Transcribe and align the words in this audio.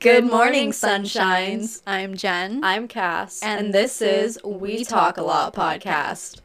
Good 0.00 0.24
morning, 0.24 0.70
sunshines. 0.70 1.82
I'm 1.86 2.16
Jen. 2.16 2.64
I'm 2.64 2.88
Cass, 2.88 3.42
And 3.42 3.74
this 3.74 4.00
is 4.00 4.38
We 4.42 4.82
Talk 4.82 5.18
a 5.18 5.22
Lot 5.22 5.52
podcast. 5.54 6.40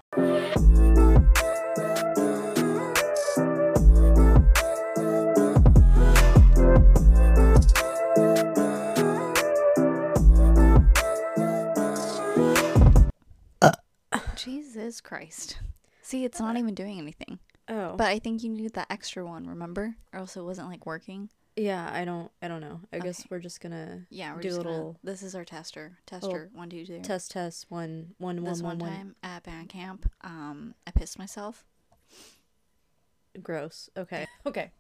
Jesus 14.35 15.01
Christ. 15.01 15.59
See, 16.01 16.25
it's 16.25 16.39
not 16.39 16.57
even 16.57 16.73
doing 16.73 16.97
anything. 16.97 17.39
Oh, 17.67 17.95
But 17.95 18.07
I 18.07 18.19
think 18.19 18.43
you 18.43 18.49
needed 18.49 18.73
that 18.73 18.87
extra 18.89 19.25
one, 19.25 19.47
remember? 19.47 19.95
Or 20.13 20.19
else 20.19 20.35
it 20.35 20.41
wasn't 20.41 20.69
like 20.69 20.85
working. 20.85 21.29
Yeah, 21.59 21.89
I 21.93 22.05
don't, 22.05 22.31
I 22.41 22.47
don't 22.47 22.61
know. 22.61 22.79
I 22.93 22.99
guess 22.99 23.25
we're 23.29 23.39
just 23.39 23.59
gonna 23.61 24.05
Yeah, 24.09 24.33
we're 24.35 24.41
do 24.41 24.47
a 24.47 24.51
just 24.51 24.57
gonna- 24.63 24.69
little 24.71 24.99
This 25.03 25.21
is 25.23 25.35
our 25.35 25.45
tester. 25.45 25.97
Tester. 26.05 26.49
One, 26.53 26.69
two, 26.69 26.85
three. 26.85 26.99
test, 27.01 27.31
test. 27.31 27.65
One, 27.69 28.15
one, 28.17 28.37
This 28.43 28.61
one, 28.61 28.77
one 28.77 28.79
one, 28.79 28.89
one. 28.89 28.97
time 28.97 29.15
at 29.23 29.43
band 29.43 29.69
camp, 29.69 30.09
um, 30.21 30.75
I 30.87 30.91
pissed 30.91 31.17
myself. 31.19 31.65
Gross. 33.41 33.89
Okay, 33.97 34.25
okay. 34.45 34.71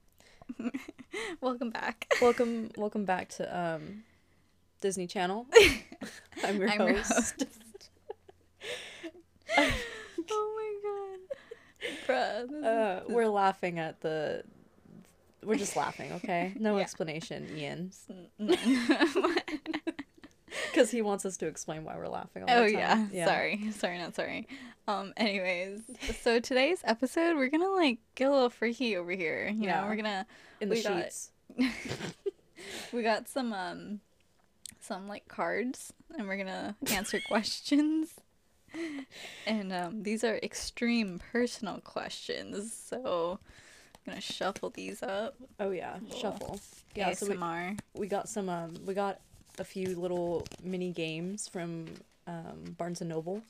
Welcome 1.41 1.69
back. 1.69 2.11
welcome, 2.21 2.69
welcome 2.77 3.05
back 3.05 3.29
to 3.29 3.57
um, 3.59 4.03
Disney 4.81 5.05
Channel. 5.07 5.45
I'm 6.43 6.57
your 6.59 6.69
I'm 6.69 6.79
your 6.87 6.97
host. 6.97 7.45
oh 9.57 10.55
my 10.57 10.73
god. 10.83 12.47
Bruh. 12.51 12.63
uh, 12.63 13.01
we're 13.09 13.27
laughing 13.27 13.79
at 13.79 14.01
the. 14.01 14.43
We're 15.43 15.55
just 15.55 15.75
laughing, 15.75 16.11
okay? 16.13 16.53
No 16.59 16.75
Yeah. 16.77 16.81
explanation, 16.83 17.47
Ian, 17.55 17.91
because 20.71 20.91
he 20.91 21.01
wants 21.01 21.25
us 21.25 21.37
to 21.37 21.47
explain 21.47 21.83
why 21.83 21.95
we're 21.97 22.07
laughing. 22.07 22.43
All 22.43 22.49
oh 22.49 22.65
yeah. 22.65 22.95
time. 22.95 23.11
Sorry. 23.25 23.71
Sorry, 23.71 23.97
not 23.97 24.15
sorry. 24.15 24.47
Um 24.87 25.13
anyways, 25.17 25.81
so 26.21 26.39
today's 26.39 26.81
episode 26.83 27.35
we're 27.37 27.49
gonna 27.49 27.69
like 27.69 27.99
get 28.15 28.27
a 28.27 28.31
little 28.31 28.49
freaky 28.49 28.97
over 28.97 29.11
here. 29.11 29.47
You 29.53 29.63
Yeah. 29.65 29.81
know, 29.81 29.87
we're 29.87 29.95
gonna 29.95 30.25
in 30.59 30.69
the 30.69 30.75
we 30.75 30.83
got- 30.83 31.03
sheets. 31.05 31.31
we 32.91 33.03
got 33.03 33.27
some 33.27 33.53
um 33.53 33.99
some 34.81 35.07
like 35.07 35.27
cards 35.27 35.93
and 36.17 36.27
we're 36.27 36.37
gonna 36.37 36.75
answer 36.91 37.19
questions. 37.27 38.13
And 39.47 39.71
um 39.73 40.03
these 40.03 40.23
are 40.23 40.37
extreme 40.37 41.19
personal 41.31 41.79
questions, 41.81 42.73
so 42.73 43.39
gonna 44.09 44.21
shuffle 44.21 44.69
these 44.71 45.01
up. 45.03 45.35
Oh 45.59 45.71
yeah, 45.71 45.97
shuffle. 46.15 46.59
Yeah, 46.95 47.13
so 47.13 47.27
we, 47.27 47.37
we 48.01 48.07
got 48.07 48.27
some 48.29 48.49
um 48.49 48.73
we 48.85 48.93
got 48.93 49.19
a 49.57 49.63
few 49.63 49.95
little 49.99 50.45
mini 50.63 50.91
games 50.91 51.47
from 51.47 51.85
um 52.27 52.75
Barnes 52.77 53.01
and 53.01 53.09
Noble. 53.09 53.41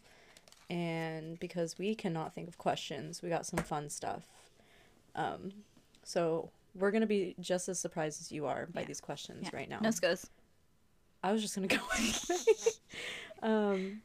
And 0.70 1.40
because 1.40 1.80
we 1.80 1.96
cannot 1.96 2.34
think 2.36 2.48
of 2.48 2.58
questions, 2.60 3.22
we 3.24 3.30
got 3.30 3.46
some 3.46 3.60
fun 3.60 3.90
stuff. 3.90 4.24
Um 5.16 5.52
so 6.04 6.50
we're 6.76 6.92
gonna 6.92 7.08
be 7.08 7.36
just 7.40 7.68
as 7.70 7.80
surprised 7.80 8.22
as 8.22 8.32
you 8.32 8.46
are 8.46 8.68
by 8.68 8.82
Yeah. 8.82 8.88
these 8.88 9.02
questions 9.02 9.50
Yeah. 9.52 9.58
right 9.58 9.70
now. 9.70 9.80
No 9.82 9.90
scos. 9.90 10.28
I 11.24 11.32
was 11.32 11.42
just 11.42 11.56
gonna 11.56 11.68
go 11.80 11.80
anyway. 11.98 12.44
um 13.42 14.02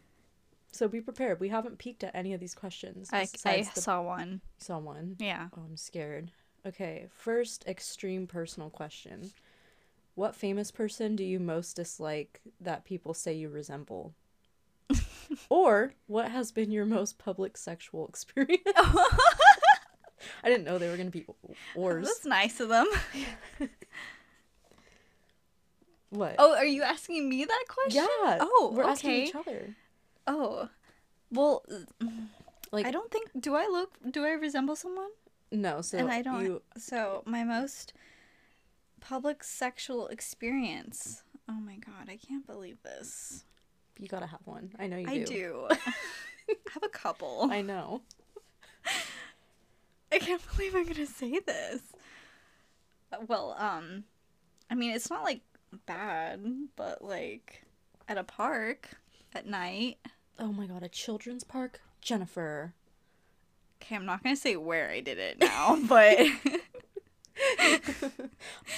so 0.73 0.89
be 0.89 1.01
prepared. 1.01 1.39
We 1.39 1.51
haven't 1.51 1.79
peeked 1.79 2.03
at 2.03 2.13
any 2.17 2.35
of 2.35 2.41
these 2.41 2.55
questions. 2.55 3.09
I, 3.13 3.29
I 3.45 3.63
saw 3.63 4.03
one. 4.03 4.41
saw 4.59 4.79
one. 4.79 5.15
Yeah. 5.21 5.47
Oh, 5.57 5.63
I'm 5.65 5.77
scared. 5.77 6.33
Okay, 6.67 7.07
first 7.11 7.65
extreme 7.67 8.27
personal 8.27 8.71
question. 8.71 9.33
What 10.15 10.35
famous 10.35 10.71
person 10.71 11.17
do 11.17 11.25
you 11.25 11.39
most 11.41 11.77
dislike 11.77 12.41
that 12.61 12.85
people 12.85 13.15
say 13.15 13.35
you 13.35 13.49
resemble? 13.49 14.15
or 15.49 15.95
what 16.07 16.31
has 16.31 16.53
been 16.53 16.71
your 16.71 16.87
most 16.87 17.19
public 17.19 17.57
sexual 17.57 18.07
experience? 18.09 18.63
I 20.43 20.49
didn't 20.49 20.65
know 20.65 20.79
they 20.79 20.89
were 20.89 20.97
going 20.97 21.11
to 21.11 21.19
be 21.19 21.27
ors. 21.75 22.07
That's 22.07 22.25
nice 22.25 22.61
of 22.61 22.69
them. 22.69 22.87
What? 26.15 26.37
Oh, 26.39 26.55
are 26.55 26.65
you 26.65 26.83
asking 26.85 27.29
me 27.29 27.45
that 27.45 27.65
question? 27.69 28.07
yeah. 28.25 28.39
Oh, 28.41 28.73
we're 28.73 28.85
asking 28.85 29.11
each 29.11 29.35
other. 29.35 29.75
Oh. 30.29 30.69
Well, 31.33 31.65
Like 32.71 32.87
I 32.87 32.93
don't 32.93 33.11
think 33.11 33.31
do 33.39 33.57
I 33.57 33.67
look 33.67 33.99
do 34.09 34.25
I 34.25 34.31
resemble 34.31 34.77
someone? 34.77 35.11
No, 35.55 35.81
so 35.81 35.99
and 35.99 36.11
I 36.11 36.23
don't 36.23 36.45
you 36.45 36.63
So, 36.77 37.23
my 37.27 37.45
most 37.45 37.93
public 39.01 39.43
sexual 39.45 40.09
experience. 40.09 41.23
Oh 41.49 41.61
my 41.61 41.77
god, 41.77 42.09
I 42.09 42.17
can't 42.17 42.47
believe 42.47 42.83
this. 42.83 43.45
you 43.99 44.09
got 44.09 44.21
to 44.21 44.27
have 44.27 44.41
one. 44.47 44.73
I 44.79 44.87
know 44.87 44.97
you 44.97 45.07
I 45.09 45.19
do. 45.19 45.25
do. 45.27 45.67
I 45.71 45.75
have 46.73 46.83
a 46.83 46.89
couple. 46.89 47.49
I 47.51 47.61
know. 47.63 48.03
I 50.13 50.19
can't 50.19 50.43
believe 50.57 50.75
I'm 50.75 50.85
gonna 50.87 51.07
say 51.07 51.39
this. 51.41 51.81
Well, 53.27 53.55
um, 53.59 54.05
I 54.71 54.75
mean, 54.75 54.93
it's 54.93 55.11
not 55.11 55.25
like 55.25 55.41
bad, 55.87 56.45
but 56.77 57.03
like 57.03 57.65
at 58.09 58.19
a 58.19 58.25
park 58.25 58.91
at 59.35 59.47
night. 59.47 59.99
Oh 60.39 60.53
my 60.53 60.67
god, 60.67 60.83
a 60.83 60.89
children's 60.89 61.45
park? 61.45 61.81
Jennifer. 62.01 62.75
Okay, 63.85 63.97
I'm 63.97 64.07
not 64.07 64.23
gonna 64.23 64.35
say 64.37 64.57
where 64.57 64.89
I 64.91 65.01
did 65.01 65.19
it 65.19 65.39
now, 65.39 65.79
but 65.89 66.19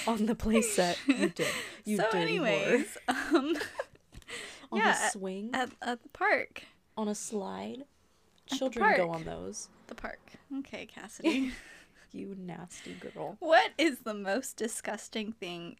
On 0.07 0.25
the 0.25 0.35
playset 0.35 0.97
you 1.07 1.29
did. 1.29 1.47
You 1.85 1.97
so, 1.97 2.03
whore. 2.09 2.15
anyways, 2.15 2.97
um, 3.07 3.55
On 4.71 4.79
yeah, 4.79 5.07
a 5.07 5.11
swing? 5.11 5.51
at 5.53 5.69
at 5.81 6.03
the 6.03 6.09
park, 6.09 6.63
on 6.97 7.07
a 7.07 7.15
slide? 7.15 7.85
Children 8.47 8.97
go 8.97 9.09
on 9.11 9.23
those. 9.23 9.69
the 9.87 9.95
park. 9.95 10.19
Okay, 10.59 10.85
Cassidy. 10.85 11.53
You 12.11 12.35
nasty 12.37 12.93
girl. 12.93 13.35
what 13.39 13.71
is 13.77 13.99
the 13.99 14.13
most 14.13 14.55
disgusting 14.57 15.33
thing 15.33 15.75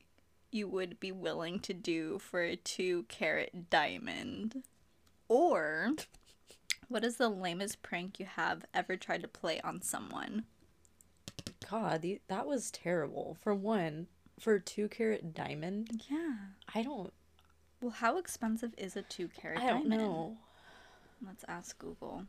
you 0.52 0.68
would 0.68 1.00
be 1.00 1.12
willing 1.12 1.60
to 1.62 1.74
do 1.74 2.20
for 2.20 2.42
a 2.42 2.56
two 2.58 3.04
carat 3.08 3.70
diamond? 3.70 4.64
Or 5.30 5.94
what 6.88 7.04
is 7.04 7.18
the 7.18 7.30
lamest 7.30 7.82
prank 7.82 8.20
you 8.20 8.26
have 8.26 8.66
ever 8.74 8.96
tried 8.96 9.22
to 9.22 9.28
play 9.28 9.60
on 9.62 9.82
someone? 9.82 10.46
God, 11.70 12.02
the, 12.02 12.22
that 12.28 12.48
was 12.48 12.72
terrible. 12.72 13.38
For 13.42 13.54
one, 13.54 14.08
for 14.40 14.58
two 14.60 14.88
carat 14.88 15.34
diamond, 15.34 16.02
Yeah. 16.10 16.36
I 16.74 16.84
don't. 16.84 17.12
Well, 17.82 17.92
how 17.92 18.18
expensive 18.18 18.74
is 18.78 18.96
a 18.96 19.02
two 19.04 19.28
carat 19.28 19.60
diamond? 19.60 19.70
I 19.70 19.80
don't 19.80 19.90
diamond? 19.90 20.10
know. 20.12 20.38
Let's 21.26 21.44
ask 21.48 21.78
Google. 21.78 22.26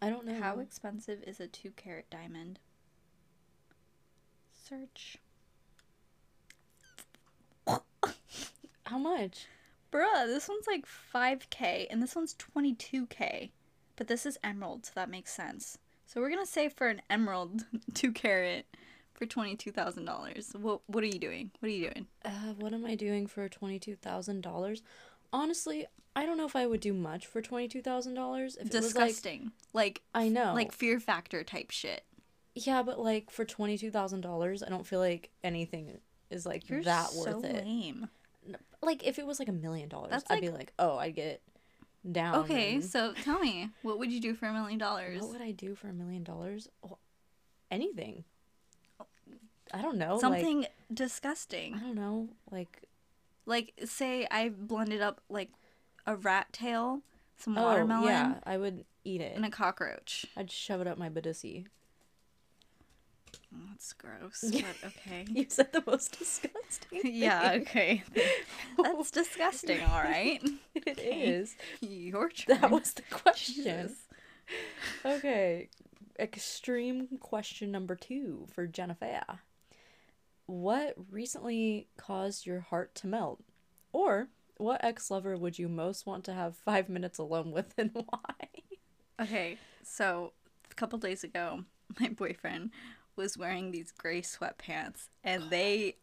I 0.00 0.10
don't 0.10 0.26
know. 0.26 0.38
How 0.40 0.60
expensive 0.60 1.22
is 1.26 1.40
a 1.40 1.46
two 1.46 1.70
carat 1.70 2.06
diamond? 2.10 2.58
Search. 4.68 5.18
How 8.86 8.98
much? 8.98 9.46
Bruh, 9.94 10.26
this 10.26 10.48
one's 10.48 10.66
like 10.66 10.84
5k 11.14 11.86
and 11.88 12.02
this 12.02 12.16
one's 12.16 12.34
22k. 12.34 13.50
But 13.96 14.08
this 14.08 14.26
is 14.26 14.36
emerald, 14.42 14.86
so 14.86 14.92
that 14.96 15.08
makes 15.08 15.32
sense. 15.32 15.78
So 16.06 16.20
we're 16.20 16.30
gonna 16.30 16.46
say 16.46 16.68
for 16.68 16.88
an 16.88 17.00
emerald 17.08 17.64
two 17.94 18.10
carat 18.12 18.66
for 19.12 19.24
$22,000. 19.26 20.56
What, 20.56 20.80
what 20.86 21.04
are 21.04 21.06
you 21.06 21.18
doing? 21.20 21.52
What 21.60 21.68
are 21.68 21.72
you 21.72 21.90
doing? 21.90 22.06
Uh, 22.24 22.54
what 22.58 22.74
am 22.74 22.84
I 22.84 22.96
doing 22.96 23.28
for 23.28 23.48
twenty 23.48 23.78
two 23.78 23.94
thousand 23.94 24.40
dollars? 24.40 24.82
Honestly, 25.32 25.86
I 26.16 26.26
don't 26.26 26.36
know 26.36 26.46
if 26.46 26.56
I 26.56 26.66
would 26.66 26.80
do 26.80 26.92
much 26.92 27.26
for 27.26 27.40
twenty 27.40 27.68
two 27.68 27.80
thousand 27.82 28.14
dollars. 28.14 28.56
If 28.56 28.66
it 28.66 28.74
was 28.74 28.96
like, 28.96 29.08
Disgusting. 29.08 29.52
Like, 29.72 30.02
I 30.14 30.28
know, 30.28 30.52
like 30.54 30.72
fear 30.72 30.98
factor 30.98 31.44
type 31.44 31.70
shit. 31.70 32.02
yeah, 32.56 32.82
but 32.82 32.98
like 32.98 33.30
for 33.30 33.44
twenty 33.44 33.78
two 33.78 33.92
thousand 33.92 34.22
dollars, 34.22 34.62
I 34.62 34.68
don't 34.68 34.86
feel 34.86 35.00
like 35.00 35.30
anything 35.44 35.98
is 36.30 36.44
like 36.44 36.68
You're 36.68 36.82
that 36.82 37.10
so 37.10 37.36
worth 37.36 37.44
it. 37.44 37.64
lame. 37.64 38.08
Like 38.82 39.06
if 39.06 39.18
it 39.18 39.26
was 39.26 39.38
like 39.38 39.48
a 39.48 39.52
million 39.52 39.88
dollars, 39.88 40.22
I'd 40.28 40.40
be 40.40 40.50
like, 40.50 40.72
oh, 40.78 40.96
I'd 40.98 41.14
get 41.14 41.42
down. 42.10 42.36
Okay, 42.40 42.74
and- 42.74 42.84
so 42.84 43.12
tell 43.22 43.38
me, 43.38 43.70
what 43.82 43.98
would 43.98 44.12
you 44.12 44.20
do 44.20 44.34
for 44.34 44.46
a 44.46 44.52
million 44.52 44.78
dollars? 44.78 45.20
What 45.22 45.30
would 45.30 45.42
I 45.42 45.50
do 45.52 45.74
for 45.74 45.88
a 45.88 45.92
million 45.92 46.22
dollars? 46.22 46.68
Anything. 47.70 48.24
I 49.72 49.82
don't 49.82 49.96
know. 49.98 50.12
Like, 50.14 50.20
Something 50.20 50.66
disgusting. 50.92 51.74
I 51.74 51.78
don't 51.80 51.94
know. 51.96 52.28
Like 52.50 52.82
Like, 53.46 53.72
say 53.86 54.26
I 54.30 54.50
blended 54.50 55.00
up 55.00 55.20
like 55.28 55.50
a 56.06 56.14
rat 56.14 56.52
tail, 56.52 57.00
some 57.36 57.58
oh 57.58 57.62
watermelon, 57.62 58.04
yeah, 58.08 58.34
I 58.44 58.56
would 58.58 58.84
eat 59.04 59.20
it. 59.20 59.34
and 59.34 59.44
a 59.44 59.50
cockroach. 59.50 60.26
I'd 60.36 60.50
shove 60.50 60.80
it 60.80 60.86
up 60.86 60.98
my 60.98 61.08
budussy. 61.08 61.66
Oh, 63.54 63.66
that's 63.70 63.92
gross. 63.92 64.44
But 64.52 64.88
okay. 64.88 65.24
You 65.30 65.46
said 65.48 65.72
the 65.72 65.82
most 65.86 66.18
disgusting. 66.18 67.00
yeah. 67.04 67.52
Okay. 67.60 68.02
That's 68.82 69.10
disgusting. 69.10 69.80
All 69.82 70.02
right. 70.02 70.42
It 70.74 70.98
Okay. 70.98 71.20
is. 71.20 71.56
Your 71.80 72.30
turn. 72.30 72.60
That 72.60 72.70
was 72.70 72.92
the 72.94 73.02
question. 73.10 73.94
Okay. 75.04 75.68
Extreme 76.18 77.18
question 77.20 77.70
number 77.70 77.96
two 77.96 78.46
for 78.52 78.66
Jennifer. 78.66 79.20
what 80.46 80.94
recently 81.10 81.88
caused 81.96 82.46
your 82.46 82.60
heart 82.60 82.94
to 82.96 83.06
melt? 83.06 83.42
Or 83.92 84.28
what 84.58 84.84
ex 84.84 85.10
lover 85.10 85.36
would 85.36 85.58
you 85.58 85.68
most 85.68 86.06
want 86.06 86.24
to 86.24 86.32
have 86.34 86.56
five 86.56 86.88
minutes 86.88 87.18
alone 87.18 87.50
with 87.50 87.74
and 87.78 87.90
why? 87.94 88.48
Okay, 89.20 89.58
so 89.84 90.32
a 90.70 90.74
couple 90.74 90.98
days 90.98 91.22
ago, 91.24 91.64
my 92.00 92.08
boyfriend 92.08 92.70
was 93.16 93.38
wearing 93.38 93.70
these 93.70 93.92
gray 93.92 94.22
sweatpants 94.22 95.08
and 95.22 95.50
they 95.50 95.96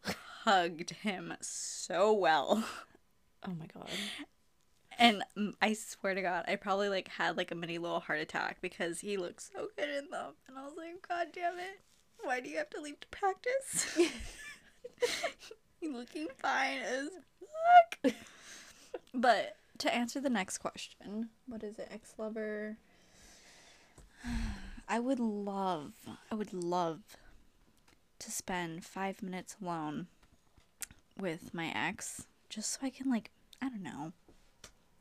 hugged 0.44 0.90
him 0.90 1.34
so 1.40 2.12
well. 2.12 2.64
Oh 3.44 3.50
my 3.58 3.66
god. 3.74 3.88
And 5.00 5.24
I 5.60 5.72
swear 5.72 6.14
to 6.14 6.22
God, 6.22 6.44
I 6.46 6.54
probably 6.54 6.88
like 6.88 7.08
had 7.08 7.36
like 7.36 7.50
a 7.50 7.56
mini 7.56 7.76
little 7.76 7.98
heart 7.98 8.20
attack 8.20 8.58
because 8.60 9.00
he 9.00 9.16
looked 9.16 9.42
so 9.42 9.66
good 9.76 9.88
in 9.88 10.10
them. 10.10 10.34
And 10.46 10.56
I 10.56 10.64
was 10.64 10.74
like, 10.76 11.04
God 11.08 11.26
damn 11.32 11.58
it. 11.58 11.80
Why 12.22 12.38
do 12.38 12.48
you 12.48 12.58
have 12.58 12.70
to 12.70 12.80
leave 12.80 13.00
to 13.00 13.08
practice? 13.08 13.98
You're 15.80 15.92
looking 15.98 16.28
fine 16.40 16.78
as 16.82 17.08
fuck. 18.04 18.14
but 19.12 19.56
to 19.78 19.92
answer 19.92 20.20
the 20.20 20.30
next 20.30 20.58
question, 20.58 21.30
what 21.48 21.64
is 21.64 21.80
it, 21.80 21.88
ex 21.90 22.14
lover? 22.16 22.76
I 24.92 24.98
would 24.98 25.18
love, 25.18 25.92
I 26.30 26.34
would 26.34 26.52
love 26.52 27.00
to 28.18 28.30
spend 28.30 28.84
five 28.84 29.22
minutes 29.22 29.56
alone 29.62 30.08
with 31.18 31.54
my 31.54 31.72
ex 31.74 32.26
just 32.50 32.72
so 32.74 32.80
I 32.82 32.90
can, 32.90 33.10
like, 33.10 33.30
I 33.62 33.70
don't 33.70 33.82
know, 33.82 34.12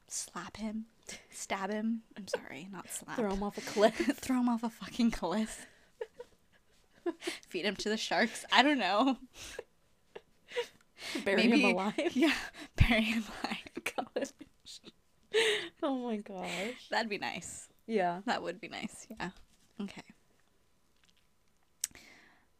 slap 0.08 0.56
him, 0.56 0.86
stab 1.30 1.72
him. 1.72 2.04
I'm 2.18 2.26
sorry, 2.30 2.70
not 2.72 2.90
slap. 2.90 3.18
Throw 3.18 3.32
him 3.34 3.44
off 3.44 3.58
a 3.58 3.62
cliff. 3.74 3.96
Throw 4.16 4.40
him 4.40 4.48
off 4.48 4.64
a 4.64 4.70
fucking 4.70 5.12
cliff. 5.12 5.66
Feed 7.50 7.66
him 7.66 7.76
to 7.76 7.90
the 7.90 7.98
sharks. 7.98 8.46
I 8.50 8.64
don't 8.64 8.78
know. 8.80 9.18
Bury 11.26 11.48
Maybe- 11.48 11.62
him 11.64 11.76
alive. 11.76 11.94
Yeah, 12.14 12.34
bury 12.78 13.02
him 13.02 13.26
alive. 13.44 14.06
Gosh. 14.16 14.80
Oh 15.84 15.96
my 16.08 16.16
gosh. 16.18 16.88
That'd 16.90 17.10
be 17.10 17.18
nice. 17.18 17.68
Yeah. 17.88 18.22
That 18.26 18.42
would 18.42 18.62
be 18.62 18.70
nice. 18.70 19.08
Yeah. 19.10 19.32
Okay. 19.83 20.01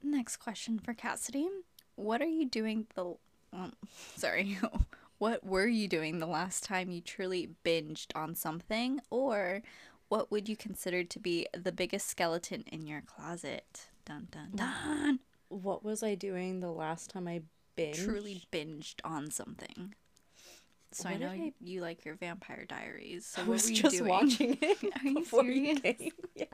Next 0.04 0.38
question 0.38 0.80
for 0.80 0.94
Cassidy. 0.94 1.48
What 1.96 2.22
are 2.22 2.28
you 2.28 2.46
doing 2.46 2.88
the 2.96 3.16
um, 3.54 3.74
sorry. 4.16 4.58
what 5.18 5.46
were 5.46 5.68
you 5.68 5.88
doing 5.88 6.20
the 6.20 6.26
last 6.26 6.64
time 6.64 6.92
you 6.92 7.02
truly 7.02 7.50
binged 7.64 8.08
on 8.16 8.36
something 8.36 9.00
or 9.10 9.62
what 10.10 10.32
would 10.32 10.50
you 10.50 10.58
consider 10.58 11.04
to 11.04 11.20
be 11.20 11.48
the 11.54 11.72
biggest 11.72 12.08
skeleton 12.08 12.64
in 12.68 12.86
your 12.86 13.02
closet? 13.02 13.88
Dun 14.06 14.28
dun 14.32 14.52
dun. 14.56 15.20
What 15.50 15.84
was 15.84 16.04
I 16.04 16.16
doing 16.16 16.60
the 16.60 16.72
last 16.72 17.10
time 17.10 17.28
I 17.28 17.42
binged? 17.78 18.04
Truly 18.04 18.42
binged 18.52 18.96
on 19.04 19.32
something. 19.32 19.94
So 20.94 21.08
I 21.08 21.16
know 21.16 21.30
did 21.30 21.54
you, 21.62 21.82
like 21.82 22.04
your 22.04 22.16
Vampire 22.16 22.66
Diaries. 22.68 23.26
So 23.26 23.42
I 23.42 23.46
what 23.46 23.54
was 23.54 23.64
were 23.64 23.70
you 23.70 23.76
just 23.82 23.98
doing? 23.98 24.10
watching 24.10 24.58
it 24.62 24.78
Are 25.02 25.08
you 25.08 25.16
before 25.20 25.44
you 25.46 25.80
came. 25.80 26.12
Yeah. 26.36 26.46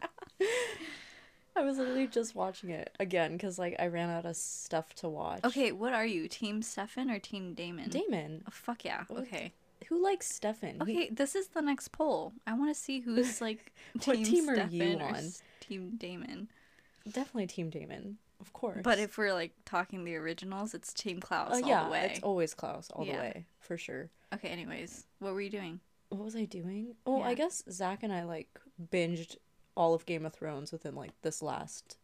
I 1.56 1.64
was 1.64 1.78
literally 1.80 2.08
just 2.08 2.36
watching 2.36 2.70
it 2.70 2.92
again 3.00 3.32
because 3.34 3.58
like 3.58 3.76
I 3.80 3.88
ran 3.88 4.10
out 4.10 4.26
of 4.26 4.36
stuff 4.36 4.94
to 4.96 5.10
watch. 5.10 5.40
Okay, 5.44 5.72
what 5.72 5.92
are 5.94 6.06
you? 6.06 6.28
Team 6.28 6.62
Stefan 6.62 7.10
or 7.10 7.18
Team 7.18 7.54
Damon? 7.56 7.90
Damon. 7.90 8.44
Oh, 8.48 8.52
fuck 8.52 8.86
yeah. 8.86 9.06
Okay. 9.10 9.54
Who 9.90 10.04
likes 10.04 10.28
Stefan? 10.32 10.76
He- 10.86 10.98
Okay, 10.98 11.10
this 11.10 11.34
is 11.34 11.48
the 11.48 11.62
next 11.62 11.88
poll. 11.92 12.34
I 12.46 12.54
want 12.54 12.74
to 12.76 12.80
see 12.80 13.00
who's 13.00 13.42
like 13.42 13.74
What 13.94 14.04
Team 14.04 14.24
team 14.24 14.50
are 14.50 14.68
you 14.68 15.00
on? 15.00 15.32
Team 15.60 15.94
Damon. 15.98 16.50
definitely 17.12 17.48
Team 17.48 17.70
Damon, 17.72 18.18
of 18.40 18.54
course. 18.54 18.82
But 18.84 19.00
if 19.00 19.18
we're 19.18 19.34
like 19.34 19.54
talking 19.66 20.04
the 20.04 20.16
originals, 20.16 20.76
it's 20.76 20.94
Team 20.94 21.20
Klaus 21.20 21.54
uh, 21.54 21.62
all 21.64 21.68
yeah, 21.70 21.84
the 21.86 21.90
way. 21.90 22.10
it's 22.12 22.20
always 22.24 22.54
Klaus 22.54 22.90
all 22.94 23.06
Yeah. 23.06 23.14
the 23.14 23.20
way 23.20 23.46
for 23.60 23.78
sure. 23.78 24.10
Okay, 24.34 24.50
anyways, 24.50 25.06
what 25.20 25.34
were 25.34 25.42
you 25.42 25.50
doing? 25.50 25.80
What 26.10 26.24
was 26.24 26.36
I 26.36 26.46
doing? 26.46 26.96
Oh, 27.06 27.22
I 27.22 27.34
guess 27.34 27.64
Zach 27.72 28.04
and 28.04 28.14
I 28.14 28.24
like 28.26 28.48
binged 28.94 29.38
all 29.78 29.94
of 29.94 30.06
Game 30.06 30.26
of 30.26 30.34
Thrones 30.34 30.72
within 30.72 30.96
like 30.96 31.12
this 31.22 31.42
last 31.42 31.98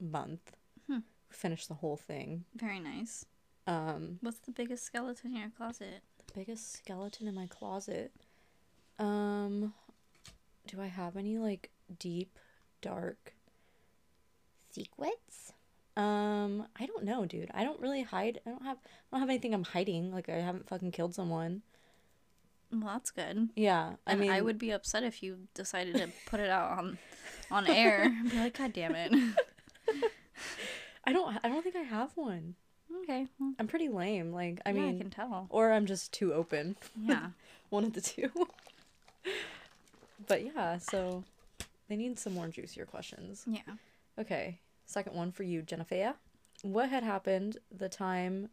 month. 0.00 0.56
Hmm. 0.88 0.98
Finished 1.30 1.68
the 1.68 1.74
whole 1.74 1.96
thing. 1.96 2.44
Very 2.56 2.80
nice. 2.80 3.26
Um, 3.66 4.18
What's 4.20 4.38
the 4.38 4.50
biggest 4.50 4.84
skeleton 4.84 5.32
in 5.34 5.40
your 5.40 5.50
closet? 5.50 6.02
the 6.26 6.32
biggest 6.34 6.72
skeleton 6.72 7.28
in 7.28 7.34
my 7.34 7.46
closet. 7.46 8.12
Um, 8.98 9.72
do 10.66 10.80
I 10.80 10.86
have 10.86 11.16
any 11.16 11.38
like 11.38 11.70
deep, 11.98 12.38
dark 12.80 13.34
secrets? 14.70 15.52
Um, 15.96 16.66
I 16.80 16.86
don't 16.86 17.04
know, 17.04 17.26
dude. 17.26 17.50
I 17.52 17.64
don't 17.64 17.80
really 17.80 18.02
hide. 18.02 18.40
I 18.46 18.50
don't 18.50 18.64
have. 18.64 18.78
I 18.78 18.88
don't 19.16 19.20
have 19.20 19.28
anything 19.28 19.52
I'm 19.54 19.64
hiding. 19.64 20.12
Like 20.12 20.28
I 20.28 20.36
haven't 20.36 20.68
fucking 20.68 20.92
killed 20.92 21.14
someone. 21.14 21.62
Well, 22.72 22.94
that's 22.94 23.10
good. 23.10 23.50
Yeah, 23.54 23.94
I 24.06 24.12
And 24.12 24.20
mean, 24.20 24.30
I 24.30 24.40
would 24.40 24.58
be 24.58 24.70
upset 24.70 25.02
if 25.04 25.22
you 25.22 25.38
decided 25.54 25.96
to 25.96 26.08
put 26.26 26.40
it 26.40 26.48
out 26.50 26.78
on 26.78 26.98
on 27.50 27.66
air. 27.66 28.08
Be 28.30 28.36
like, 28.38 28.56
God 28.56 28.72
damn 28.72 28.94
it. 28.94 29.12
I 31.04 31.12
don't. 31.12 31.36
I 31.44 31.48
don't 31.48 31.62
think 31.62 31.76
I 31.76 31.80
have 31.82 32.12
one. 32.16 32.54
okay. 33.02 33.26
Well, 33.38 33.52
I'm 33.58 33.66
pretty 33.66 33.88
lame. 33.88 34.32
Like 34.32 34.60
I 34.64 34.72
mean, 34.72 34.86
mean, 34.86 34.94
I 34.96 34.98
can 34.98 35.10
tell. 35.10 35.46
or 35.50 35.72
I'm 35.72 35.86
just 35.86 36.12
too 36.12 36.32
open. 36.32 36.76
Yeah. 36.98 37.28
One 37.70 37.84
of 37.84 37.92
the 37.94 38.00
two. 38.02 38.30
but 40.26 40.44
yeah, 40.44 40.78
so 40.78 41.24
they 41.88 41.96
need 41.96 42.18
some 42.18 42.34
more 42.34 42.48
juicier 42.48 42.84
questions. 42.86 43.44
Yeah. 43.46 43.60
Okay, 44.18 44.58
second 44.86 45.14
one 45.16 45.32
for 45.32 45.42
you, 45.42 45.62
Jennifer. 45.62 46.14
What 46.62 46.90
had 46.90 47.02
happened 47.02 47.56
the 47.76 47.88
time? 47.88 48.50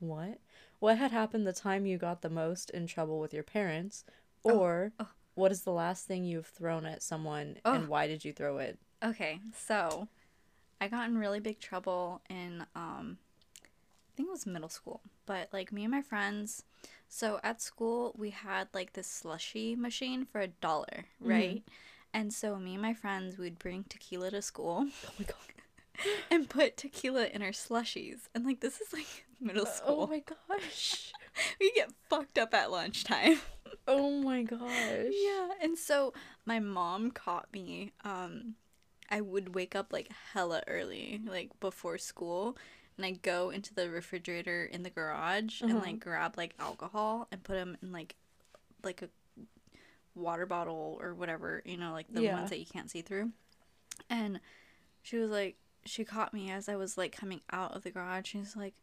What? 0.00 0.38
What 0.78 0.98
had 0.98 1.10
happened 1.10 1.46
the 1.46 1.52
time 1.52 1.86
you 1.86 1.98
got 1.98 2.22
the 2.22 2.30
most 2.30 2.70
in 2.70 2.86
trouble 2.86 3.18
with 3.18 3.34
your 3.34 3.42
parents? 3.42 4.04
Oh, 4.44 4.58
Or 4.58 4.92
oh. 5.00 5.08
what 5.34 5.50
is 5.52 5.62
the 5.62 5.72
last 5.72 6.06
thing 6.06 6.24
you've 6.24 6.46
thrown 6.46 6.86
at 6.86 7.02
someone 7.02 7.56
Oh. 7.64 7.72
and 7.74 7.88
why 7.88 8.06
did 8.06 8.24
you 8.24 8.32
throw 8.32 8.58
it? 8.58 8.78
Okay, 9.02 9.40
so 9.56 10.08
I 10.80 10.88
got 10.88 11.08
in 11.08 11.18
really 11.18 11.40
big 11.40 11.58
trouble 11.60 12.22
in 12.30 12.64
um 12.74 13.18
I 13.64 14.10
think 14.16 14.28
it 14.28 14.32
was 14.32 14.46
middle 14.46 14.68
school. 14.68 15.00
But 15.26 15.48
like 15.52 15.72
me 15.72 15.84
and 15.84 15.92
my 15.92 16.02
friends 16.02 16.64
so 17.08 17.40
at 17.42 17.60
school 17.62 18.14
we 18.16 18.30
had 18.30 18.68
like 18.74 18.92
this 18.92 19.06
slushy 19.06 19.74
machine 19.74 20.24
for 20.24 20.40
a 20.40 20.48
dollar, 20.48 21.04
right? 21.20 21.62
And 22.14 22.32
so 22.32 22.56
me 22.56 22.74
and 22.74 22.82
my 22.82 22.94
friends 22.94 23.36
would 23.38 23.58
bring 23.58 23.84
tequila 23.88 24.30
to 24.30 24.42
school 24.42 24.86
Oh 25.06 25.10
my 25.18 25.24
god. 25.24 26.06
and 26.30 26.48
put 26.48 26.76
tequila 26.76 27.26
in 27.26 27.42
our 27.42 27.50
slushies. 27.50 28.28
And 28.34 28.44
like 28.46 28.60
this 28.60 28.80
is 28.80 28.92
like 28.92 29.24
middle 29.46 29.66
school. 29.66 30.04
Oh 30.04 30.06
my 30.06 30.22
gosh. 30.48 31.12
we 31.60 31.72
get 31.72 31.90
fucked 32.08 32.38
up 32.38 32.54
at 32.54 32.70
lunchtime. 32.70 33.40
Oh 33.90 34.10
my 34.20 34.42
gosh. 34.42 35.12
Yeah, 35.12 35.48
and 35.62 35.78
so 35.78 36.12
my 36.44 36.58
mom 36.58 37.10
caught 37.10 37.48
me. 37.54 37.92
Um, 38.04 38.54
I 39.10 39.22
would 39.22 39.54
wake 39.54 39.74
up 39.74 39.94
like 39.94 40.10
hella 40.34 40.62
early, 40.68 41.22
like 41.26 41.58
before 41.58 41.96
school, 41.96 42.58
and 42.98 43.06
I 43.06 43.12
go 43.12 43.48
into 43.48 43.72
the 43.72 43.88
refrigerator 43.88 44.64
in 44.64 44.82
the 44.82 44.90
garage 44.90 45.62
and 45.62 45.70
Uh-huh. 45.70 45.80
like 45.80 46.00
grab 46.00 46.36
like 46.36 46.54
alcohol 46.58 47.28
and 47.32 47.42
put 47.42 47.54
them 47.54 47.78
in 47.82 47.92
like 47.92 48.16
like 48.82 49.00
a 49.00 49.08
water 50.14 50.44
bottle 50.46 50.98
or 51.00 51.14
whatever, 51.14 51.62
you 51.64 51.76
know, 51.78 51.92
like 51.92 52.12
the 52.12 52.22
Yeah. 52.22 52.34
ones 52.34 52.50
that 52.50 52.58
you 52.58 52.66
can't 52.66 52.90
see 52.90 53.00
through. 53.00 53.30
And 54.10 54.40
she 55.02 55.16
was 55.16 55.30
like, 55.30 55.56
she 55.86 56.04
caught 56.04 56.34
me 56.34 56.50
as 56.50 56.68
I 56.68 56.76
was 56.76 56.98
like 56.98 57.12
coming 57.12 57.40
out 57.50 57.74
of 57.74 57.84
the 57.84 57.90
garage. 57.90 58.28
She's 58.28 58.54
like, 58.56 58.74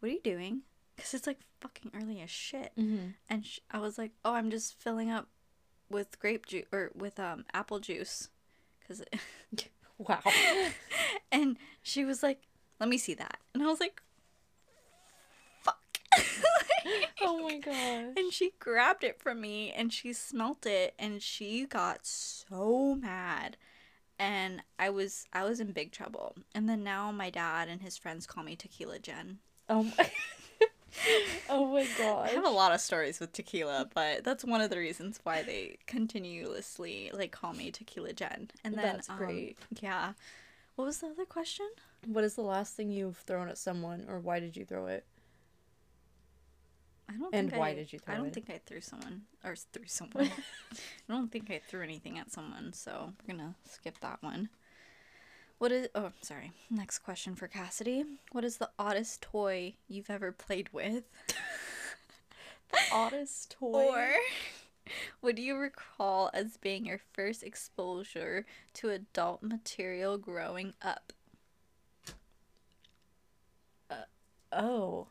"What 0.00 0.08
are 0.10 0.12
you 0.12 0.20
doing?" 0.22 0.62
Because 0.96 1.14
it's 1.14 1.26
like 1.26 1.38
fucking 1.60 1.92
early 1.94 2.20
as 2.20 2.28
shit 2.30 2.72
Mm-hmm. 2.76 3.08
and 3.28 3.46
sh- 3.46 3.60
I 3.70 3.78
was 3.78 3.96
like, 3.98 4.12
"Oh, 4.24 4.34
I'm 4.34 4.50
just 4.50 4.74
filling 4.74 5.10
up 5.10 5.28
with 5.88 6.18
grape 6.18 6.46
juice 6.46 6.66
or 6.72 6.90
with 6.94 7.18
um 7.20 7.44
apple 7.54 7.78
juice." 7.80 8.28
Cuz 8.86 9.02
Wow. 9.98 10.22
and 11.32 11.56
she 11.82 12.04
was 12.04 12.22
like, 12.22 12.42
"Let 12.78 12.88
me 12.88 12.98
see 12.98 13.14
that." 13.14 13.38
And 13.54 13.62
I 13.62 13.66
was 13.66 13.80
like, 13.80 14.02
"Fuck." 15.62 15.98
oh 17.22 17.42
my 17.42 17.58
gosh. 17.58 18.14
and 18.16 18.32
she 18.32 18.52
grabbed 18.58 19.04
it 19.04 19.20
from 19.20 19.40
me 19.40 19.72
and 19.72 19.92
she 19.92 20.12
smelt 20.12 20.64
it 20.66 20.94
and 20.98 21.22
she 21.22 21.66
got 21.66 22.06
so 22.06 22.94
mad. 22.94 23.56
And 24.18 24.62
I 24.78 24.90
was 24.90 25.26
I 25.32 25.44
was 25.44 25.60
in 25.60 25.72
big 25.72 25.92
trouble. 25.92 26.34
And 26.54 26.68
then 26.68 26.82
now 26.82 27.10
my 27.12 27.30
dad 27.30 27.68
and 27.68 27.80
his 27.82 27.96
friends 27.96 28.26
call 28.26 28.42
me 28.44 28.56
Tequila 28.56 28.98
Jen. 28.98 29.38
Oh 29.70 29.84
my. 29.84 30.10
oh 31.48 31.72
my 31.72 31.86
I 32.24 32.28
have 32.30 32.44
a 32.44 32.50
lot 32.50 32.72
of 32.74 32.80
stories 32.80 33.20
with 33.20 33.32
tequila, 33.32 33.88
but 33.94 34.24
that's 34.24 34.44
one 34.44 34.60
of 34.60 34.68
the 34.70 34.76
reasons 34.78 35.20
why 35.22 35.42
they 35.42 35.78
continuously 35.86 37.10
like 37.14 37.30
call 37.30 37.52
me 37.54 37.70
Tequila 37.70 38.12
Jen. 38.12 38.50
And 38.64 38.74
then 38.74 38.82
That's 38.96 39.08
um, 39.08 39.16
great. 39.16 39.56
yeah. 39.80 40.12
What 40.74 40.84
was 40.86 40.98
the 40.98 41.06
other 41.06 41.24
question? 41.24 41.68
What 42.06 42.24
is 42.24 42.34
the 42.34 42.42
last 42.42 42.74
thing 42.74 42.90
you've 42.90 43.18
thrown 43.18 43.48
at 43.48 43.58
someone, 43.58 44.06
or 44.08 44.18
why 44.18 44.40
did 44.40 44.56
you 44.56 44.64
throw 44.64 44.86
it? 44.86 45.04
I 47.08 47.12
don't. 47.14 47.34
And 47.34 47.50
think 47.50 47.60
why 47.60 47.68
I- 47.70 47.74
did 47.74 47.92
you 47.92 48.00
I 48.06 48.14
don't 48.16 48.26
it? 48.26 48.34
think 48.34 48.50
I 48.50 48.60
threw 48.66 48.80
someone 48.80 49.22
or 49.44 49.54
threw 49.56 49.86
someone. 49.86 50.30
I 50.72 51.12
don't 51.12 51.30
think 51.30 51.50
I 51.50 51.60
threw 51.68 51.82
anything 51.82 52.18
at 52.18 52.30
someone, 52.32 52.72
so 52.72 53.12
we're 53.26 53.34
gonna 53.36 53.54
skip 53.68 53.98
that 54.00 54.22
one. 54.22 54.48
What 55.60 55.72
is 55.72 55.88
oh 55.94 56.12
sorry. 56.22 56.52
Next 56.70 57.00
question 57.00 57.34
for 57.34 57.46
Cassidy. 57.46 58.02
What 58.32 58.46
is 58.46 58.56
the 58.56 58.70
oddest 58.78 59.20
toy 59.20 59.74
you've 59.88 60.08
ever 60.08 60.32
played 60.32 60.70
with? 60.72 61.04
The 62.72 62.78
oddest 62.90 63.56
toy. 63.58 63.84
Or 63.88 64.08
what 65.20 65.36
do 65.36 65.42
you 65.42 65.56
recall 65.56 66.30
as 66.32 66.56
being 66.56 66.86
your 66.86 66.98
first 67.12 67.42
exposure 67.42 68.46
to 68.72 68.88
adult 68.88 69.42
material 69.42 70.16
growing 70.16 70.72
up? 70.80 71.12
Uh, 73.90 73.96
oh, 74.52 75.08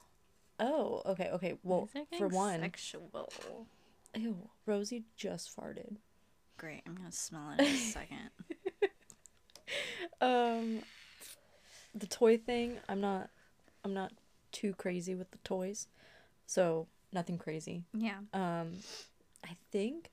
oh, 0.60 1.04
okay, 1.06 1.30
okay. 1.30 1.60
Well, 1.62 1.88
for 2.18 2.28
one, 2.28 2.62
sexual. 2.62 3.30
ew, 4.16 4.50
Rosie 4.66 5.04
just 5.16 5.56
farted. 5.56 5.98
Great, 6.58 6.82
I'm 6.88 6.96
gonna 6.96 7.12
smell 7.12 7.52
it 7.52 7.60
in 7.60 7.68
a 7.68 7.78
second. 7.78 8.32
Um, 10.22 10.82
the 11.96 12.08
toy 12.08 12.38
thing, 12.38 12.78
I'm 12.90 13.00
not, 13.00 13.30
I'm 13.86 13.94
not 13.94 14.12
too 14.52 14.74
crazy 14.74 15.16
with 15.16 15.32
the 15.32 15.38
toys, 15.40 15.88
so 16.46 16.88
nothing 17.14 17.38
crazy. 17.38 17.84
Yeah. 17.94 18.18
Um, 18.34 18.74
I 19.46 19.56
think, 19.72 20.10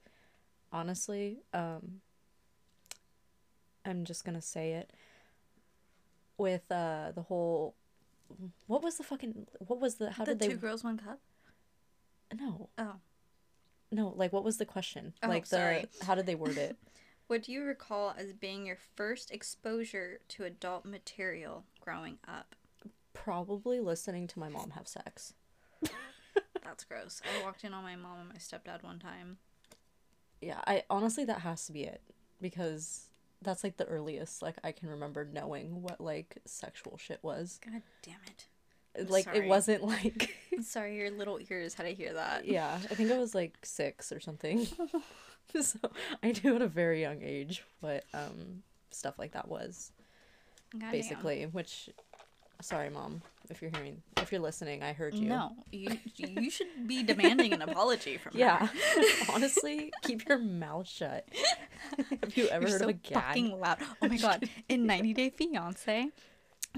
honestly, 0.73 1.39
um, 1.53 2.01
I'm 3.85 4.05
just 4.05 4.25
gonna 4.25 4.43
say 4.43 4.73
it. 4.75 4.93
With 6.39 6.71
uh 6.71 7.13
the 7.15 7.23
whole, 7.23 7.75
what 8.67 8.83
was 8.83 8.97
the 8.99 9.05
fucking 9.05 9.47
what 9.59 9.81
was 9.81 9.95
the 9.97 10.11
how 10.11 10.25
the 10.25 10.33
did 10.35 10.39
they 10.41 10.49
two 10.49 10.57
girls, 10.57 10.85
one 10.85 10.99
cup? 10.99 11.19
no 12.39 12.69
Oh. 12.77 12.97
no 13.91 14.13
like 14.17 14.33
what 14.33 14.45
was 14.45 14.59
the 14.59 14.67
question 14.67 15.15
Oh, 15.23 15.29
like 15.29 15.47
the 15.49 15.89
how 16.03 16.15
did 16.15 16.27
they 16.27 16.35
word 16.35 16.59
it 16.59 16.77
What 17.27 17.43
do 17.43 17.53
you 17.53 17.63
recall 17.65 18.15
as 18.17 18.33
being 18.33 18.67
your 18.67 18.79
first 18.95 19.33
exposure 19.33 20.21
to 20.29 20.45
adult 20.45 20.85
material 20.85 21.65
growing 21.81 22.19
up? 22.27 22.55
probably 23.13 23.81
listening 23.81 24.27
to 24.29 24.39
my 24.39 24.49
mom 24.49 24.71
have 24.71 24.87
sex 24.87 25.33
That's 26.63 26.85
gross. 26.85 27.23
I 27.25 27.43
walked 27.43 27.65
in 27.65 27.73
on 27.73 27.83
my 27.83 27.97
mom 27.97 28.19
and 28.21 28.29
my 28.29 28.35
stepdad 28.37 28.83
one 28.83 28.99
time. 28.99 29.39
yeah 30.41 30.61
I 30.67 30.85
honestly 30.91 31.25
that 31.25 31.41
has 31.41 31.65
to 31.67 31.73
be 31.73 31.85
it 31.85 32.03
because 32.43 33.09
that's 33.43 33.65
like 33.65 33.79
the 33.79 33.87
earliest 33.87 34.43
like 34.43 34.57
I 34.63 34.73
can 34.73 34.91
remember 34.91 35.27
knowing 35.33 35.81
what 35.83 36.01
like 36.01 36.39
sexual 36.45 36.99
shit 36.99 37.21
was 37.23 37.59
God 37.65 37.83
damn 38.03 38.21
it. 38.27 38.47
Like 39.09 39.25
sorry. 39.25 39.39
it 39.39 39.49
wasn't 39.49 39.83
like 39.95 40.35
sorry, 40.63 40.97
your 40.97 41.11
little 41.11 41.39
ears 41.51 41.75
had 41.75 41.85
to 41.85 41.95
hear 41.95 42.15
that. 42.15 42.47
yeah 42.47 42.79
i 42.91 42.95
think 42.95 43.11
i 43.11 43.19
was 43.19 43.35
like 43.35 43.57
six 43.63 44.11
or 44.13 44.21
something 44.21 44.67
so 45.61 45.79
i 46.23 46.33
knew 46.43 46.57
at 46.57 46.63
a 46.63 46.67
very 46.69 47.01
young 47.01 47.23
age 47.23 47.63
what 47.81 48.05
um 48.15 48.63
stuff 48.91 49.19
like 49.19 49.33
that 49.33 49.49
was 49.49 49.93
Goddamn. 50.73 50.91
basically 50.93 51.45
which 51.45 51.91
sorry 52.63 52.89
mom 52.91 53.21
if 53.51 53.61
you're 53.63 53.71
hearing 53.71 54.03
if 54.17 54.33
you're 54.33 54.41
listening 54.41 54.83
i 54.83 54.93
heard 54.93 55.15
you 55.15 55.29
No, 55.29 55.53
you 55.71 55.99
you 56.17 56.51
should 56.51 56.87
be 56.87 57.03
demanding 57.03 57.53
an 57.53 57.63
apology 57.63 58.17
from 58.17 58.33
yeah 58.35 58.69
honestly 59.33 59.93
keep 60.03 60.27
your 60.29 60.39
mouth 60.39 60.89
shut 60.89 61.29
have 62.23 62.37
you 62.37 62.49
ever 62.49 62.63
You're 62.67 62.73
heard 62.73 62.81
so 62.81 62.85
of 62.89 62.91
a 62.91 62.93
gag 62.95 63.15
fucking 63.23 63.61
loud. 63.61 63.79
Oh 64.03 64.09
my 64.09 64.17
god! 64.17 64.49
In 64.69 64.87
90 64.87 65.13
Day 65.15 65.31
Fiance, 65.31 66.09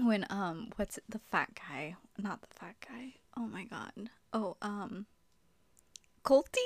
when 0.05 0.25
um, 0.29 0.69
what's 0.75 0.97
it, 0.97 1.03
the 1.09 1.19
fat 1.19 1.49
guy? 1.55 1.95
Not 2.17 2.41
the 2.41 2.47
fat 2.53 2.75
guy. 2.87 3.15
Oh 3.37 3.47
my 3.47 3.63
god. 3.65 4.09
Oh 4.33 4.57
um, 4.61 5.05
Colty, 6.23 6.57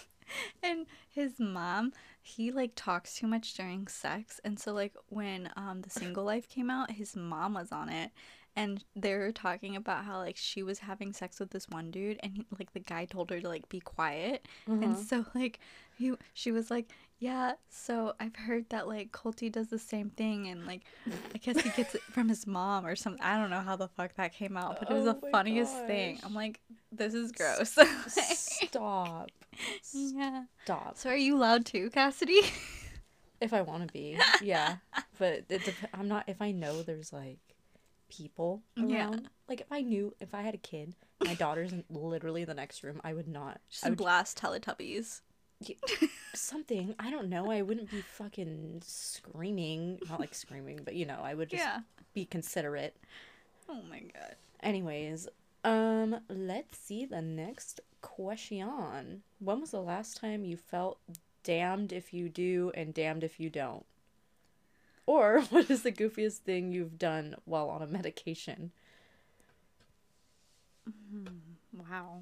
and 0.62 0.86
his 1.08 1.38
mom. 1.38 1.92
He 2.22 2.50
like 2.50 2.72
talks 2.74 3.14
too 3.14 3.26
much 3.28 3.54
during 3.54 3.86
sex, 3.86 4.40
and 4.44 4.58
so 4.58 4.72
like 4.72 4.94
when 5.08 5.50
um 5.56 5.82
the 5.82 5.90
single 5.90 6.24
life 6.32 6.48
came 6.48 6.70
out, 6.70 6.90
his 6.92 7.14
mom 7.16 7.54
was 7.54 7.70
on 7.72 7.88
it. 7.88 8.10
And 8.58 8.82
they 8.96 9.14
were 9.14 9.32
talking 9.32 9.76
about 9.76 10.06
how 10.06 10.16
like 10.18 10.36
she 10.38 10.62
was 10.62 10.78
having 10.78 11.12
sex 11.12 11.38
with 11.38 11.50
this 11.50 11.68
one 11.68 11.90
dude, 11.90 12.18
and 12.22 12.32
he, 12.32 12.46
like 12.58 12.72
the 12.72 12.80
guy 12.80 13.04
told 13.04 13.30
her 13.30 13.40
to 13.40 13.48
like 13.48 13.68
be 13.68 13.80
quiet, 13.80 14.46
and 14.80 14.92
Uh-huh. 14.92 14.94
so 14.96 15.26
like 15.34 15.60
he 15.94 16.14
she 16.32 16.50
was 16.52 16.70
like, 16.70 16.88
yeah. 17.18 17.52
So 17.68 18.14
I've 18.20 18.36
heard 18.36 18.68
that 18.70 18.86
like 18.88 19.12
Colty 19.12 19.50
does 19.50 19.68
the 19.68 19.78
same 19.78 20.10
thing, 20.10 20.48
and 20.48 20.66
like 20.66 20.82
I 21.34 21.38
guess 21.38 21.60
he 21.60 21.70
gets 21.70 21.94
it 21.94 22.02
from 22.12 22.28
his 22.28 22.46
mom 22.46 22.86
or 22.86 22.96
something. 22.96 23.22
I 23.22 23.38
don't 23.38 23.50
know 23.50 23.60
how 23.60 23.76
the 23.76 23.88
fuck 23.88 24.14
that 24.16 24.32
came 24.34 24.56
out, 24.56 24.78
but 24.78 24.90
it 24.90 24.94
was 24.94 25.06
Oh 25.06 25.12
the 25.20 25.30
funniest 25.30 25.74
thing. 25.86 26.18
I'm 26.24 26.34
like, 26.34 26.60
this 26.92 27.14
is 27.14 27.32
gross. 27.32 27.76
stop 28.08 29.30
yeah. 29.94 30.44
stop 30.64 30.96
So 30.98 31.10
are 31.10 31.16
you 31.16 31.36
loud 31.36 31.64
too, 31.66 31.90
Cassidy? 31.90 32.40
if 33.38 33.52
i 33.52 33.60
want 33.60 33.86
to 33.86 33.92
be 33.92 34.18
yeah 34.40 34.76
but 35.18 35.44
it 35.50 35.62
dep- 35.62 35.74
i'm 35.92 36.08
not 36.08 36.24
if 36.26 36.40
i 36.40 36.50
know 36.52 36.80
there's 36.82 37.12
like 37.12 37.38
people 38.08 38.62
around 38.78 38.90
Yeah. 38.90 39.10
like 39.46 39.60
if 39.60 39.66
i 39.70 39.82
knew 39.82 40.14
if 40.20 40.34
i 40.34 40.40
had 40.40 40.54
a 40.54 40.58
kid 40.58 40.94
my 41.22 41.34
daughter's 41.34 41.70
in 41.70 41.84
literally 41.90 42.46
the 42.46 42.54
next 42.54 42.82
room 42.82 42.98
i 43.04 43.12
would 43.12 43.28
not 43.28 43.60
Just 43.68 43.84
I 43.84 43.90
would 43.90 43.98
blast 43.98 44.38
Teletubbies. 44.40 45.20
Something. 46.34 46.94
I 46.98 47.10
don't 47.10 47.28
know. 47.28 47.50
I 47.50 47.62
wouldn't 47.62 47.90
be 47.90 48.00
fucking 48.02 48.82
screaming. 48.84 49.98
Not 50.08 50.20
like 50.20 50.34
screaming 50.34 50.80
but 50.84 50.94
you 50.94 51.06
know 51.06 51.18
i 51.22 51.34
would 51.34 51.50
just 51.50 51.62
Yeah. 51.62 51.80
be 52.14 52.24
considerate. 52.24 52.96
Oh 53.68 53.80
my 53.90 54.00
god. 54.00 54.36
anyways 54.60 55.28
um 55.64 56.20
let's 56.28 56.78
see 56.78 57.04
the 57.04 57.22
next 57.22 57.80
question. 58.02 59.22
When 59.40 59.60
was 59.60 59.70
the 59.72 59.82
last 59.82 60.18
time 60.18 60.44
you 60.44 60.56
felt 60.56 60.98
damned 61.42 61.92
if 61.92 62.12
you 62.14 62.28
do 62.28 62.70
and 62.74 62.92
damned 62.94 63.24
if 63.24 63.40
you 63.40 63.50
don't? 63.50 63.84
Or 65.06 65.40
what 65.50 65.70
is 65.70 65.82
the 65.82 65.92
goofiest 65.92 66.38
thing 66.38 66.70
you've 66.72 66.98
done 66.98 67.34
while 67.44 67.68
on 67.70 67.82
a 67.82 67.86
medication? 67.86 68.72
Wow. 71.72 72.20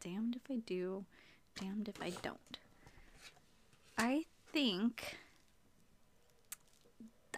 Damned 0.00 0.36
if 0.36 0.50
I 0.50 0.56
do, 0.58 1.04
damned 1.58 1.88
if 1.88 2.00
I 2.02 2.10
don't. 2.22 2.58
I 3.98 4.24
think 4.52 5.16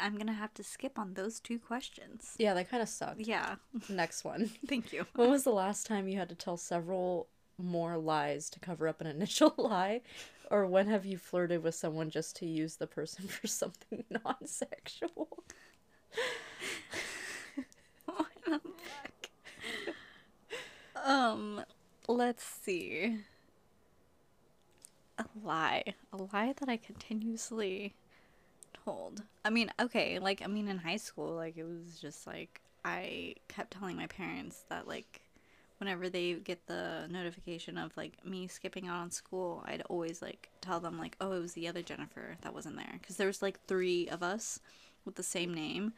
I'm 0.01 0.17
gonna 0.17 0.33
have 0.33 0.55
to 0.55 0.65
skip 0.65 0.99
on 0.99 1.15
those 1.15 1.39
two 1.41 1.59
questions. 1.59 2.35
yeah 2.39 2.55
that 2.55 2.71
kind 2.71 2.83
of 2.83 2.89
sucked 2.89 3.21
Yeah. 3.21 3.57
next 3.89 4.25
one 4.25 4.51
Thank 4.67 4.93
you. 4.93 5.07
when 5.15 5.31
was 5.31 5.45
the 5.45 5.51
last 5.53 5.87
time 5.87 6.09
you 6.09 6.19
had 6.19 6.29
to 6.31 6.35
tell 6.35 6.57
several 6.57 7.29
more 7.59 7.99
lies 7.99 8.49
to 8.51 8.59
cover 8.61 8.89
up 8.89 9.01
an 9.01 9.07
initial 9.07 9.55
lie 9.59 10.01
or 10.51 10.67
when 10.67 10.87
have 10.89 11.05
you 11.05 11.19
flirted 11.19 11.63
with 11.63 11.75
someone 11.75 12.11
just 12.11 12.37
to 12.37 12.47
use 12.47 12.77
the 12.77 12.87
person 12.87 13.27
for 13.29 13.47
something 13.47 14.05
the 18.47 18.61
fuck? 18.77 19.31
Um, 21.05 21.65
let's 22.09 22.45
see. 22.45 23.19
A 25.23 25.47
lie. 25.47 25.85
A 26.13 26.17
lie 26.17 26.53
that 26.59 26.69
I 26.69 26.77
continuously 26.77 27.95
told. 28.85 29.23
I 29.45 29.51
mean, 29.51 29.71
okay, 29.81 30.19
like, 30.19 30.43
I 30.43 30.47
mean, 30.47 30.69
in 30.69 30.79
high 30.79 30.97
school, 30.97 31.35
like, 31.35 31.57
it 31.57 31.65
was 31.65 31.99
just 32.01 32.27
like, 32.27 32.61
I 32.85 33.35
kept 33.49 33.73
telling 33.73 33.97
my 33.97 34.07
parents 34.09 34.65
that, 34.69 34.89
like, 34.89 35.23
whenever 35.79 36.09
they 36.09 36.35
get 36.35 36.67
the 36.67 37.07
notification 37.11 37.79
of, 37.79 37.97
like, 37.97 38.25
me 38.25 38.47
skipping 38.47 38.89
out 38.89 38.99
on 38.99 39.11
school, 39.11 39.65
I'd 39.67 39.83
always, 39.83 40.23
like, 40.23 40.49
tell 40.61 40.81
them, 40.81 40.99
like, 40.99 41.17
oh, 41.21 41.33
it 41.33 41.41
was 41.41 41.53
the 41.53 41.69
other 41.69 41.83
Jennifer 41.83 42.37
that 42.43 42.55
wasn't 42.55 42.77
there. 42.77 42.95
Because 43.01 43.17
there 43.17 43.27
was, 43.27 43.43
like, 43.43 43.65
three 43.67 44.09
of 44.09 44.23
us 44.23 44.61
with 45.05 45.15
the 45.17 45.23
same 45.23 45.55
name. 45.55 45.93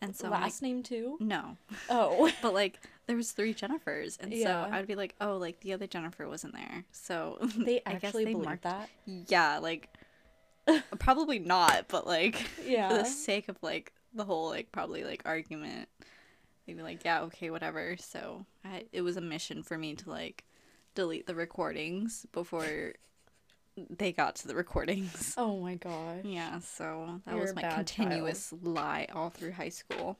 And 0.00 0.14
so, 0.14 0.26
I'm 0.26 0.30
like, 0.32 0.40
last 0.42 0.62
name 0.62 0.82
too 0.82 1.16
no. 1.20 1.56
oh 1.90 2.30
But 2.42 2.54
like 2.54 2.80
there 3.06 3.16
was 3.16 3.32
three 3.32 3.54
Jennifers, 3.54 4.18
and 4.20 4.32
Yeah. 4.32 4.66
so 4.66 4.72
I'd 4.72 4.86
be 4.86 4.94
like, 4.94 5.14
oh, 5.20 5.36
like 5.38 5.60
the 5.60 5.72
other 5.72 5.86
Jennifer 5.86 6.28
wasn't 6.28 6.52
there. 6.54 6.84
So 6.92 7.38
they 7.56 7.80
actually 7.86 8.24
they 8.26 8.32
believe 8.32 8.46
marked- 8.46 8.62
that 8.64 8.88
Yeah, 9.06 9.58
like 9.58 9.88
probably 10.98 11.38
not, 11.38 11.86
but 11.88 12.06
like 12.06 12.46
yeah. 12.64 12.88
for 12.90 12.98
the 12.98 13.04
sake 13.04 13.48
of 13.48 13.56
like 13.62 13.92
the 14.14 14.24
whole 14.24 14.48
like 14.50 14.70
probably 14.72 15.04
like 15.04 15.22
argument, 15.24 15.88
they'd 16.66 16.76
be 16.76 16.82
like, 16.82 17.04
yeah, 17.04 17.22
okay, 17.22 17.50
whatever. 17.50 17.96
So 17.98 18.44
I, 18.64 18.84
it 18.92 19.00
was 19.02 19.16
a 19.16 19.20
mission 19.22 19.62
for 19.62 19.78
me 19.78 19.94
to 19.94 20.10
like 20.10 20.44
delete 20.94 21.26
the 21.26 21.34
recordings 21.34 22.26
before 22.32 22.92
they 23.90 24.12
got 24.12 24.36
to 24.36 24.48
the 24.48 24.54
recordings. 24.54 25.34
oh 25.36 25.58
my 25.60 25.74
gosh 25.76 26.24
Yeah, 26.24 26.58
so 26.60 27.20
that 27.26 27.32
You're 27.34 27.42
was 27.44 27.54
my 27.54 27.62
continuous 27.62 28.52
lie 28.62 29.06
all 29.14 29.30
through 29.30 29.52
high 29.52 29.68
school. 29.68 30.18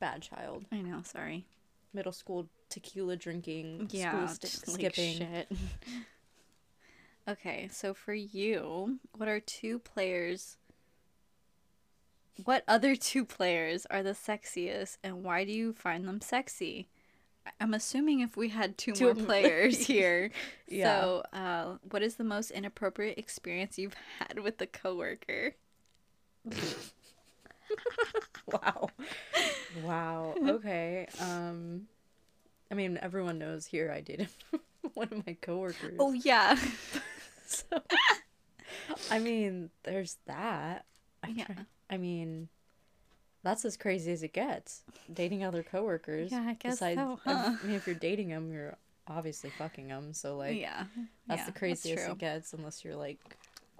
bad 0.00 0.22
child 0.22 0.64
I 0.72 0.80
know, 0.80 1.02
sorry. 1.04 1.44
middle 1.92 2.12
school 2.12 2.48
tequila 2.68 3.16
drinking 3.16 3.88
Yeah, 3.90 4.26
school 4.26 4.28
sti- 4.28 4.48
just, 4.48 4.68
like, 4.68 4.94
skipping 4.94 5.18
shit. 5.18 5.48
okay, 7.28 7.68
so 7.72 7.94
for 7.94 8.14
you, 8.14 8.98
what 9.16 9.28
are 9.28 9.40
two 9.40 9.78
players? 9.78 10.56
What 12.44 12.62
other 12.68 12.94
two 12.94 13.24
players 13.24 13.84
are 13.86 14.02
the 14.02 14.12
sexiest, 14.12 14.98
and 15.02 15.24
why 15.24 15.44
do 15.44 15.52
you 15.52 15.72
find 15.72 16.06
them 16.06 16.20
sexy? 16.20 16.88
I'm 17.60 17.74
assuming 17.74 18.20
if 18.20 18.36
we 18.36 18.48
had 18.48 18.76
two, 18.78 18.92
Two 18.92 19.06
more 19.06 19.14
players 19.14 19.86
here. 19.86 20.30
Yeah. 20.68 21.00
So, 21.00 21.22
uh, 21.32 21.76
what 21.90 22.02
is 22.02 22.16
the 22.16 22.24
most 22.24 22.50
inappropriate 22.50 23.18
experience 23.18 23.78
you've 23.78 23.94
had 24.18 24.38
with 24.40 24.60
a 24.60 24.66
coworker? 24.66 25.54
wow. 28.52 28.88
Wow. 29.82 30.34
Okay. 30.42 31.06
Um 31.20 31.86
I 32.70 32.74
mean 32.74 32.98
everyone 33.00 33.38
knows 33.38 33.66
here 33.66 33.90
I 33.94 34.00
dated 34.00 34.28
one 34.94 35.08
of 35.10 35.26
my 35.26 35.36
coworkers. 35.40 35.96
Oh 35.98 36.12
yeah. 36.12 36.58
So 37.46 37.64
I 39.10 39.18
mean, 39.18 39.70
there's 39.82 40.16
that. 40.26 40.84
I 41.22 41.28
Yeah. 41.28 41.44
try- 41.46 41.66
I 41.90 41.96
mean 41.96 42.48
that's 43.48 43.64
as 43.64 43.76
crazy 43.78 44.12
as 44.12 44.22
it 44.22 44.34
gets. 44.34 44.82
Dating 45.12 45.42
other 45.42 45.62
coworkers. 45.62 46.30
Yeah, 46.30 46.44
I 46.46 46.54
guess 46.54 46.74
Besides, 46.74 47.00
so, 47.00 47.18
huh? 47.24 47.56
I 47.62 47.66
mean, 47.66 47.76
if 47.76 47.86
you're 47.86 47.96
dating 47.96 48.28
them, 48.28 48.52
you're 48.52 48.76
obviously 49.06 49.48
fucking 49.48 49.88
them. 49.88 50.12
So 50.12 50.36
like, 50.36 50.60
yeah. 50.60 50.84
that's 51.26 51.40
yeah, 51.40 51.46
the 51.46 51.52
craziest 51.52 52.04
true. 52.04 52.12
it 52.12 52.18
gets, 52.18 52.52
unless 52.52 52.84
you're 52.84 52.96
like 52.96 53.18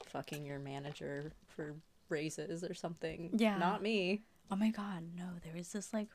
fucking 0.07 0.47
your 0.47 0.59
manager 0.59 1.33
for 1.55 1.75
raises 2.09 2.65
or 2.65 2.73
something. 2.73 3.31
Yeah. 3.35 3.59
Not 3.59 3.83
me. 3.83 4.23
Oh 4.51 4.57
my 4.57 4.71
god, 4.71 5.05
no, 5.15 5.27
there 5.45 5.53
was 5.55 5.71
this 5.71 5.93
like 5.93 6.09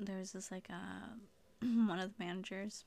there 0.00 0.18
was 0.18 0.32
this 0.32 0.50
like 0.50 0.66
uh 0.70 1.06
one 1.86 2.00
of 2.00 2.10
the 2.16 2.24
managers. 2.24 2.84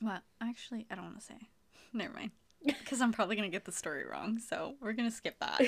Well, 0.00 0.20
actually, 0.40 0.86
I 0.90 0.94
don't 0.94 1.04
want 1.04 1.20
to 1.20 1.24
say. 1.24 1.48
Never 1.92 2.14
mind. 2.14 2.30
Because 2.66 3.00
I'm 3.02 3.12
probably 3.12 3.36
gonna 3.36 3.48
get 3.50 3.64
the 3.66 3.72
story 3.72 4.04
wrong, 4.10 4.38
so 4.38 4.74
we're 4.80 4.92
gonna 4.94 5.10
skip 5.10 5.38
that. 5.40 5.60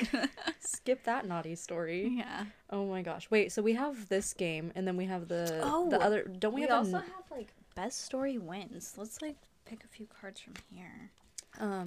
Skip 0.61 1.05
that 1.05 1.27
naughty 1.27 1.55
story. 1.55 2.09
yeah. 2.17 2.45
Oh 2.71 2.87
my 2.87 3.03
gosh. 3.03 3.31
Wait, 3.31 3.53
so 3.53 3.61
we 3.63 3.75
have 3.75 4.09
this 4.09 4.33
game 4.33 4.73
and 4.75 4.87
then 4.87 4.97
we 4.97 5.05
have 5.05 5.29
the 5.29 5.61
Oh, 5.63 5.89
the 5.91 6.01
other 6.01 6.23
don't 6.25 6.55
we, 6.55 6.63
We, 6.63 6.67
have 6.69 6.79
also 6.87 6.97
a, 6.97 7.01
have 7.01 7.25
like 7.31 7.49
best 7.75 8.05
story 8.05 8.39
wins. 8.39 8.95
Let's 8.97 9.21
like 9.23 9.37
pick 9.67 9.85
a 9.85 9.89
few 9.89 10.07
cards 10.21 10.41
from 10.41 10.55
here. 10.73 11.11
um 11.59 11.87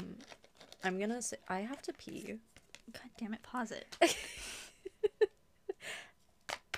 I'm 0.84 0.98
going 0.98 1.10
to 1.12 1.22
say 1.22 1.38
I 1.48 1.60
have 1.62 1.82
to 1.84 1.94
pee. 1.94 2.40
God 2.92 3.10
damn 3.18 3.34
it! 3.34 3.42
Pause 3.44 3.74
it. 4.02 4.18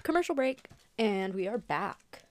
Commercial 0.04 0.36
break 0.36 0.68
and 0.98 1.34
we 1.34 1.48
are 1.48 1.58
back. 1.58 2.24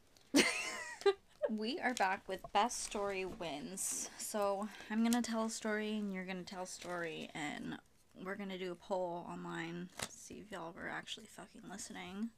We 1.50 1.78
are 1.78 1.94
back 1.94 2.26
with 2.26 2.40
best 2.52 2.84
story 2.84 3.24
wins. 3.26 4.08
So 4.18 4.66
I'm 4.90 5.02
gonna 5.02 5.22
tell 5.22 5.44
a 5.44 5.50
story 5.50 5.98
and 5.98 6.12
you're 6.12 6.24
gonna 6.24 6.42
tell 6.42 6.62
a 6.62 6.66
story 6.66 7.28
and 7.34 7.76
we're 8.24 8.34
gonna 8.34 8.58
do 8.58 8.72
a 8.72 8.74
poll 8.74 9.26
online, 9.28 9.90
see 10.08 10.34
if 10.34 10.50
y'all 10.50 10.72
were 10.74 10.88
actually 10.88 11.26
fucking 11.26 11.68
listening. 11.70 12.30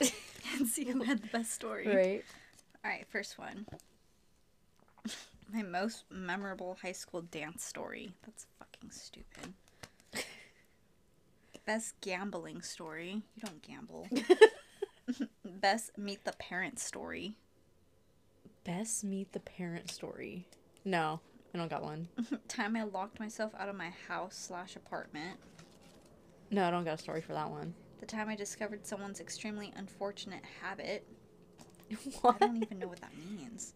and 0.58 0.66
see 0.66 0.84
who 0.86 1.02
had 1.02 1.22
the 1.22 1.28
best 1.28 1.52
story. 1.52 1.86
Right. 1.86 2.24
Alright, 2.84 3.06
first 3.10 3.38
one. 3.38 3.66
My 5.52 5.62
most 5.62 6.04
memorable 6.10 6.78
high 6.80 6.92
school 6.92 7.20
dance 7.20 7.64
story. 7.64 8.14
That's 8.24 8.46
fucking 8.58 8.90
stupid. 8.90 9.52
Best 11.66 12.00
gambling 12.00 12.62
story. 12.62 13.22
You 13.36 13.42
don't 13.42 13.62
gamble. 13.62 14.08
Best 15.44 15.96
meet 15.98 16.24
the 16.24 16.32
parent 16.32 16.78
story. 16.78 17.36
Best 18.64 19.04
meet 19.04 19.32
the 19.32 19.40
parent 19.40 19.90
story. 19.90 20.46
No, 20.84 21.20
I 21.54 21.58
don't 21.58 21.70
got 21.70 21.82
one. 21.82 22.08
time 22.48 22.76
I 22.76 22.84
locked 22.84 23.20
myself 23.20 23.52
out 23.58 23.68
of 23.68 23.76
my 23.76 23.92
house 24.08 24.36
slash 24.36 24.74
apartment. 24.74 25.38
No, 26.50 26.64
I 26.64 26.70
don't 26.70 26.84
got 26.84 26.94
a 26.94 27.02
story 27.02 27.20
for 27.20 27.34
that 27.34 27.50
one. 27.50 27.74
The 28.00 28.06
time 28.06 28.28
I 28.28 28.36
discovered 28.36 28.86
someone's 28.86 29.20
extremely 29.20 29.72
unfortunate 29.76 30.42
habit. 30.62 31.06
What? 32.22 32.36
I 32.42 32.46
don't 32.46 32.62
even 32.62 32.78
know 32.78 32.88
what 32.88 33.00
that 33.02 33.12
means. 33.16 33.74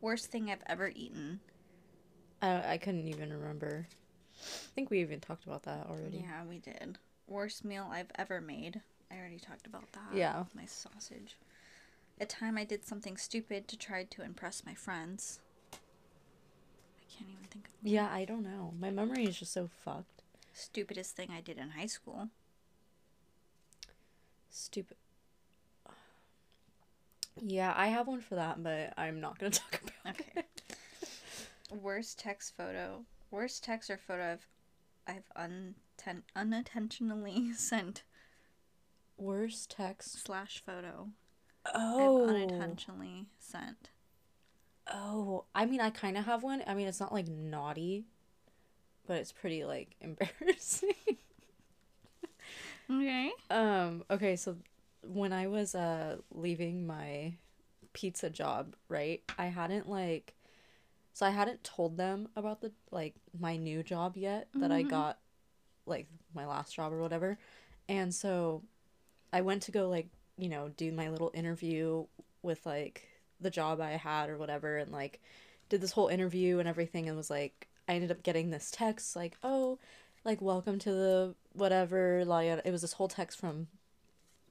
Worst 0.00 0.30
thing 0.30 0.50
I've 0.50 0.62
ever 0.66 0.92
eaten. 0.94 1.40
I, 2.42 2.72
I 2.74 2.78
couldn't 2.78 3.08
even 3.08 3.32
remember. 3.32 3.86
I 4.40 4.74
think 4.74 4.90
we 4.90 5.00
even 5.00 5.20
talked 5.20 5.44
about 5.44 5.64
that 5.64 5.86
already. 5.88 6.18
Yeah, 6.18 6.44
we 6.48 6.58
did. 6.58 6.98
Worst 7.26 7.64
meal 7.64 7.88
I've 7.90 8.10
ever 8.16 8.40
made. 8.40 8.80
I 9.10 9.16
already 9.16 9.38
talked 9.38 9.66
about 9.66 9.90
that. 9.92 10.14
Yeah. 10.14 10.44
My 10.54 10.66
sausage. 10.66 11.36
A 12.20 12.26
time 12.26 12.58
I 12.58 12.64
did 12.64 12.84
something 12.86 13.16
stupid 13.16 13.68
to 13.68 13.76
try 13.76 14.04
to 14.04 14.22
impress 14.22 14.64
my 14.66 14.74
friends. 14.74 15.40
I 15.72 17.04
can't 17.16 17.30
even 17.30 17.44
think 17.50 17.66
of 17.68 17.72
Yeah, 17.82 18.08
I 18.10 18.24
don't 18.24 18.42
know. 18.42 18.74
My 18.78 18.90
memory 18.90 19.24
is 19.24 19.38
just 19.38 19.52
so 19.52 19.68
fucked. 19.84 20.22
stupidest 20.52 21.14
thing 21.14 21.30
I 21.30 21.40
did 21.40 21.58
in 21.58 21.70
high 21.70 21.86
school. 21.86 22.28
Stupid. 24.50 24.96
Yeah, 27.40 27.72
I 27.76 27.86
have 27.88 28.08
one 28.08 28.20
for 28.20 28.34
that, 28.34 28.62
but 28.64 28.92
I'm 28.96 29.20
not 29.20 29.38
gonna 29.38 29.50
talk 29.64 29.80
about 30.02 30.16
Okay. 30.20 30.42
Worst 31.70 32.18
text 32.18 32.56
photo. 32.56 33.04
Worst 33.30 33.62
text 33.62 33.90
or 33.90 33.96
photo 33.98 34.32
I've 34.32 34.46
I've 35.06 35.30
unten- 35.36 36.24
unintentionally 36.34 37.52
sent 37.56 38.02
Worst 39.16 39.70
text. 39.70 40.24
slash 40.24 40.62
photo. 40.64 41.10
Oh. 41.74 42.22
I've 42.24 42.28
unintentionally 42.36 43.26
sent. 43.38 43.90
Oh, 44.92 45.44
I 45.54 45.66
mean, 45.66 45.80
I 45.80 45.90
kind 45.90 46.16
of 46.16 46.24
have 46.24 46.42
one. 46.42 46.62
I 46.66 46.74
mean, 46.74 46.88
it's 46.88 47.00
not 47.00 47.12
like 47.12 47.28
naughty, 47.28 48.04
but 49.06 49.18
it's 49.18 49.32
pretty 49.32 49.64
like 49.64 49.96
embarrassing. 50.00 50.92
Okay. 52.90 53.30
um. 53.50 54.04
Okay, 54.10 54.36
so 54.36 54.56
when 55.06 55.32
I 55.32 55.46
was 55.46 55.74
uh 55.74 56.16
leaving 56.32 56.86
my 56.86 57.34
pizza 57.92 58.30
job, 58.30 58.74
right? 58.88 59.22
I 59.38 59.46
hadn't 59.46 59.88
like, 59.88 60.34
so 61.12 61.26
I 61.26 61.30
hadn't 61.30 61.62
told 61.64 61.96
them 61.98 62.28
about 62.34 62.60
the 62.62 62.72
like 62.90 63.14
my 63.38 63.56
new 63.56 63.82
job 63.82 64.16
yet 64.16 64.48
that 64.54 64.72
I 64.72 64.82
Mhm. 64.84 64.88
got, 64.90 65.18
like 65.86 66.08
my 66.34 66.46
last 66.46 66.74
job 66.74 66.92
or 66.92 67.00
whatever, 67.02 67.38
and 67.88 68.14
so 68.14 68.62
I 69.32 69.42
went 69.42 69.62
to 69.64 69.70
go 69.70 69.88
like 69.90 70.08
you 70.38 70.48
know 70.48 70.70
do 70.76 70.90
my 70.92 71.08
little 71.10 71.30
interview 71.34 72.06
with 72.42 72.64
like 72.64 73.08
the 73.40 73.50
job 73.50 73.80
I 73.80 73.90
had 73.92 74.30
or 74.30 74.38
whatever, 74.38 74.78
and 74.78 74.90
like 74.92 75.20
did 75.68 75.80
this 75.80 75.92
whole 75.92 76.08
interview 76.08 76.58
and 76.58 76.68
everything, 76.68 77.08
and 77.08 77.16
was 77.16 77.30
like 77.30 77.68
I 77.88 77.94
ended 77.94 78.10
up 78.10 78.22
getting 78.22 78.50
this 78.50 78.70
text 78.70 79.14
like 79.16 79.36
oh 79.42 79.78
like 80.24 80.40
welcome 80.40 80.78
to 80.80 80.90
the 80.92 81.34
whatever 81.52 82.24
la. 82.24 82.38
It 82.40 82.70
was 82.70 82.82
this 82.82 82.94
whole 82.94 83.08
text 83.08 83.38
from 83.38 83.68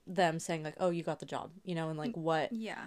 them 0.05 0.39
saying 0.39 0.63
like 0.63 0.75
oh 0.79 0.89
you 0.89 1.03
got 1.03 1.19
the 1.19 1.25
job 1.25 1.51
you 1.65 1.75
know 1.75 1.89
and 1.89 1.97
like 1.99 2.15
what 2.15 2.51
Yeah. 2.53 2.85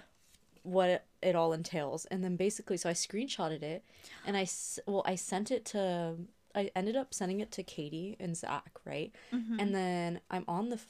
what 0.63 1.05
it, 1.23 1.37
all 1.37 1.53
entails 1.53 2.07
and 2.07 2.25
then 2.25 2.37
basically 2.37 2.79
so 2.79 2.89
i 2.89 2.93
screenshotted 2.95 3.63
it 3.63 3.85
and 4.27 4.37
I 4.39 4.47
well 4.87 5.03
i 5.05 5.17
sent 5.17 5.51
it 5.51 5.67
to 5.67 6.17
i 6.55 6.71
ended 6.75 6.97
up 6.97 7.13
sending 7.13 7.41
it 7.41 7.51
to 7.53 7.63
katie 7.63 8.17
and 8.19 8.35
zach 8.37 8.71
right 8.87 9.13
Mhm. 9.33 9.57
and 9.61 9.75
then 9.75 10.21
i'm 10.31 10.45
on 10.49 10.71
the 10.71 10.81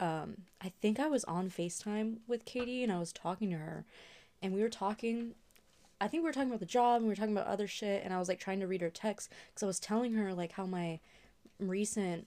um 0.00 0.36
i 0.62 0.72
think 0.80 0.98
i 0.98 1.06
was 1.06 1.24
on 1.24 1.50
facetime 1.50 2.18
with 2.26 2.44
katie 2.44 2.82
and 2.82 2.92
i 2.92 2.98
was 2.98 3.12
talking 3.12 3.50
to 3.50 3.56
her 3.56 3.84
and 4.42 4.54
we 4.54 4.62
were 4.62 4.68
talking 4.68 5.34
i 6.00 6.06
think 6.06 6.22
we 6.22 6.28
were 6.28 6.32
talking 6.32 6.48
about 6.48 6.60
the 6.60 6.66
job 6.66 6.96
and 6.96 7.04
we 7.04 7.10
were 7.10 7.16
talking 7.16 7.36
about 7.36 7.46
other 7.46 7.66
shit 7.66 8.02
and 8.04 8.12
i 8.12 8.18
was 8.18 8.28
like 8.28 8.38
trying 8.38 8.60
to 8.60 8.66
read 8.66 8.80
her 8.80 8.90
text 8.90 9.30
because 9.48 9.62
i 9.62 9.66
was 9.66 9.80
telling 9.80 10.14
her 10.14 10.32
like 10.32 10.52
how 10.52 10.66
my 10.66 10.98
recent 11.58 12.26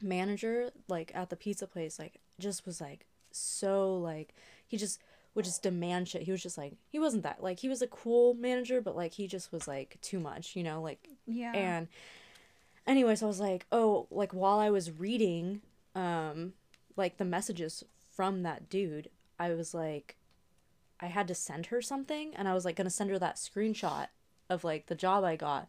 manager 0.00 0.70
like 0.88 1.10
at 1.14 1.30
the 1.30 1.36
pizza 1.36 1.66
place 1.66 1.98
like 1.98 2.20
just 2.38 2.66
was 2.66 2.80
like 2.80 3.06
so 3.30 3.96
like 3.96 4.34
he 4.66 4.76
just 4.76 5.00
would 5.34 5.44
just 5.44 5.62
demand 5.62 6.06
shit 6.06 6.22
he 6.22 6.30
was 6.30 6.42
just 6.42 6.56
like 6.56 6.74
he 6.90 6.98
wasn't 6.98 7.22
that 7.22 7.42
like 7.42 7.58
he 7.58 7.68
was 7.68 7.82
a 7.82 7.86
cool 7.88 8.34
manager 8.34 8.80
but 8.80 8.96
like 8.96 9.14
he 9.14 9.26
just 9.26 9.52
was 9.52 9.66
like 9.66 9.98
too 10.00 10.20
much 10.20 10.54
you 10.54 10.62
know 10.62 10.80
like 10.80 11.08
yeah. 11.26 11.52
and 11.52 11.88
anyways 12.86 13.22
i 13.22 13.26
was 13.26 13.40
like 13.40 13.66
oh 13.72 14.06
like 14.10 14.32
while 14.32 14.58
i 14.58 14.70
was 14.70 14.90
reading 14.92 15.60
um 15.96 16.52
like 16.96 17.16
the 17.16 17.24
messages 17.24 17.84
from 18.14 18.42
that 18.42 18.68
dude 18.68 19.08
i 19.38 19.52
was 19.52 19.74
like 19.74 20.16
i 21.00 21.06
had 21.06 21.28
to 21.28 21.34
send 21.34 21.66
her 21.66 21.82
something 21.82 22.34
and 22.34 22.48
i 22.48 22.54
was 22.54 22.64
like 22.64 22.76
gonna 22.76 22.90
send 22.90 23.10
her 23.10 23.18
that 23.18 23.36
screenshot 23.36 24.08
of 24.48 24.64
like 24.64 24.86
the 24.86 24.94
job 24.94 25.24
i 25.24 25.36
got. 25.36 25.68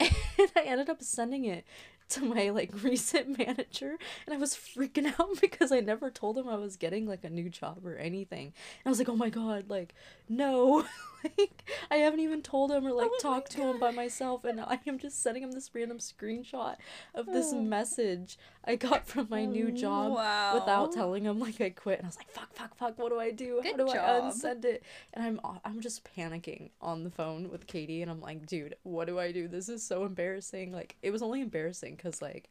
And 0.38 0.50
i 0.56 0.62
ended 0.62 0.88
up 0.88 1.02
sending 1.02 1.44
it 1.44 1.64
to 2.08 2.24
my 2.24 2.50
like 2.50 2.70
recent 2.82 3.38
manager 3.38 3.96
and 4.26 4.34
i 4.34 4.38
was 4.38 4.54
freaking 4.54 5.12
out 5.20 5.28
because 5.40 5.70
i 5.70 5.80
never 5.80 6.10
told 6.10 6.36
him 6.38 6.48
i 6.48 6.56
was 6.56 6.76
getting 6.76 7.06
like 7.06 7.22
a 7.24 7.30
new 7.30 7.48
job 7.48 7.86
or 7.86 7.96
anything. 7.96 8.46
And 8.46 8.86
i 8.86 8.88
was 8.88 8.98
like 8.98 9.08
oh 9.08 9.16
my 9.16 9.30
god 9.30 9.66
like 9.68 9.94
no 10.28 10.84
like 11.38 11.64
i 11.90 11.96
haven't 11.96 12.20
even 12.20 12.42
told 12.42 12.70
him 12.72 12.86
or 12.86 12.92
like 12.92 13.10
Oh 13.12 13.18
talked 13.20 13.50
to 13.52 13.60
him 13.62 13.78
by 13.78 13.90
myself 13.90 14.44
and 14.44 14.60
i 14.60 14.78
am 14.86 14.98
just 14.98 15.22
sending 15.22 15.42
him 15.42 15.52
this 15.52 15.70
random 15.74 15.98
screenshot 15.98 16.76
of 17.14 17.26
this 17.26 17.52
Oh. 17.52 17.60
message 17.62 18.38
i 18.64 18.76
got 18.76 19.06
from 19.06 19.28
my 19.30 19.44
new 19.44 19.70
job 19.70 20.12
Wow. 20.12 20.54
without 20.54 20.92
telling 20.92 21.24
him 21.24 21.38
like 21.38 21.60
i 21.60 21.70
quit 21.70 21.98
and 21.98 22.06
i 22.06 22.08
was 22.08 22.16
like 22.16 22.30
fuck 22.30 22.52
fuck 22.54 22.74
fuck 22.76 22.98
what 22.98 23.10
do 23.10 23.18
i 23.20 23.30
do? 23.30 23.60
How 23.64 23.70
Good 23.72 23.76
do 23.78 23.88
i 23.90 23.96
unsend 23.96 24.64
it? 24.64 24.82
And 25.14 25.24
i'm 25.24 25.58
i'm 25.64 25.80
just 25.80 26.02
panicking 26.16 26.70
on 26.80 27.04
the 27.04 27.10
phone 27.10 27.50
with 27.50 27.66
katie 27.66 28.02
and 28.02 28.10
i'm 28.10 28.20
like 28.20 28.46
dude 28.46 28.74
what 28.82 29.06
do 29.06 29.18
i 29.18 29.32
do? 29.32 29.48
This 29.48 29.68
is 29.68 29.82
so 29.82 30.04
embarrassing. 30.04 30.72
Like 30.72 30.96
it 31.02 31.10
was 31.10 31.22
only 31.22 31.40
embarrassing 31.40 31.96
because 31.96 32.20
like 32.22 32.48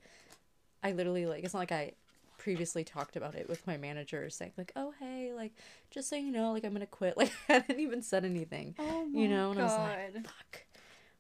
i 0.84 0.92
literally 0.92 1.26
like 1.26 1.44
it's 1.44 1.54
not 1.54 1.60
like 1.60 1.72
i 1.72 1.92
previously 2.42 2.84
talked 2.84 3.16
about 3.16 3.36
it 3.36 3.48
with 3.48 3.66
my 3.68 3.78
manager 3.78 4.28
saying 4.30 4.52
like 4.58 4.72
oh 4.76 4.92
hey 5.00 5.32
like 5.36 5.54
just 5.92 6.10
so 6.10 6.16
you 6.16 6.32
know 6.32 6.52
like 6.52 6.64
i'm 6.64 6.74
gonna 6.74 6.88
quit 6.88 7.16
like 7.22 7.32
i 7.48 7.54
hadn't 7.54 7.80
even 7.80 8.02
said 8.02 8.26
anything 8.26 8.74
Oh 8.80 9.08
you 9.14 9.28
know 9.28 9.52
and 9.52 9.60
i 9.60 9.64
was 9.64 9.74
like 9.74 10.14
God. 10.16 10.24
fuck 10.26 10.64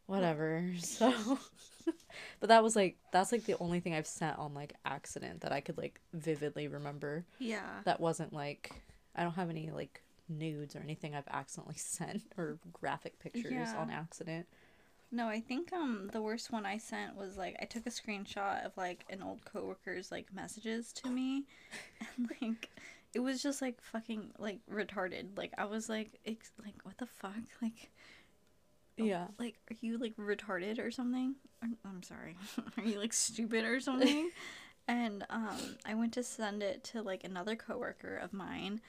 whatever 0.07 0.65
so 0.79 1.13
but 2.39 2.49
that 2.49 2.63
was 2.63 2.75
like 2.75 2.97
that's 3.11 3.31
like 3.31 3.45
the 3.45 3.55
only 3.59 3.79
thing 3.79 3.93
I've 3.93 4.07
sent 4.07 4.37
on 4.39 4.53
like 4.53 4.73
accident 4.85 5.41
that 5.41 5.51
I 5.51 5.61
could 5.61 5.77
like 5.77 5.99
vividly 6.13 6.67
remember. 6.67 7.25
Yeah. 7.39 7.61
That 7.85 7.99
wasn't 7.99 8.33
like 8.33 8.71
I 9.15 9.23
don't 9.23 9.33
have 9.33 9.49
any 9.49 9.71
like 9.71 10.01
nudes 10.29 10.75
or 10.75 10.79
anything 10.79 11.15
I've 11.15 11.27
accidentally 11.29 11.77
sent 11.77 12.21
or 12.37 12.57
graphic 12.73 13.19
pictures 13.19 13.51
Yeah. 13.51 13.75
on 13.77 13.89
accident. 13.89 14.47
No, 15.11 15.27
I 15.27 15.41
think 15.41 15.73
um 15.73 16.09
the 16.13 16.21
worst 16.21 16.51
one 16.51 16.65
I 16.65 16.77
sent 16.77 17.15
was 17.17 17.35
like 17.37 17.57
I 17.61 17.65
took 17.65 17.85
a 17.85 17.89
screenshot 17.89 18.65
of 18.65 18.75
like 18.77 19.03
an 19.09 19.21
old 19.21 19.43
coworker's 19.45 20.11
like 20.11 20.33
messages 20.33 20.93
to 20.93 21.09
me, 21.09 21.45
and 22.17 22.29
like 22.41 22.69
it 23.13 23.19
was 23.19 23.43
just 23.43 23.61
like 23.61 23.81
fucking 23.81 24.31
like 24.37 24.59
retarded. 24.71 25.37
Like 25.37 25.51
I 25.57 25.65
was 25.65 25.89
like 25.89 26.19
ex- 26.25 26.53
like 26.63 26.75
what 26.83 26.97
the 26.97 27.07
fuck 27.07 27.35
like 27.61 27.91
Oh, 28.99 29.03
Yeah. 29.05 29.27
like 29.39 29.55
are 29.69 29.75
you 29.81 29.97
like 29.97 30.15
retarded 30.17 30.79
or 30.79 30.91
something? 30.91 31.35
Or, 31.61 31.69
I'm 31.85 32.03
sorry, 32.03 32.35
are 32.77 32.83
you 32.83 32.99
like 32.99 33.13
stupid 33.13 33.65
or 33.65 33.79
something? 33.81 34.29
and 34.87 35.25
um 35.29 35.57
I 35.85 35.93
went 35.93 36.13
to 36.13 36.23
send 36.23 36.63
it 36.63 36.83
to 36.85 37.01
like 37.01 37.23
another 37.25 37.55
coworker 37.57 38.15
of 38.15 38.31
mine, 38.31 38.79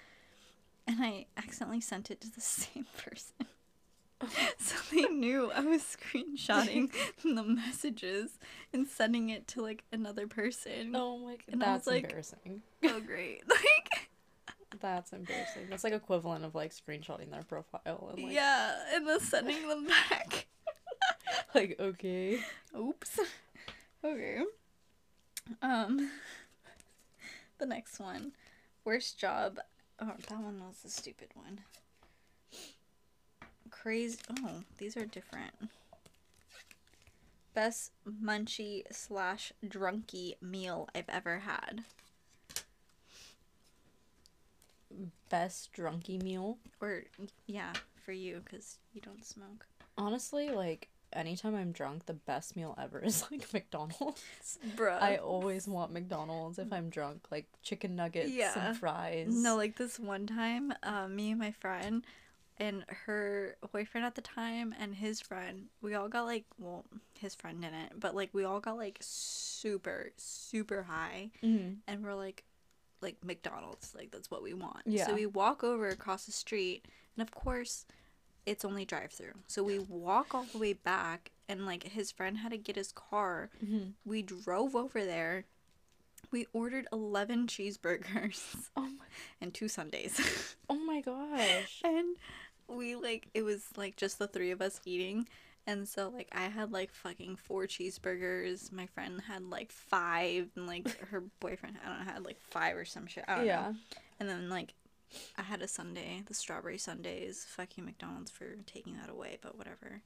and 0.87 0.99
I 1.03 1.27
accidentally 1.37 1.81
sent 1.81 2.11
it 2.13 2.21
to 2.21 2.31
the 2.33 2.41
same 2.41 2.87
person. 2.97 3.47
So 4.59 4.77
they 4.93 5.03
knew 5.09 5.51
I 5.51 5.61
was 5.61 5.83
screenshotting 5.83 6.93
the 7.25 7.43
messages 7.43 8.39
and 8.73 8.87
sending 8.87 9.31
it 9.31 9.47
to 9.49 9.63
like 9.63 9.85
another 9.93 10.27
person. 10.27 10.95
Oh 10.95 11.19
my 11.19 11.33
god, 11.33 11.41
And 11.49 11.61
that's 11.63 11.87
like- 11.87 12.05
embarrassing. 12.05 12.63
Oh, 12.85 13.01
great! 13.01 13.43
Like, 13.49 14.09
That's 14.81 15.13
embarrassing. 15.13 15.67
That's 15.71 15.85
like 15.85 15.93
equivalent 15.93 16.45
of 16.45 16.55
like 16.55 16.73
screenshotting 16.73 17.31
their 17.31 17.43
profile 17.45 18.11
and 18.15 18.23
like 18.25 18.33
yeah, 18.33 18.75
and 18.95 19.07
then 19.07 19.21
sending 19.21 19.69
them 19.69 19.87
back. 19.87 20.47
like 21.55 21.77
okay. 21.79 22.39
Oops. 22.79 23.21
Okay. 24.05 24.43
Um. 25.63 26.11
The 27.59 27.67
next 27.67 28.01
one, 28.01 28.33
worst 28.85 29.19
job. 29.19 29.59
Oh, 30.01 30.13
that 30.29 30.41
one 30.41 30.59
was 30.67 30.79
the 30.83 30.91
stupid 30.91 31.29
one. 31.35 31.61
Crazy. 33.83 34.19
Oh, 34.45 34.63
these 34.79 34.97
are 34.97 35.05
different. 35.05 35.51
Best 37.53 37.91
munchy 38.09 38.83
slash 38.93 39.53
drunky 39.67 40.41
meal 40.41 40.89
I've 40.95 41.09
ever 41.09 41.41
had. 41.41 41.83
Best 45.29 45.73
drunky 45.73 46.23
meal. 46.23 46.59
Or 46.81 47.03
yeah, 47.47 47.73
for 48.05 48.13
you 48.13 48.41
because 48.45 48.79
you 48.95 49.01
don't 49.01 49.25
smoke. 49.25 49.67
Honestly, 49.99 50.51
like 50.51 50.89
anytime 51.13 51.57
I'm 51.57 51.73
drunk, 51.73 52.07
the 52.07 52.13
best 52.15 52.55
meal 52.55 52.77
ever 52.81 53.01
is 53.01 53.25
like 53.33 53.53
McDonald's. 53.53 54.23
Bruh. 54.77 55.03
I 55.03 55.17
always 55.17 55.67
want 55.67 55.93
McDonald's 55.93 56.61
if 56.61 56.73
I'm 56.73 56.89
drunk, 56.89 57.23
like 57.33 57.47
chicken 57.65 57.97
nuggets 57.97 58.31
Yeah. 58.31 58.53
and 58.69 58.77
fries. 58.77 59.27
No, 59.35 59.57
like 59.57 59.77
this 59.77 59.99
one 59.99 60.27
time, 60.29 60.73
um, 60.85 61.17
me 61.17 61.31
and 61.33 61.41
my 61.41 61.51
friend 61.51 62.05
and 62.59 62.85
her 63.07 63.57
boyfriend 63.73 64.05
at 64.07 64.15
the 64.15 64.21
time 64.21 64.75
and 64.79 64.95
his 64.95 65.21
friend, 65.21 65.67
we 65.81 65.95
all 65.95 66.09
got 66.09 66.25
like, 66.27 66.45
well, 66.59 66.85
his 67.19 67.35
friend 67.35 67.61
didn't, 67.63 67.99
but 67.99 68.15
like 68.15 68.31
we 68.33 68.45
all 68.45 68.61
got 68.61 68.77
like 68.77 68.99
super, 69.01 70.11
super 70.17 70.83
high, 70.85 71.31
Mhm. 71.43 71.79
and 71.87 72.03
we're 72.05 72.15
like, 72.15 72.45
like 73.01 73.17
McDonald's, 73.25 73.95
like 73.95 74.11
that's 74.11 74.31
what 74.31 74.43
we 74.43 74.55
want. 74.55 74.83
Yeah. 74.87 75.07
So 75.07 75.15
we 75.15 75.27
walk 75.27 75.65
over 75.65 75.89
across 75.89 76.27
the 76.27 76.33
street, 76.33 76.87
and 77.17 77.23
of 77.27 77.35
course, 77.35 77.85
it's 78.47 78.65
only 78.65 78.85
drive 78.85 79.13
through. 79.13 79.35
So 79.47 79.63
we 79.63 79.79
walk 79.79 80.35
all 80.35 80.45
the 80.45 80.59
way 80.59 80.73
back, 80.73 81.31
and 81.49 81.67
like 81.67 81.83
his 81.85 82.11
friend 82.13 82.39
had 82.39 82.51
to 82.53 82.59
get 82.59 82.77
his 82.77 82.93
car. 82.93 83.51
Mhm. 83.65 83.95
We 84.05 84.23
drove 84.23 84.77
over 84.77 85.05
there. 85.05 85.47
We 86.33 86.47
ordered 86.55 86.87
11 86.93 87.47
cheeseburgers 87.47 88.43
Oh 88.77 88.83
my, 88.83 89.05
and 89.41 89.53
two 89.53 89.69
sundaes. 89.69 90.57
oh 90.71 90.79
my 90.79 91.03
gosh. 91.03 91.83
and 91.85 92.17
we 92.69 92.97
like 92.97 93.29
it 93.35 93.43
was 93.43 93.65
like 93.77 93.97
just 93.97 94.19
the 94.19 94.27
three 94.27 94.51
of 94.51 94.63
us 94.63 94.81
eating. 94.85 95.29
And 95.67 95.87
so 95.87 96.09
like 96.09 96.29
I 96.33 96.45
had 96.45 96.73
like 96.73 96.93
fucking 96.93 97.37
four 97.37 97.67
cheeseburgers. 97.67 98.73
My 98.73 98.87
friend 98.87 99.21
had 99.21 99.45
like 99.45 99.71
five 99.71 100.49
and 100.57 100.67
like 100.67 100.99
her 101.11 101.23
boyfriend 101.39 101.77
I 101.85 101.89
don't 101.89 101.99
know 101.99 102.13
had 102.13 102.25
like 102.25 102.41
five 102.41 102.77
or 102.77 102.87
some 102.87 103.07
shit. 103.07 103.25
I 103.29 103.37
don't 103.37 103.47
yeah. 103.47 103.61
know. 103.61 103.75
And 104.19 104.29
then 104.29 104.49
like 104.49 104.75
I 105.37 105.43
had 105.43 105.61
a 105.61 105.69
sundae, 105.69 106.23
the 106.27 106.35
strawberry 106.35 106.79
sundaes. 106.79 107.45
Fucking 107.45 107.85
McDonald's 107.85 108.31
for 108.31 108.57
taking 108.67 108.95
that 108.95 109.11
away, 109.11 109.39
but 109.43 109.59
whatever. 109.59 110.01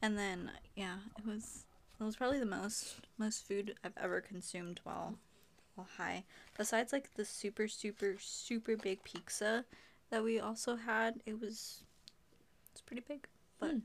And 0.00 0.18
then 0.18 0.50
yeah, 0.74 0.96
it 1.18 1.26
was 1.26 1.66
it 2.00 2.04
was 2.04 2.16
probably 2.16 2.40
the 2.40 2.46
most 2.46 2.96
most 3.18 3.46
food 3.46 3.74
I've 3.84 3.96
ever 3.98 4.22
consumed 4.22 4.80
while 4.82 5.18
while 5.76 5.88
high. 5.96 6.24
Besides 6.58 6.92
like 6.92 7.14
the 7.14 7.24
super 7.24 7.68
super 7.68 8.16
super 8.18 8.76
big 8.76 9.02
pizza 9.04 9.64
that 10.10 10.24
we 10.24 10.40
also 10.40 10.74
had, 10.76 11.20
it 11.26 11.40
was 11.40 11.82
it's 12.72 12.80
pretty 12.80 13.02
big. 13.06 13.26
But 13.60 13.70
Hmm. 13.70 13.78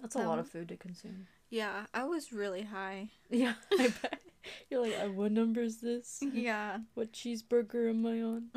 That's 0.00 0.16
a 0.16 0.20
lot 0.20 0.38
of 0.38 0.48
food 0.48 0.68
to 0.68 0.76
consume. 0.76 1.26
yeah, 1.50 1.86
I 1.94 2.04
was 2.04 2.32
really 2.32 2.62
high. 2.62 3.08
Yeah, 3.30 3.54
I 3.78 3.92
bet. 4.02 4.20
You're 4.68 4.82
like, 4.82 4.94
uh, 5.02 5.08
what 5.08 5.32
number 5.32 5.62
is 5.62 5.80
this? 5.80 6.22
Yeah. 6.22 6.78
What 6.94 7.12
cheeseburger 7.12 7.88
am 7.88 8.04
I 8.04 8.20
on? 8.20 8.50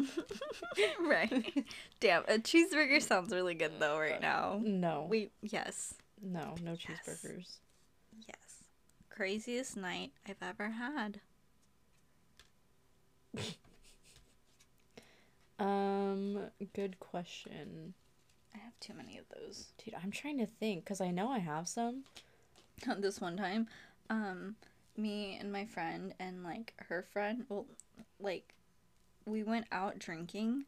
right. 1.08 1.66
Damn, 2.02 2.24
a 2.28 2.38
cheeseburger 2.40 3.02
sounds 3.02 3.32
really 3.34 3.54
good 3.54 3.74
though 3.80 3.98
right 3.98 4.20
now. 4.22 4.60
No. 4.64 5.08
We 5.10 5.30
yes. 5.42 5.94
No, 6.22 6.56
no 6.64 6.72
Yes. 6.72 6.82
cheeseburgers. 6.82 7.58
Yes. 8.28 8.64
Craziest 9.10 9.78
night 9.78 10.12
I've 10.28 10.42
ever 10.42 10.72
had. 10.72 11.22
Um, 15.60 16.40
good 16.74 17.00
question. 17.00 17.94
I 18.54 18.60
have 18.60 18.80
too 18.80 18.94
many 18.94 19.18
of 19.18 19.26
those. 19.30 19.68
Dude, 19.84 19.96
I'm 19.96 20.12
trying 20.12 20.38
to 20.40 20.46
think 20.46 20.84
because 20.84 21.02
I 21.02 21.12
know 21.12 21.32
I 21.32 21.40
have 21.40 21.68
some. 21.68 22.04
this 23.00 23.20
one 23.20 23.38
time, 23.38 23.68
um, 24.10 24.56
me 24.96 25.38
and 25.40 25.52
my 25.52 25.66
friend 25.66 26.14
and 26.20 26.44
like 26.44 26.74
her 26.90 27.06
friend, 27.12 27.46
well, 27.50 27.66
like, 28.20 28.54
we 29.26 29.44
went 29.44 29.66
out 29.72 30.00
drinking, 30.00 30.66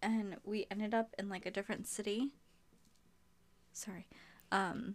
and 0.00 0.36
we 0.44 0.66
ended 0.70 0.94
up 0.94 1.14
in 1.18 1.28
like 1.28 1.46
a 1.46 1.50
different 1.50 1.86
city. 1.86 2.30
Sorry, 3.72 4.06
um, 4.52 4.94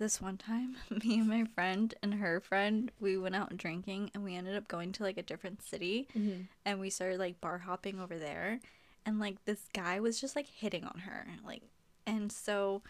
this 0.00 0.20
one 0.20 0.36
time, 0.36 0.74
me 1.04 1.20
and 1.20 1.28
my 1.28 1.44
friend 1.44 1.94
and 2.02 2.14
her 2.14 2.40
friend, 2.40 2.90
we 2.98 3.16
went 3.16 3.36
out 3.36 3.56
drinking, 3.56 4.10
and 4.12 4.24
we 4.24 4.34
ended 4.34 4.56
up 4.56 4.66
going 4.66 4.90
to 4.92 5.04
like 5.04 5.16
a 5.18 5.22
different 5.22 5.62
city, 5.62 6.08
Mm-hmm. 6.18 6.42
and 6.64 6.80
we 6.80 6.90
started 6.90 7.20
like 7.20 7.40
bar 7.40 7.58
hopping 7.58 8.00
over 8.00 8.18
there 8.18 8.58
and 9.06 9.18
like 9.20 9.44
this 9.44 9.62
guy 9.72 10.00
was 10.00 10.20
just 10.20 10.34
like 10.36 10.46
hitting 10.46 10.84
on 10.84 11.00
her 11.06 11.26
like 11.46 11.62
and 12.06 12.30
so 12.30 12.82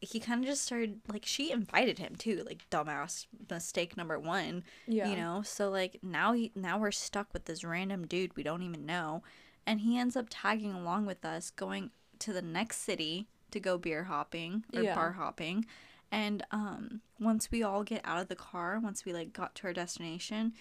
he 0.00 0.20
kind 0.20 0.42
of 0.42 0.46
just 0.48 0.62
started 0.62 1.00
like 1.10 1.24
she 1.24 1.50
invited 1.50 1.98
him 1.98 2.14
too 2.16 2.42
like 2.46 2.68
dumbass 2.70 3.24
mistake 3.50 3.96
number 3.96 4.18
one 4.18 4.62
Yeah. 4.86 5.08
you 5.08 5.16
know 5.16 5.40
so 5.42 5.70
like 5.70 5.98
now 6.02 6.32
he 6.34 6.52
now 6.54 6.78
we're 6.78 6.90
stuck 6.92 7.32
with 7.32 7.46
this 7.46 7.64
random 7.64 8.06
dude 8.06 8.36
we 8.36 8.42
don't 8.42 8.62
even 8.62 8.84
know 8.84 9.22
and 9.66 9.80
he 9.80 9.98
ends 9.98 10.16
up 10.16 10.26
tagging 10.28 10.74
along 10.74 11.06
with 11.06 11.24
us 11.24 11.50
going 11.50 11.90
to 12.18 12.32
the 12.34 12.42
next 12.42 12.78
city 12.82 13.26
to 13.50 13.58
go 13.58 13.78
beer 13.78 14.04
hopping 14.04 14.64
or 14.76 14.82
Yeah. 14.82 14.94
bar 14.94 15.12
hopping 15.12 15.64
and 16.10 16.44
um 16.50 17.00
once 17.20 17.50
we 17.50 17.62
all 17.62 17.82
get 17.82 18.00
out 18.04 18.20
of 18.20 18.28
the 18.28 18.36
car 18.36 18.78
once 18.82 19.04
we 19.04 19.12
like 19.12 19.32
got 19.32 19.54
to 19.54 19.66
our 19.66 19.72
destination 19.72 20.52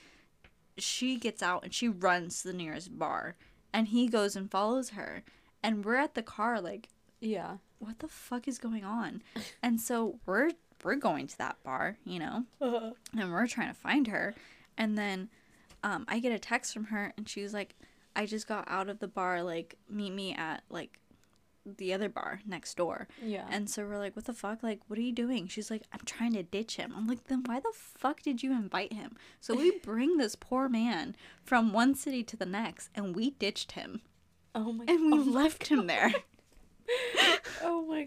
she 0.78 1.18
gets 1.18 1.42
out 1.42 1.64
and 1.64 1.74
she 1.74 1.88
runs 1.88 2.42
to 2.42 2.50
the 2.50 2.54
nearest 2.54 2.98
bar 3.00 3.36
and 3.74 3.88
he 3.90 4.08
goes 4.08 4.36
and 4.36 4.50
follows 4.50 4.92
her. 4.92 5.24
And 5.64 5.84
we're 5.84 5.96
at 5.96 6.14
the 6.14 6.22
car 6.24 6.62
like 6.62 6.90
Yeah. 7.20 7.58
what 7.80 8.00
the 8.00 8.08
fuck 8.08 8.48
is 8.48 8.60
going 8.60 8.84
on? 8.84 9.22
And 9.64 9.82
so 9.82 10.20
we're 10.26 10.52
we're 10.84 10.96
going 10.96 11.26
to 11.28 11.38
that 11.40 11.58
bar 11.64 11.98
you 12.06 12.20
know? 12.20 12.46
And 13.18 13.32
we're 13.34 13.48
trying 13.48 13.70
to 13.70 13.74
find 13.80 14.08
her. 14.08 14.36
And 14.78 14.98
then 14.98 15.30
um, 15.84 16.06
i 16.08 16.20
get 16.20 16.32
a 16.32 16.40
text 16.40 16.74
from 16.74 16.86
her 16.86 17.14
and 17.18 17.28
she's 17.30 17.54
like 17.54 17.76
i 18.16 18.26
just 18.26 18.48
got 18.48 18.66
out 18.68 18.90
of 18.90 18.98
the 19.00 19.08
bar 19.08 19.44
like 19.44 19.78
meet 19.90 20.12
me 20.12 20.34
at 20.34 20.64
like 20.70 21.00
the 21.78 21.94
other 21.94 22.10
bar 22.10 22.42
next 22.46 22.76
door 22.78 23.08
yeah. 23.22 23.46
and 23.50 23.70
so 23.70 23.86
we're 23.86 23.98
like, 23.98 24.16
what 24.16 24.26
the 24.26 24.34
fuck? 24.34 24.64
Like, 24.64 24.80
what 24.88 24.98
are 24.98 25.02
you 25.04 25.12
doing? 25.12 25.48
She's 25.48 25.70
like, 25.70 25.84
I'm 25.92 26.02
trying 26.06 26.34
to 26.34 26.44
ditch 26.44 26.78
him. 26.78 26.94
I'm 26.96 27.08
like, 27.08 27.26
then 27.26 27.44
why 27.46 27.60
the 27.60 27.74
fuck 27.74 28.22
did 28.22 28.42
you 28.44 28.52
invite 28.52 28.94
him? 28.94 29.16
So 29.40 29.56
we 29.56 29.80
bring 29.84 30.18
this 30.18 30.36
poor 30.36 30.70
man 30.70 31.16
from 31.44 31.74
one 31.74 31.96
city 31.96 32.24
to 32.24 32.38
the 32.38 32.46
next 32.46 32.90
and 32.96 33.16
we 33.16 33.32
ditched 33.32 33.74
him 33.74 34.02
oh 34.56 34.72
my. 34.72 34.86
and 34.88 35.12
we 35.12 35.20
oh 35.20 35.32
left 35.32 35.68
him 35.68 35.88
there. 35.88 36.14
Oh 37.64 37.86
my 37.86 38.04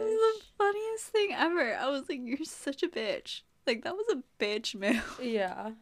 was 0.00 0.38
the 0.38 0.44
funniest 0.56 1.04
thing 1.06 1.34
ever. 1.34 1.76
I 1.76 1.88
was 1.90 2.08
like, 2.08 2.20
you're 2.22 2.38
such 2.44 2.82
a 2.82 2.88
bitch. 2.88 3.42
Like, 3.66 3.84
that 3.84 3.94
was 3.94 4.06
a 4.10 4.42
bitch 4.42 4.74
move. 4.74 5.20
Yeah. 5.22 5.72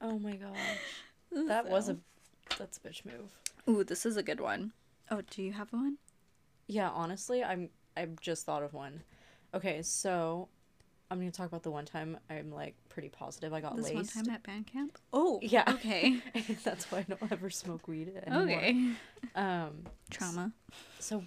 Oh 0.00 0.18
my 0.18 0.36
gosh. 0.36 1.46
That 1.48 1.68
was 1.68 1.88
a. 1.88 1.96
That's 2.58 2.78
a 2.78 2.80
bitch 2.80 3.04
move. 3.04 3.30
Ooh, 3.68 3.84
this 3.84 4.06
is 4.06 4.16
a 4.16 4.22
good 4.22 4.40
one. 4.40 4.72
Oh, 5.10 5.22
do 5.30 5.42
you 5.42 5.52
have 5.52 5.72
one? 5.72 5.98
Yeah, 6.66 6.90
honestly, 6.90 7.42
I'm 7.44 7.70
I 7.96 8.06
just 8.20 8.44
thought 8.44 8.62
of 8.62 8.72
one. 8.74 9.02
Okay, 9.54 9.82
so 9.82 10.48
I'm 11.10 11.18
gonna 11.18 11.30
talk 11.30 11.46
about 11.46 11.62
the 11.62 11.70
one 11.70 11.84
time 11.84 12.18
I'm 12.28 12.50
like 12.50 12.74
pretty 12.88 13.08
positive 13.08 13.52
I 13.52 13.60
got 13.60 13.76
This 13.76 13.90
one 13.92 14.06
time 14.06 14.28
at 14.30 14.42
band 14.42 14.66
camp. 14.66 14.98
Oh, 15.12 15.38
Yeah. 15.42 15.64
Okay. 15.68 16.18
That's 16.64 16.90
why 16.90 16.98
I 16.98 17.02
don't 17.02 17.32
ever 17.32 17.50
smoke 17.50 17.86
weed 17.88 18.12
anymore. 18.26 18.58
okay. 18.58 18.92
Um. 19.34 19.84
Trauma. 20.10 20.52
So, 20.98 21.24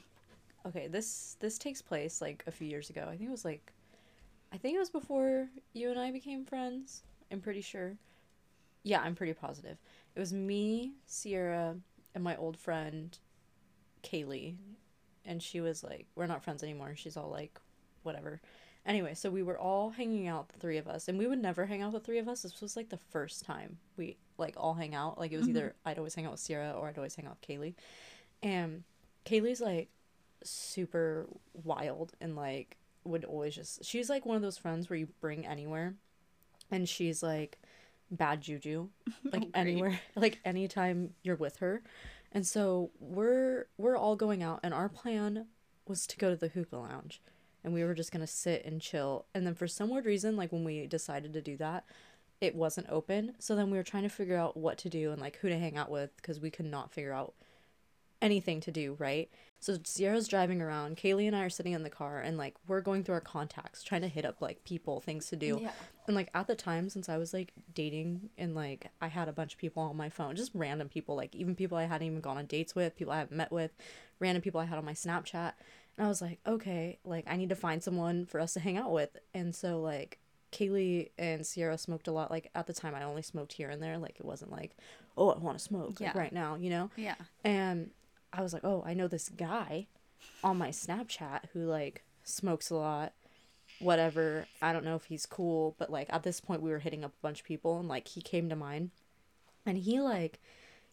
okay, 0.66 0.88
this 0.88 1.38
this 1.40 1.58
takes 1.58 1.82
place 1.82 2.22
like 2.22 2.44
a 2.48 2.52
few 2.52 2.68
years 2.68 2.90
ago. 2.90 3.04
I 3.08 3.16
think 3.16 3.30
it 3.30 3.32
was 3.32 3.46
like, 3.46 3.72
I 4.52 4.58
think 4.58 4.76
it 4.76 4.80
was 4.80 4.90
before 4.90 5.48
you 5.74 5.90
and 5.90 6.00
I 6.00 6.12
became 6.12 6.44
friends. 6.46 7.04
I'm 7.32 7.40
pretty 7.42 7.62
sure. 7.62 7.96
Yeah, 8.84 9.02
I'm 9.02 9.16
pretty 9.16 9.34
positive. 9.34 9.78
It 10.16 10.20
was 10.20 10.34
me, 10.34 10.94
Sierra, 11.06 11.76
and 12.16 12.24
my 12.24 12.36
old 12.38 12.58
friend, 12.58 13.18
Kaylee, 14.04 14.56
and 15.30 15.42
she 15.42 15.62
was 15.62 15.84
like, 15.84 16.08
we're 16.16 16.26
not 16.26 16.44
friends 16.44 16.64
anymore. 16.64 16.94
She's 16.96 17.16
all 17.16 17.30
like, 17.30 17.60
whatever. 18.02 18.42
Anyway, 18.84 19.14
so 19.14 19.30
we 19.30 19.44
were 19.44 19.60
all 19.60 19.92
hanging 19.92 20.28
out, 20.28 20.50
the 20.50 20.58
three 20.58 20.78
of 20.78 20.88
us, 20.88 21.08
and 21.08 21.20
we 21.20 21.28
would 21.28 21.40
never 21.40 21.68
hang 21.68 21.84
out 21.84 21.92
the 21.92 22.00
three 22.00 22.18
of 22.18 22.28
us. 22.28 22.42
This 22.42 22.60
was 22.60 22.76
like 22.76 22.90
the 22.90 22.98
first 22.98 23.46
time 23.46 23.78
we 23.96 24.18
like 24.40 24.56
all 24.58 24.74
hang 24.74 24.96
out. 24.96 25.20
Like 25.20 25.32
it 25.32 25.38
was 25.38 25.48
either 25.48 25.68
mm-hmm. 25.68 25.88
I'd 25.90 26.00
always 26.00 26.16
hang 26.16 26.26
out 26.26 26.32
with 26.32 26.40
Sierra 26.40 26.72
or 26.72 26.88
I'd 26.88 26.98
always 26.98 27.16
hang 27.16 27.28
out 27.28 27.38
with 27.40 27.48
Kaylee. 27.48 27.76
And 28.42 28.84
Kaylee's 29.24 29.62
like 29.62 29.90
super 30.44 31.28
wild 31.54 32.14
and 32.20 32.36
like 32.36 32.78
would 33.04 33.26
always 33.26 33.54
just 33.54 33.84
she's 33.86 34.10
like 34.10 34.26
one 34.26 34.36
of 34.36 34.42
those 34.42 34.58
friends 34.58 34.90
where 34.90 34.98
you 34.98 35.08
bring 35.20 35.46
anywhere 35.46 35.94
and 36.72 36.88
she's 36.88 37.22
like 37.22 37.60
bad 38.10 38.42
juju 38.42 38.88
like 39.26 39.42
great. 39.42 39.52
anywhere 39.54 40.00
like 40.16 40.40
anytime 40.46 41.14
you're 41.24 41.36
with 41.36 41.58
her 41.58 41.82
and 42.32 42.46
so 42.46 42.92
we're 43.00 43.66
we're 43.78 43.98
all 43.98 44.16
going 44.16 44.44
out 44.44 44.60
and 44.64 44.74
our 44.74 44.90
plan 44.90 45.48
was 45.88 46.06
to 46.08 46.18
go 46.18 46.30
to 46.30 46.36
the 46.36 46.50
hookah 46.50 46.78
lounge 46.78 47.22
and 47.64 47.74
we 47.74 47.84
were 47.84 47.94
just 47.94 48.12
gonna 48.12 48.28
sit 48.28 48.64
and 48.66 48.82
chill. 48.82 49.26
And 49.34 49.46
then 49.46 49.56
for 49.56 49.68
some 49.68 49.90
weird 49.90 50.06
reason 50.06 50.36
like 50.36 50.52
when 50.52 50.64
we 50.64 50.88
decided 50.88 51.34
to 51.34 51.42
do 51.42 51.58
that 51.58 51.86
it 52.42 52.56
wasn't 52.56 52.88
open. 52.90 53.34
So 53.40 53.56
then 53.56 53.70
we 53.70 53.78
were 53.78 53.84
trying 53.84 54.04
to 54.04 54.10
figure 54.10 54.38
out 54.38 54.56
what 54.56 54.78
to 54.80 54.90
do 54.90 55.12
and 55.12 55.22
like 55.22 55.38
who 55.38 55.50
to 55.50 55.60
hang 55.60 55.76
out 55.76 55.92
with 55.92 56.16
because 56.18 56.40
we 56.40 56.50
could 56.50 56.66
not 56.66 56.92
figure 56.92 57.14
out 57.14 57.34
anything 58.22 58.60
to 58.62 58.72
do, 58.72 58.96
right? 59.00 59.30
So 59.62 59.78
Sierra's 59.84 60.28
driving 60.28 60.62
around, 60.62 60.98
Kaylee 60.98 61.28
and 61.28 61.36
I 61.36 61.44
are 61.44 61.50
sitting 61.50 61.74
in 61.74 61.84
the 61.84 61.90
car 61.90 62.22
and 62.22 62.38
like 62.38 62.56
we're 62.68 62.80
going 62.82 63.04
through 63.04 63.16
our 63.16 63.22
contacts, 63.22 63.84
trying 63.84 64.02
to 64.02 64.08
hit 64.08 64.24
up 64.24 64.42
like 64.42 64.64
people, 64.64 65.02
things 65.02 65.28
to 65.28 65.36
do. 65.36 65.60
Yeah. 65.62 65.72
And 66.08 66.16
like 66.16 66.30
at 66.34 66.48
the 66.48 66.56
time 66.56 66.90
since 66.90 67.10
I 67.10 67.18
was 67.18 67.34
like 67.34 67.52
dating 67.74 68.30
and 68.38 68.56
like 68.56 68.88
I 69.02 69.08
had 69.08 69.28
a 69.28 69.34
bunch 69.34 69.54
of 69.54 69.60
people 69.60 69.84
on 69.84 69.98
my 69.98 70.10
phone, 70.10 70.36
just 70.38 70.52
random 70.54 70.88
people, 70.88 71.16
like 71.16 71.36
even 71.36 71.56
people 71.56 71.78
I 71.78 71.84
hadn't 71.86 72.08
even 72.08 72.22
gone 72.22 72.38
on 72.38 72.46
dates 72.46 72.74
with, 72.74 72.96
people 72.96 73.14
I 73.14 73.20
haven't 73.20 73.36
met 73.36 73.52
with, 73.52 73.72
random 74.20 74.42
people 74.42 74.62
I 74.62 74.66
had 74.66 74.78
on 74.78 74.86
my 74.86 74.94
Snapchat. 74.94 75.54
And 75.98 76.06
I 76.06 76.08
was 76.08 76.22
like, 76.22 76.40
okay, 76.48 77.00
like 77.04 77.26
I 77.28 77.36
need 77.36 77.50
to 77.50 77.56
find 77.56 77.84
someone 77.84 78.26
for 78.26 78.40
us 78.40 78.54
to 78.54 78.62
hang 78.62 78.78
out 78.78 78.94
with. 78.94 79.18
And 79.34 79.54
so 79.54 79.82
like 79.82 80.20
Kaylee 80.54 81.10
and 81.18 81.46
Sierra 81.46 81.78
smoked 81.78 82.08
a 82.08 82.14
lot. 82.14 82.32
Like 82.32 82.50
at 82.56 82.66
the 82.66 82.74
time 82.74 82.96
I 82.96 83.04
only 83.04 83.24
smoked 83.24 83.52
here 83.52 83.70
and 83.70 83.84
there. 83.84 83.98
Like 83.98 84.22
it 84.22 84.26
wasn't 84.26 84.52
like, 84.52 84.78
oh 85.18 85.32
I 85.32 85.38
want 85.38 85.58
to 85.58 85.64
smoke 85.64 86.00
like 86.00 86.16
right 86.16 86.32
now, 86.32 86.56
you 86.56 86.70
know? 86.70 86.90
Yeah. 86.96 87.16
And 87.44 87.92
I 88.32 88.42
was 88.42 88.54
like, 88.54 88.64
oh, 88.64 88.84
I 88.86 88.94
know 88.94 89.08
this 89.08 89.30
guy 89.30 89.88
on 90.44 90.58
my 90.58 90.70
Snapchat 90.70 91.42
who 91.54 91.66
like 91.66 92.04
smokes 92.24 92.70
a 92.70 92.76
lot, 92.76 93.14
whatever. 93.80 94.46
I 94.62 94.74
don't 94.74 94.86
know 94.86 94.96
if 94.96 95.06
he's 95.06 95.26
cool, 95.26 95.76
but 95.78 95.92
like 95.92 96.08
at 96.12 96.24
this 96.24 96.40
point 96.40 96.62
we 96.62 96.72
were 96.72 96.80
hitting 96.80 97.04
up 97.04 97.12
a 97.12 97.22
bunch 97.22 97.40
of 97.40 97.46
people 97.46 97.80
and 97.80 97.88
like 97.88 98.08
he 98.08 98.22
came 98.22 98.50
to 98.50 98.56
mind. 98.56 98.92
And 99.66 99.78
he 99.78 100.00
like 100.00 100.40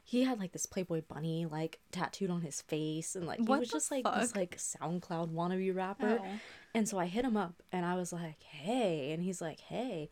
he 0.02 0.22
had 0.22 0.38
like 0.38 0.52
this 0.52 0.66
Playboy 0.66 1.02
bunny 1.08 1.46
like 1.46 1.80
tattooed 1.90 2.30
on 2.30 2.42
his 2.42 2.62
face 2.62 3.16
and 3.16 3.26
like 3.26 3.40
he 3.40 3.44
was 3.44 3.68
just 3.68 3.90
like 3.90 4.04
this 4.18 4.36
like 4.36 4.56
SoundCloud 4.56 5.32
wannabe 5.32 5.74
rapper. 5.74 6.20
Oh. 6.22 6.26
And 6.74 6.88
so 6.88 6.98
I 6.98 7.06
hit 7.06 7.24
him 7.24 7.36
up 7.36 7.62
and 7.72 7.84
I 7.84 7.96
was 7.96 8.12
like, 8.12 8.42
hey. 8.42 9.12
And 9.12 9.22
he's 9.22 9.40
like, 9.40 9.60
hey. 9.60 10.10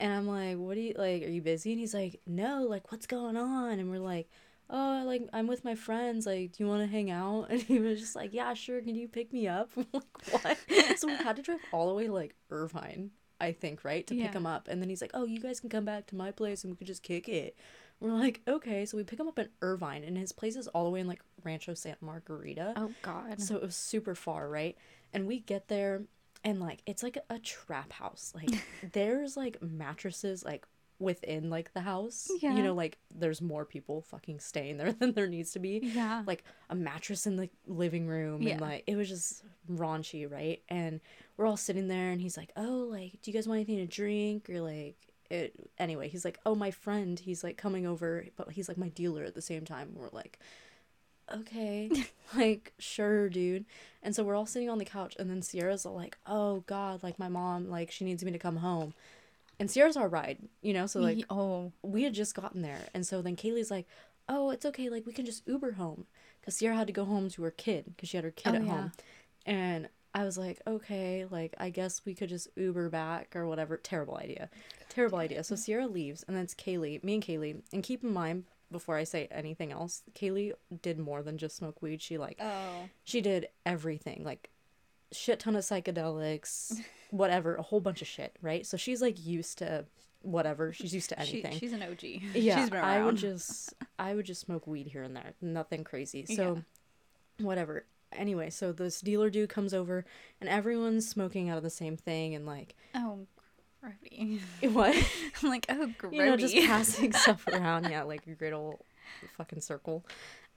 And 0.00 0.12
I'm 0.12 0.26
like, 0.26 0.56
what 0.56 0.76
are 0.76 0.80
you 0.80 0.94
like? 0.96 1.22
Are 1.22 1.28
you 1.28 1.42
busy? 1.42 1.72
And 1.72 1.80
he's 1.80 1.94
like, 1.94 2.20
no, 2.26 2.62
like, 2.62 2.92
what's 2.92 3.06
going 3.06 3.36
on? 3.36 3.78
And 3.78 3.90
we're 3.90 3.98
like, 3.98 4.28
oh, 4.70 5.02
like, 5.06 5.22
I'm 5.32 5.46
with 5.46 5.64
my 5.64 5.74
friends. 5.74 6.26
Like, 6.26 6.52
do 6.52 6.62
you 6.64 6.68
want 6.68 6.82
to 6.82 6.86
hang 6.86 7.10
out? 7.10 7.46
And 7.50 7.60
he 7.62 7.78
was 7.78 8.00
just 8.00 8.14
like, 8.16 8.32
yeah, 8.32 8.54
sure. 8.54 8.80
Can 8.80 8.94
you 8.94 9.08
pick 9.08 9.32
me 9.32 9.48
up? 9.48 9.70
I'm 9.76 9.86
like, 9.92 10.32
what? 10.42 10.58
so 10.98 11.06
we 11.08 11.14
had 11.14 11.36
to 11.36 11.42
drive 11.42 11.60
all 11.72 11.88
the 11.88 11.94
way 11.94 12.06
to 12.06 12.12
like 12.12 12.34
Irvine, 12.50 13.10
I 13.40 13.52
think, 13.52 13.84
right? 13.84 14.06
To 14.08 14.14
Yeah. 14.14 14.26
pick 14.26 14.34
him 14.34 14.46
up. 14.46 14.68
And 14.68 14.80
then 14.82 14.88
he's 14.88 15.00
like, 15.00 15.12
oh, 15.14 15.24
you 15.24 15.40
guys 15.40 15.60
can 15.60 15.70
come 15.70 15.84
back 15.84 16.06
to 16.08 16.16
my 16.16 16.30
place 16.30 16.64
and 16.64 16.70
we 16.72 16.76
could 16.76 16.86
just 16.86 17.02
kick 17.02 17.28
it. 17.28 17.56
We're 18.00 18.12
like, 18.12 18.42
okay. 18.46 18.84
So 18.86 18.96
we 18.96 19.02
pick 19.04 19.18
him 19.18 19.26
up 19.28 19.38
in 19.38 19.48
Irvine 19.60 20.04
and 20.04 20.16
his 20.16 20.30
place 20.32 20.54
is 20.54 20.68
all 20.68 20.84
the 20.84 20.90
way 20.90 21.00
in 21.00 21.08
like 21.08 21.20
Rancho 21.42 21.74
Santa 21.74 22.04
Margarita. 22.04 22.74
Oh 22.76 22.92
God. 23.02 23.40
So 23.40 23.56
it 23.56 23.62
was 23.62 23.74
super 23.74 24.14
far, 24.14 24.48
right? 24.48 24.76
And 25.12 25.26
we 25.26 25.40
get 25.40 25.68
there 25.68 26.02
and 26.44 26.60
like 26.60 26.82
it's 26.86 27.02
like 27.02 27.18
a 27.28 27.38
trap 27.40 27.92
house. 27.94 28.32
Like 28.36 28.50
there's 28.92 29.36
like 29.36 29.60
mattresses 29.62 30.44
like 30.44 30.64
within 31.00 31.48
like 31.50 31.72
the 31.74 31.80
house. 31.80 32.28
Yeah. 32.40 32.54
You 32.56 32.62
know, 32.62 32.74
like 32.74 32.98
there's 33.14 33.40
more 33.40 33.64
people 33.64 34.02
fucking 34.02 34.40
staying 34.40 34.78
there 34.78 34.92
than 34.98 35.12
there 35.12 35.26
needs 35.28 35.52
to 35.52 35.58
be. 35.58 35.80
yeah. 35.82 36.22
Like 36.26 36.44
a 36.70 36.74
mattress 36.74 37.26
in 37.26 37.36
the 37.36 37.48
living 37.66 38.06
room 38.06 38.42
Yeah. 38.42 38.52
and 38.52 38.60
like 38.60 38.84
it 38.86 38.96
was 38.96 39.08
just 39.08 39.44
raunchy, 39.70 40.30
right? 40.30 40.62
And 40.68 41.00
we're 41.36 41.46
all 41.46 41.56
sitting 41.56 41.88
there 41.88 42.10
and 42.10 42.20
he's 42.20 42.36
like, 42.36 42.50
"Oh, 42.56 42.88
like 42.90 43.20
do 43.22 43.30
you 43.30 43.32
guys 43.34 43.46
want 43.46 43.58
anything 43.58 43.76
to 43.78 43.86
drink?" 43.86 44.48
or 44.50 44.60
like 44.60 44.96
it 45.30 45.52
anyway, 45.78 46.08
he's 46.08 46.24
like, 46.24 46.38
"Oh, 46.46 46.54
my 46.54 46.70
friend, 46.70 47.18
he's 47.18 47.44
like 47.44 47.56
coming 47.58 47.86
over, 47.86 48.24
but 48.36 48.50
he's 48.52 48.66
like 48.68 48.78
my 48.78 48.88
dealer 48.88 49.24
at 49.24 49.34
the 49.34 49.42
same 49.42 49.64
time." 49.66 49.90
We're 49.94 50.08
like, 50.10 50.38
okay, 51.34 51.90
like, 52.36 52.72
sure, 52.78 53.28
dude. 53.28 53.66
And 54.02 54.14
so 54.16 54.24
we're 54.24 54.34
all 54.34 54.46
sitting 54.46 54.70
on 54.70 54.78
the 54.78 54.84
couch, 54.84 55.14
and 55.18 55.28
then 55.30 55.42
Sierra's 55.42 55.84
all 55.84 55.94
like, 55.94 56.16
oh, 56.26 56.60
God, 56.66 57.02
like, 57.02 57.18
my 57.18 57.28
mom, 57.28 57.68
like, 57.68 57.90
she 57.90 58.04
needs 58.06 58.24
me 58.24 58.32
to 58.32 58.38
come 58.38 58.56
home. 58.56 58.94
And 59.60 59.70
Sierra's 59.70 59.96
our 59.96 60.08
ride, 60.08 60.38
you 60.62 60.72
know? 60.72 60.86
So, 60.86 61.00
like, 61.00 61.24
oh. 61.30 61.72
we 61.82 62.04
had 62.04 62.14
just 62.14 62.34
gotten 62.34 62.62
there. 62.62 62.80
And 62.94 63.06
so 63.06 63.22
then 63.22 63.34
Kaylee's 63.36 63.70
like, 63.70 63.86
oh, 64.28 64.50
it's 64.50 64.64
okay, 64.66 64.88
like, 64.88 65.04
we 65.06 65.12
can 65.12 65.24
just 65.26 65.46
Uber 65.48 65.72
home. 65.72 66.06
Because 66.40 66.56
Sierra 66.56 66.76
had 66.76 66.86
to 66.86 66.92
go 66.92 67.04
home 67.04 67.28
to 67.30 67.42
her 67.42 67.50
kid, 67.50 67.84
because 67.88 68.08
she 68.08 68.16
had 68.16 68.24
her 68.24 68.30
kid 68.30 68.52
Oh, 68.52 68.56
at 68.56 68.64
yeah. 68.64 68.70
home. 68.70 68.92
And 69.46 69.88
I 70.14 70.24
was 70.24 70.38
like, 70.38 70.60
okay, 70.66 71.26
like, 71.28 71.54
I 71.58 71.70
guess 71.70 72.02
we 72.04 72.14
could 72.14 72.28
just 72.28 72.48
Uber 72.56 72.88
back 72.90 73.34
or 73.34 73.46
whatever. 73.46 73.76
Terrible 73.76 74.16
idea. 74.16 74.48
Terrible 74.88 75.18
idea. 75.18 75.42
So 75.44 75.56
Sierra 75.56 75.86
leaves, 75.86 76.22
and 76.28 76.36
then 76.36 76.44
it's 76.44 76.54
Kaylee, 76.54 77.02
me 77.02 77.14
and 77.14 77.22
Kaylee. 77.24 77.62
And 77.72 77.82
keep 77.82 78.04
in 78.04 78.12
mind, 78.12 78.44
before 78.70 78.96
I 78.96 79.04
say 79.04 79.28
anything 79.30 79.72
else, 79.72 80.02
Kaylee 80.14 80.52
did 80.82 80.98
more 80.98 81.22
than 81.22 81.36
just 81.38 81.56
smoke 81.56 81.80
weed. 81.82 82.00
She, 82.02 82.16
like, 82.18 82.38
Oh. 82.40 82.88
she 83.02 83.20
did 83.20 83.48
everything 83.66 84.22
like 84.24 84.50
shit 85.10 85.40
ton 85.40 85.56
of 85.56 85.64
psychedelics 85.64 86.78
whatever 87.10 87.54
a 87.56 87.62
whole 87.62 87.80
bunch 87.80 88.02
of 88.02 88.08
shit 88.08 88.36
right? 88.42 88.66
So 88.66 88.76
she's 88.76 89.00
like 89.02 89.24
used 89.24 89.58
to 89.58 89.84
whatever. 90.22 90.72
She's 90.72 90.92
used 90.94 91.10
to 91.10 91.24
She, 91.24 91.42
anything. 91.44 91.58
she's 91.58 91.72
an 91.72 91.82
OG. 91.82 92.02
yeah 92.34 92.60
She's 92.60 92.70
been 92.70 92.80
i 92.84 93.04
would 93.04 93.16
just 93.16 93.72
i 93.98 94.14
would 94.14 94.26
just 94.26 94.40
smoke 94.40 94.66
weed 94.66 94.88
here 94.88 95.02
and 95.02 95.14
there. 95.16 95.32
Nothing 95.40 95.84
crazy. 95.84 96.26
So 96.26 96.62
whatever. 97.40 97.84
Anyway 98.12 98.50
so 98.50 98.72
this 98.72 99.00
dealer 99.00 99.30
dude 99.30 99.48
comes 99.50 99.72
over 99.74 100.04
and 100.40 100.48
everyone's 100.48 101.08
smoking 101.08 101.48
out 101.48 101.56
of 101.56 101.62
the 101.62 101.70
same 101.70 101.96
thing 101.96 102.34
and 102.34 102.46
like 102.46 102.74
Oh, 102.94 103.26
grubby. 103.80 104.40
what? 104.72 104.96
I'm 105.42 105.48
like, 105.50 105.66
oh, 105.68 105.90
grubby. 105.98 106.16
you 106.16 106.24
know 106.26 106.36
just 106.36 106.54
passing 106.56 107.12
stuff 107.12 107.46
around. 107.48 107.88
Yeah 107.90 108.02
like 108.02 108.26
a 108.26 108.30
great 108.34 108.52
old 108.52 108.78
fucking 109.36 109.60
circle 109.60 110.04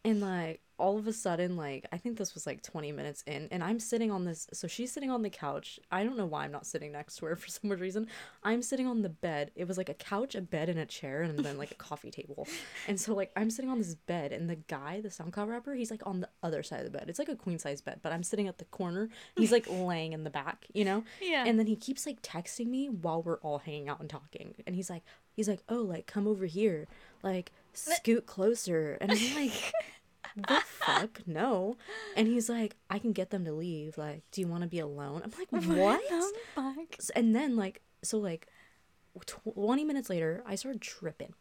and 0.03 0.21
like 0.21 0.61
all 0.79 0.97
of 0.97 1.05
a 1.05 1.13
sudden 1.13 1.55
like 1.55 1.85
i 1.93 1.97
think 1.97 2.17
this 2.17 2.33
was 2.33 2.47
like 2.47 2.63
20 2.63 2.91
minutes 2.91 3.23
in 3.27 3.47
and 3.51 3.63
i'm 3.63 3.79
sitting 3.79 4.09
on 4.09 4.25
this 4.25 4.47
so 4.51 4.67
she's 4.67 4.91
sitting 4.91 5.11
on 5.11 5.21
the 5.21 5.29
couch. 5.29 5.79
I 5.91 6.03
don't 6.03 6.17
know 6.17 6.25
why 6.25 6.43
i'm 6.43 6.51
not 6.51 6.65
sitting 6.65 6.91
next 6.91 7.17
to 7.17 7.27
her 7.27 7.35
for 7.41 7.47
some 7.49 7.69
weird 7.69 7.81
reason. 7.81 8.07
I'm 8.43 8.63
sitting 8.63 8.87
on 8.87 9.03
the 9.03 9.09
bed. 9.09 9.51
It 9.55 9.67
was 9.67 9.77
like 9.77 9.89
a 9.89 9.93
couch 9.93 10.33
a 10.33 10.41
bed 10.41 10.69
and 10.69 10.79
a 10.79 10.87
chair 10.87 11.21
and 11.21 11.37
then 11.37 11.57
like 11.59 11.69
a 11.71 11.75
coffee 11.75 12.09
table. 12.09 12.47
And 12.87 12.99
so 12.99 13.13
like 13.13 13.31
i'm 13.35 13.51
sitting 13.51 13.69
on 13.69 13.77
this 13.77 13.93
bed 13.93 14.31
and 14.31 14.49
the 14.49 14.55
guy 14.55 15.01
the 15.01 15.09
soundcloud 15.09 15.47
rapper 15.47 15.75
he's 15.75 15.91
like 15.91 16.01
on 16.07 16.19
the 16.21 16.29
other 16.41 16.63
side 16.63 16.79
of 16.79 16.91
the 16.91 16.97
bed. 16.97 17.05
It's 17.07 17.19
like 17.19 17.29
a 17.29 17.35
queen 17.35 17.59
size 17.59 17.79
bed 17.81 17.99
but 18.01 18.11
i'm 18.11 18.23
sitting 18.23 18.47
at 18.47 18.57
the 18.57 18.65
corner 18.65 19.09
he's 19.35 19.51
like 19.51 19.67
laying 19.69 20.13
in 20.13 20.23
the 20.23 20.29
back 20.31 20.65
you 20.73 20.83
know? 20.83 21.03
Yeah. 21.21 21.43
and 21.45 21.59
then 21.59 21.67
he 21.67 21.75
keeps 21.75 22.07
like 22.07 22.21
texting 22.23 22.67
me 22.67 22.89
while 22.89 23.21
we're 23.21 23.39
all 23.39 23.59
hanging 23.59 23.87
out 23.87 23.99
and 23.99 24.09
talking. 24.09 24.55
And 24.65 24.75
he's 24.75 24.89
like, 24.89 25.03
he's 25.33 25.47
like, 25.47 25.61
oh, 25.69 25.81
like 25.81 26.07
come 26.07 26.27
over 26.27 26.45
here, 26.45 26.87
like 27.23 27.51
scoot 27.73 28.25
closer. 28.25 28.97
And 29.01 29.11
I'm 29.11 29.35
like, 29.35 29.73
the 30.35 30.61
fuck, 30.65 31.21
no. 31.27 31.77
And 32.15 32.27
he's 32.27 32.49
like, 32.49 32.75
I 32.89 32.99
can 32.99 33.11
get 33.13 33.29
them 33.29 33.45
to 33.45 33.51
leave. 33.51 33.97
Like, 33.97 34.23
do 34.31 34.41
you 34.41 34.47
want 34.47 34.63
to 34.63 34.69
be 34.69 34.79
alone? 34.79 35.21
I'm 35.23 35.31
like, 35.37 35.49
what? 35.77 36.01
the 36.09 36.33
fuck? 36.55 36.95
And 37.15 37.35
then 37.35 37.55
like, 37.55 37.81
so 38.03 38.17
like, 38.17 38.47
twenty 39.25 39.83
minutes 39.83 40.09
later, 40.09 40.43
I 40.45 40.55
started 40.55 40.81
tripping. 40.81 41.33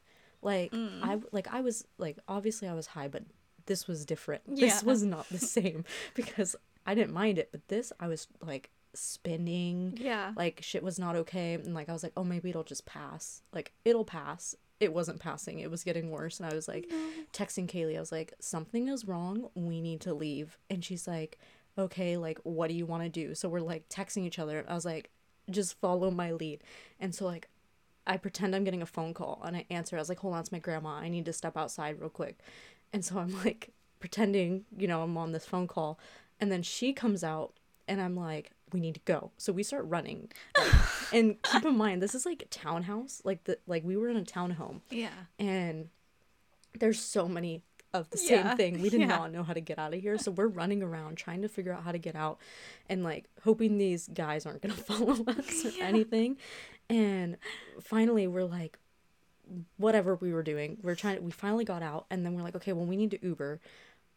Like 0.43 0.73
mm. 0.73 1.01
I 1.03 1.21
like 1.33 1.49
I 1.53 1.61
was 1.61 1.87
like 1.99 2.19
obviously 2.27 2.67
I 2.69 2.75
was 2.75 2.89
high, 2.89 3.09
but 3.09 3.25
this 3.67 3.87
was 3.87 4.05
different. 4.05 4.43
yeah. 4.49 4.67
This 4.67 4.83
was 4.83 5.03
not 5.03 5.29
the 5.29 5.39
same 5.39 5.85
because 6.15 6.57
I 6.87 6.95
didn't 6.95 7.13
mind 7.13 7.39
it, 7.39 7.51
but 7.53 7.69
this 7.69 7.93
I 8.01 8.09
was 8.09 8.27
like 8.41 8.71
spinning 8.95 9.97
Yeah. 10.01 10.33
like 10.37 10.61
shit 10.63 10.83
was 10.83 10.99
not 10.99 11.15
okay 11.15 11.55
and 11.55 11.75
like 11.75 11.89
i 11.89 11.93
was 11.93 12.03
like 12.03 12.13
oh 12.17 12.25
maybe 12.25 12.51
it'll 12.51 12.65
just 12.65 12.87
pass 12.87 13.41
like 13.53 13.73
it'll 13.85 14.05
pass 14.05 14.57
it 14.81 14.93
wasn't 14.93 15.21
passing 15.21 15.61
it 15.61 15.71
was 15.71 15.85
getting 15.85 16.11
worse 16.11 16.41
and 16.41 16.51
i 16.51 16.55
was 16.55 16.67
like 16.67 16.91
texting 17.33 17.69
kaylee 17.69 17.97
i 17.97 18.01
was 18.01 18.13
like 18.13 18.33
something 18.41 18.89
is 18.89 19.07
wrong 19.07 19.49
we 19.55 19.81
need 19.81 20.01
to 20.01 20.13
leave 20.13 20.59
and 20.69 20.85
she's 20.85 21.07
like 21.07 21.39
okay 21.79 22.17
like 22.17 22.39
what 22.43 22.69
do 22.69 22.75
you 22.75 22.87
want 22.87 23.03
to 23.03 23.09
do 23.09 23.35
so 23.35 23.49
we're 23.49 23.61
like 23.61 23.89
texting 23.89 24.25
each 24.25 24.39
other 24.39 24.65
i 24.69 24.75
was 24.75 24.85
like 24.85 25.11
just 25.51 25.79
follow 25.81 26.11
my 26.11 26.33
lead. 26.33 26.63
And 26.99 27.15
so 27.15 27.27
like 27.27 27.49
I 28.07 28.17
pretend 28.17 28.55
I'm 28.55 28.65
getting 28.65 28.83
a 28.83 28.87
phone 28.87 29.15
call 29.15 29.43
and 29.45 29.57
I 29.57 29.67
answer. 29.71 29.97
I 29.97 30.01
was 30.01 30.09
like, 30.09 30.19
hold 30.19 30.35
on, 30.35 30.41
it's 30.41 30.53
my 30.53 30.59
grandma. 30.59 30.91
I 30.91 31.09
need 31.09 31.27
to 31.27 31.33
step 31.33 31.57
outside 31.57 32.01
real 32.01 32.11
quick. 32.11 32.39
And 32.93 33.05
so 33.05 33.19
I'm 33.19 33.37
like 33.45 33.73
pretending, 33.99 34.65
you 34.77 34.89
know, 34.89 35.03
I'm 35.03 35.17
on 35.17 35.33
this 35.33 35.47
phone 35.47 35.67
call. 35.67 35.99
And 36.41 36.51
then 36.51 36.63
she 36.63 36.93
comes 36.93 37.23
out 37.23 37.53
and 37.87 38.01
I'm 38.01 38.17
like, 38.17 38.53
we 38.73 38.81
need 38.81 38.95
to 38.95 39.01
go. 39.05 39.31
So 39.37 39.53
we 39.53 39.63
start 39.63 39.85
running. 39.87 40.31
Like, 40.59 40.73
and 41.13 41.43
keep 41.43 41.65
in 41.65 41.77
mind, 41.77 42.01
this 42.03 42.15
is 42.15 42.25
like 42.25 42.43
a 42.43 42.47
townhouse. 42.47 43.21
Like 43.25 43.43
the 43.45 43.59
like 43.67 43.83
we 43.85 43.97
were 43.97 44.09
in 44.09 44.17
a 44.17 44.23
townhome 44.23 44.81
Yeah. 44.91 45.09
and 45.41 45.89
there's 46.79 47.01
so 47.01 47.27
many 47.29 47.63
of 47.93 48.09
the 48.11 48.19
same 48.19 48.45
Yeah, 48.47 48.55
thing. 48.55 48.81
We 48.81 48.91
did 48.91 49.01
yeah. 49.01 49.07
not 49.07 49.33
know 49.33 49.43
how 49.43 49.53
to 49.53 49.61
get 49.61 49.77
out 49.81 49.93
of 49.93 50.01
here. 50.01 50.17
So 50.19 50.31
we're 50.31 50.47
running 50.47 50.81
around 50.85 51.17
trying 51.17 51.43
to 51.43 51.49
figure 51.49 51.73
out 51.73 51.83
how 51.83 51.91
to 51.91 51.99
get 51.99 52.15
out 52.15 52.39
and 52.89 53.03
like 53.03 53.25
hoping 53.43 53.79
these 53.79 54.07
guys 54.15 54.47
aren't 54.47 54.63
going 54.63 54.73
to 54.77 54.81
follow 54.81 55.25
us 55.27 55.65
or 55.65 55.71
Yeah. 55.71 55.85
anything. 55.87 56.37
And 56.89 57.37
finally 57.83 58.29
we're 58.29 58.45
like 58.45 58.79
whatever 59.79 60.15
we 60.15 60.33
were 60.33 60.45
doing, 60.45 60.79
we're 60.83 60.95
trying 60.95 61.25
we 61.25 61.33
finally 61.33 61.65
got 61.65 61.83
out 61.83 62.07
and 62.11 62.25
then 62.25 62.35
we're 62.35 62.43
like 62.43 62.55
okay, 62.57 62.73
well 62.73 62.87
we 62.87 62.97
need 62.97 63.11
to 63.11 63.19
Uber. 63.27 63.61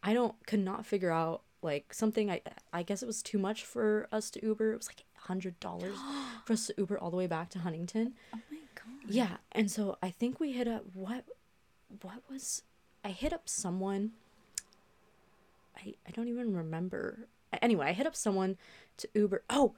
I 0.03 0.13
don't 0.13 0.35
could 0.45 0.59
not 0.59 0.85
figure 0.85 1.09
out 1.11 1.41
like 1.63 1.93
something 1.93 2.29
I 2.29 2.41
I 2.71 2.83
guess 2.83 3.03
it 3.03 3.05
was 3.07 3.21
too 3.21 3.37
much 3.37 3.63
for 3.65 4.07
us 4.11 4.29
to 4.31 4.45
Uber. 4.45 4.73
It 4.73 4.77
was 4.77 4.87
like 4.89 5.03
$100 5.27 5.55
for 6.45 6.53
us 6.53 6.67
to 6.67 6.73
Uber 6.77 6.99
all 6.99 7.09
the 7.11 7.17
way 7.17 7.27
back 7.27 7.49
to 7.51 7.59
Huntington. 7.59 8.13
Oh 8.33 8.39
my 8.51 8.57
god. 8.75 9.09
Yeah, 9.13 9.37
and 9.51 9.69
so 9.69 9.97
I 10.01 10.09
think 10.09 10.39
we 10.39 10.51
hit 10.51 10.67
up 10.67 10.83
what 10.93 11.25
what 12.01 12.23
was 12.29 12.63
I 13.03 13.09
hit 13.09 13.33
up 13.33 13.47
someone 13.47 14.11
I 15.77 15.93
I 16.07 16.11
don't 16.11 16.27
even 16.27 16.55
remember. 16.55 17.27
Anyway, 17.61 17.87
I 17.87 17.93
hit 17.93 18.07
up 18.07 18.15
someone 18.15 18.57
to 18.97 19.07
Uber. 19.13 19.43
Oh, 19.49 19.73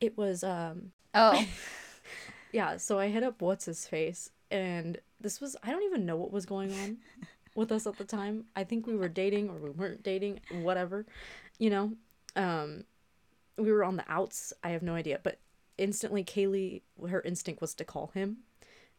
it 0.00 0.16
was 0.16 0.42
um 0.44 0.92
Oh. 1.14 1.44
yeah, 2.52 2.76
so 2.76 2.98
I 2.98 3.08
hit 3.08 3.22
up 3.22 3.40
what's 3.40 3.64
his 3.66 3.86
face 3.86 4.30
and 4.50 4.98
this 5.20 5.40
was 5.40 5.56
I 5.62 5.70
don't 5.70 5.82
even 5.84 6.04
know 6.04 6.16
what 6.16 6.32
was 6.32 6.46
going 6.46 6.72
on 6.72 6.98
with 7.54 7.70
us 7.72 7.86
at 7.86 7.96
the 7.98 8.04
time. 8.04 8.44
I 8.56 8.64
think 8.64 8.86
we 8.86 8.96
were 8.96 9.08
dating 9.08 9.50
or 9.50 9.56
we 9.58 9.70
weren't 9.70 10.02
dating, 10.02 10.40
whatever. 10.50 11.06
You 11.58 11.70
know, 11.70 11.92
um 12.36 12.84
we 13.58 13.70
were 13.70 13.84
on 13.84 13.96
the 13.96 14.04
outs. 14.08 14.52
I 14.64 14.70
have 14.70 14.82
no 14.82 14.94
idea, 14.94 15.20
but 15.22 15.38
instantly 15.78 16.24
Kaylee 16.24 16.82
her 17.08 17.20
instinct 17.22 17.60
was 17.60 17.74
to 17.74 17.84
call 17.84 18.08
him 18.14 18.38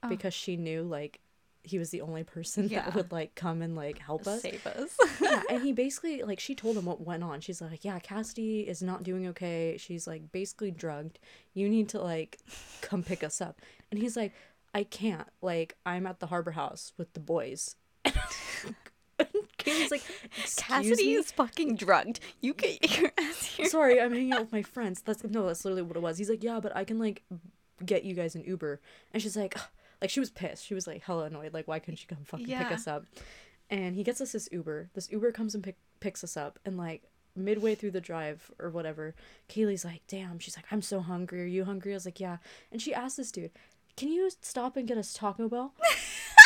Oh. 0.05 0.09
because 0.09 0.33
she 0.33 0.57
knew 0.57 0.83
like 0.83 1.19
he 1.65 1.79
was 1.79 1.91
the 1.91 2.01
only 2.01 2.23
person 2.25 2.67
Yeah. 2.67 2.83
that 2.83 2.95
would 2.95 3.11
like 3.13 3.35
come 3.35 3.61
and 3.61 3.73
like 3.73 3.97
help 3.97 4.27
us 4.27 4.41
Save 4.41 4.67
us. 4.67 4.97
yeah, 5.21 5.41
and 5.49 5.63
he 5.63 5.71
basically 5.85 6.21
like 6.23 6.39
she 6.41 6.53
told 6.55 6.75
him 6.77 6.83
what 6.85 6.99
went 6.99 7.23
on. 7.23 7.39
She's 7.39 7.61
like, 7.61 7.85
"Yeah, 7.85 7.99
Cassidy 7.99 8.61
is 8.67 8.83
not 8.83 9.03
doing 9.03 9.25
okay. 9.27 9.77
She's 9.79 10.05
like 10.05 10.31
basically 10.33 10.71
drugged. 10.71 11.19
You 11.53 11.69
need 11.69 11.87
to 11.89 12.01
like 12.01 12.39
come 12.81 13.01
pick 13.01 13.23
us 13.23 13.39
up." 13.39 13.61
And 13.91 13.99
he's 14.01 14.17
like, 14.17 14.33
"I 14.73 14.83
can't. 14.83 15.27
Like 15.41 15.77
I'm 15.85 16.05
at 16.05 16.19
the 16.19 16.27
Harbor 16.27 16.51
House 16.51 16.91
with 16.97 17.13
the 17.13 17.21
boys." 17.21 17.77
Kaylee's 19.57 19.91
like, 19.91 20.03
"Excuse 20.37 20.55
Cassidy 20.55 21.07
me?" 21.07 21.13
is 21.15 21.31
fucking 21.31 21.75
drugged. 21.75 22.19
You 22.41 22.53
get 22.53 22.97
your 22.99 23.11
ass 23.17 23.45
here. 23.45 23.67
Sorry, 23.67 24.01
I'm 24.01 24.11
hanging 24.11 24.33
out 24.33 24.41
with 24.41 24.51
my 24.51 24.63
friends. 24.63 25.01
That's 25.01 25.23
no, 25.23 25.47
that's 25.47 25.63
literally 25.63 25.83
what 25.83 25.95
it 25.95 26.01
was. 26.01 26.17
He's 26.17 26.29
like, 26.29 26.43
"Yeah, 26.43 26.59
but 26.59 26.75
I 26.75 26.83
can 26.83 26.99
like 26.99 27.23
get 27.85 28.03
you 28.03 28.13
guys 28.13 28.35
an 28.35 28.43
Uber." 28.43 28.81
And 29.13 29.21
she's 29.21 29.37
like, 29.37 29.55
"Ugh." 29.57 29.63
like 30.03 30.09
she 30.09 30.19
was 30.19 30.29
pissed. 30.29 30.65
She 30.65 30.73
was 30.73 30.85
like 30.85 31.01
hella 31.01 31.25
annoyed. 31.25 31.53
Like, 31.53 31.67
why 31.67 31.79
couldn't 31.79 31.95
she 31.95 32.07
come 32.07 32.25
fucking 32.25 32.45
pick 32.45 32.71
us 32.71 32.87
up? 32.87 33.05
And 33.69 33.95
he 33.95 34.03
gets 34.03 34.19
us 34.19 34.33
this 34.33 34.49
Uber. 34.51 34.89
This 34.93 35.09
Uber 35.09 35.31
comes 35.31 35.55
and 35.55 35.63
pick, 35.63 35.77
picks 36.01 36.25
us 36.25 36.35
up, 36.35 36.59
and 36.65 36.77
like 36.77 37.03
midway 37.35 37.73
through 37.73 37.91
the 37.91 38.01
drive 38.01 38.51
or 38.59 38.69
whatever, 38.69 39.15
Kaylee's 39.47 39.85
like, 39.85 40.01
"Damn," 40.07 40.39
she's 40.39 40.57
like, 40.57 40.65
"I'm 40.71 40.81
so 40.81 40.99
hungry. 40.99 41.41
Are 41.41 41.45
you 41.45 41.63
hungry?" 41.63 41.93
I 41.93 41.95
was 41.95 42.05
like, 42.05 42.19
"Yeah." 42.19 42.37
And 42.69 42.81
she 42.81 42.93
asked 42.93 43.15
this 43.15 43.31
dude, 43.31 43.51
"Can 43.95 44.09
you 44.09 44.29
stop 44.41 44.75
and 44.75 44.87
get 44.87 44.97
us 44.97 45.13
Taco 45.13 45.47
Bell?" 45.47 45.73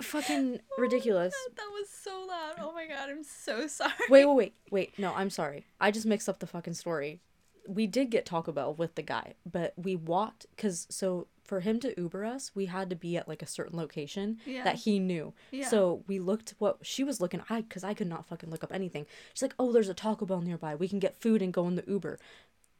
Fucking 0.00 0.60
ridiculous. 0.78 1.34
That 1.56 1.70
was 1.72 1.88
so 1.88 2.24
loud. 2.28 2.54
Oh 2.60 2.72
my 2.72 2.86
god, 2.86 3.08
I'm 3.08 3.24
so 3.24 3.66
sorry. 3.66 3.92
Wait, 4.10 4.24
wait, 4.26 4.34
wait, 4.36 4.54
wait. 4.70 4.98
No, 4.98 5.12
I'm 5.14 5.30
sorry. 5.30 5.66
I 5.80 5.90
just 5.90 6.06
mixed 6.06 6.28
up 6.28 6.38
the 6.38 6.46
fucking 6.46 6.74
story. 6.74 7.20
We 7.68 7.86
did 7.86 8.10
get 8.10 8.24
Taco 8.26 8.52
Bell 8.52 8.74
with 8.74 8.94
the 8.94 9.02
guy, 9.02 9.34
but 9.50 9.72
we 9.76 9.96
walked 9.96 10.46
because 10.54 10.86
so 10.90 11.26
for 11.44 11.60
him 11.60 11.80
to 11.80 11.94
Uber 12.00 12.24
us, 12.24 12.52
we 12.54 12.66
had 12.66 12.90
to 12.90 12.96
be 12.96 13.16
at 13.16 13.26
like 13.28 13.42
a 13.42 13.46
certain 13.46 13.76
location 13.78 14.38
Yeah. 14.44 14.64
that 14.64 14.76
he 14.76 14.98
knew. 14.98 15.32
Yeah. 15.50 15.68
So 15.68 16.02
we 16.06 16.18
looked 16.18 16.54
what 16.58 16.78
she 16.82 17.02
was 17.04 17.20
looking. 17.20 17.42
I 17.50 17.62
because 17.62 17.82
I 17.84 17.94
could 17.94 18.06
not 18.08 18.26
fucking 18.26 18.50
look 18.50 18.62
up 18.64 18.72
anything. 18.72 19.06
She's 19.34 19.42
like, 19.42 19.54
"Oh, 19.58 19.72
there's 19.72 19.88
a 19.88 19.94
Taco 19.94 20.26
Bell 20.26 20.40
nearby. 20.42 20.74
We 20.74 20.88
can 20.88 20.98
get 20.98 21.16
food 21.20 21.42
and 21.42 21.52
go 21.52 21.66
in 21.68 21.74
the 21.76 21.84
Uber." 21.86 22.18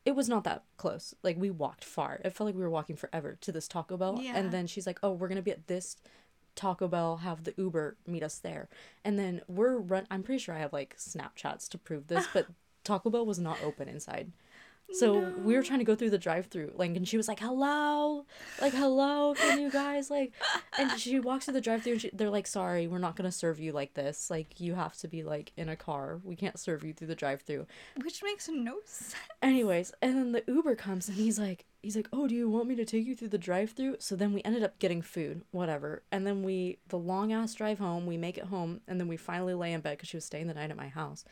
It 0.04 0.14
was 0.14 0.28
not 0.28 0.44
that 0.44 0.62
close. 0.76 1.14
Like 1.24 1.36
we 1.36 1.50
walked 1.50 1.84
far. 1.84 2.20
It 2.24 2.30
felt 2.30 2.46
like 2.46 2.54
we 2.54 2.62
were 2.62 2.70
walking 2.70 2.94
forever 2.96 3.36
to 3.40 3.50
this 3.52 3.66
Taco 3.66 3.96
Bell. 3.96 4.20
Yeah. 4.22 4.36
And 4.36 4.52
then 4.52 4.66
she's 4.68 4.86
like, 4.86 4.98
"Oh, 5.02 5.10
we're 5.12 5.28
gonna 5.28 5.42
be 5.42 5.50
at 5.50 5.66
this 5.66 5.96
Taco 6.56 6.88
Bell. 6.88 7.18
Have 7.18 7.44
the 7.44 7.54
Uber 7.56 7.96
meet 8.06 8.22
us 8.22 8.38
there." 8.38 8.68
And 9.04 9.18
then 9.18 9.42
we're 9.46 9.76
run. 9.76 10.06
I'm 10.10 10.22
pretty 10.22 10.38
sure 10.40 10.54
I 10.54 10.58
have 10.58 10.72
like 10.72 10.96
Snapchats 10.96 11.68
to 11.68 11.78
prove 11.78 12.08
this, 12.08 12.26
but 12.32 12.46
Taco 12.84 13.10
Bell 13.10 13.26
was 13.26 13.38
not 13.38 13.58
open 13.62 13.88
inside. 13.88 14.32
So 14.92 15.18
we 15.42 15.56
were 15.56 15.62
trying 15.62 15.80
to 15.80 15.84
go 15.84 15.96
through 15.96 16.10
the 16.10 16.18
drive-through, 16.18 16.72
like, 16.76 16.94
and 16.94 17.06
she 17.06 17.16
was 17.16 17.26
like, 17.26 17.40
"Hello, 17.40 18.24
like, 18.60 18.72
hello, 18.72 19.34
can 19.34 19.60
you 19.60 19.70
guys 19.70 20.10
like?" 20.10 20.32
And 20.78 20.98
she 21.00 21.18
walks 21.28 21.44
through 21.44 21.54
the 21.54 21.60
drive-through, 21.60 21.92
and 21.92 22.00
she, 22.02 22.10
they're 22.12 22.30
like, 22.30 22.46
"Sorry, 22.46 22.86
we're 22.86 22.98
not 22.98 23.16
gonna 23.16 23.32
serve 23.32 23.58
you 23.58 23.72
like 23.72 23.94
this. 23.94 24.30
Like, 24.30 24.60
you 24.60 24.74
have 24.74 24.96
to 24.98 25.08
be 25.08 25.24
like 25.24 25.52
in 25.56 25.68
a 25.68 25.76
car. 25.76 26.20
We 26.22 26.36
can't 26.36 26.58
serve 26.58 26.84
you 26.84 26.92
through 26.92 27.08
the 27.08 27.16
drive-through." 27.16 27.66
Which 28.04 28.22
makes 28.22 28.48
no 28.48 28.76
sense. 28.84 29.16
Anyways, 29.42 29.92
and 30.00 30.16
then 30.16 30.32
the 30.32 30.44
Uber 30.46 30.76
comes, 30.76 31.08
and 31.08 31.16
he's 31.16 31.38
like, 31.38 31.66
he's 31.86 31.96
like, 31.96 32.08
"Oh, 32.12 32.26
do 32.28 32.34
you 32.34 32.50
want 32.50 32.68
me 32.68 32.74
to 32.76 32.84
take 32.84 33.06
you 33.06 33.14
through 33.16 33.28
the 33.28 33.38
drive-through?" 33.38 33.96
So 34.00 34.14
then 34.16 34.32
we 34.32 34.42
ended 34.44 34.62
up 34.62 34.78
getting 34.78 35.00
food, 35.02 35.42
whatever, 35.52 36.02
and 36.12 36.26
then 36.26 36.42
we 36.42 36.78
the 36.88 36.98
long 36.98 37.32
ass 37.32 37.54
drive 37.54 37.78
home. 37.78 38.04
We 38.06 38.16
make 38.16 38.36
it 38.38 38.44
home, 38.46 38.80
and 38.88 39.00
then 39.00 39.08
we 39.08 39.16
finally 39.16 39.54
lay 39.54 39.72
in 39.72 39.80
bed 39.80 39.92
because 39.96 40.08
she 40.08 40.16
was 40.16 40.24
staying 40.24 40.46
the 40.48 40.54
night 40.54 40.70
at 40.70 40.76
my 40.76 40.88
house, 40.88 41.24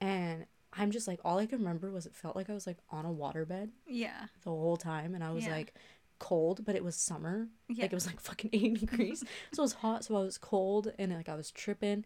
and. 0.00 0.46
I'm 0.76 0.90
just 0.90 1.06
like 1.06 1.20
all 1.24 1.38
I 1.38 1.46
can 1.46 1.58
remember 1.60 1.92
was 1.92 2.04
it 2.04 2.16
felt 2.16 2.34
like 2.34 2.50
I 2.50 2.52
was 2.52 2.66
like 2.66 2.78
on 2.90 3.04
a 3.06 3.08
waterbed 3.08 3.68
Yeah. 3.86 4.26
the 4.42 4.50
whole 4.50 4.76
time 4.76 5.14
and 5.14 5.22
I 5.22 5.30
was 5.30 5.44
Yeah. 5.44 5.52
like 5.52 5.72
cold, 6.18 6.64
but 6.64 6.74
it 6.74 6.82
was 6.82 6.96
summer. 6.96 7.46
Yeah. 7.68 7.82
Like 7.84 7.92
it 7.92 7.94
was 7.94 8.06
like 8.08 8.18
fucking 8.18 8.50
80 8.52 8.70
degrees. 8.84 9.20
so 9.52 9.62
it 9.62 9.66
was 9.66 9.74
hot, 9.74 10.02
so 10.04 10.16
I 10.16 10.22
was 10.24 10.36
cold 10.36 10.92
and 10.98 11.12
like 11.12 11.28
I 11.28 11.36
was 11.36 11.52
tripping 11.52 12.04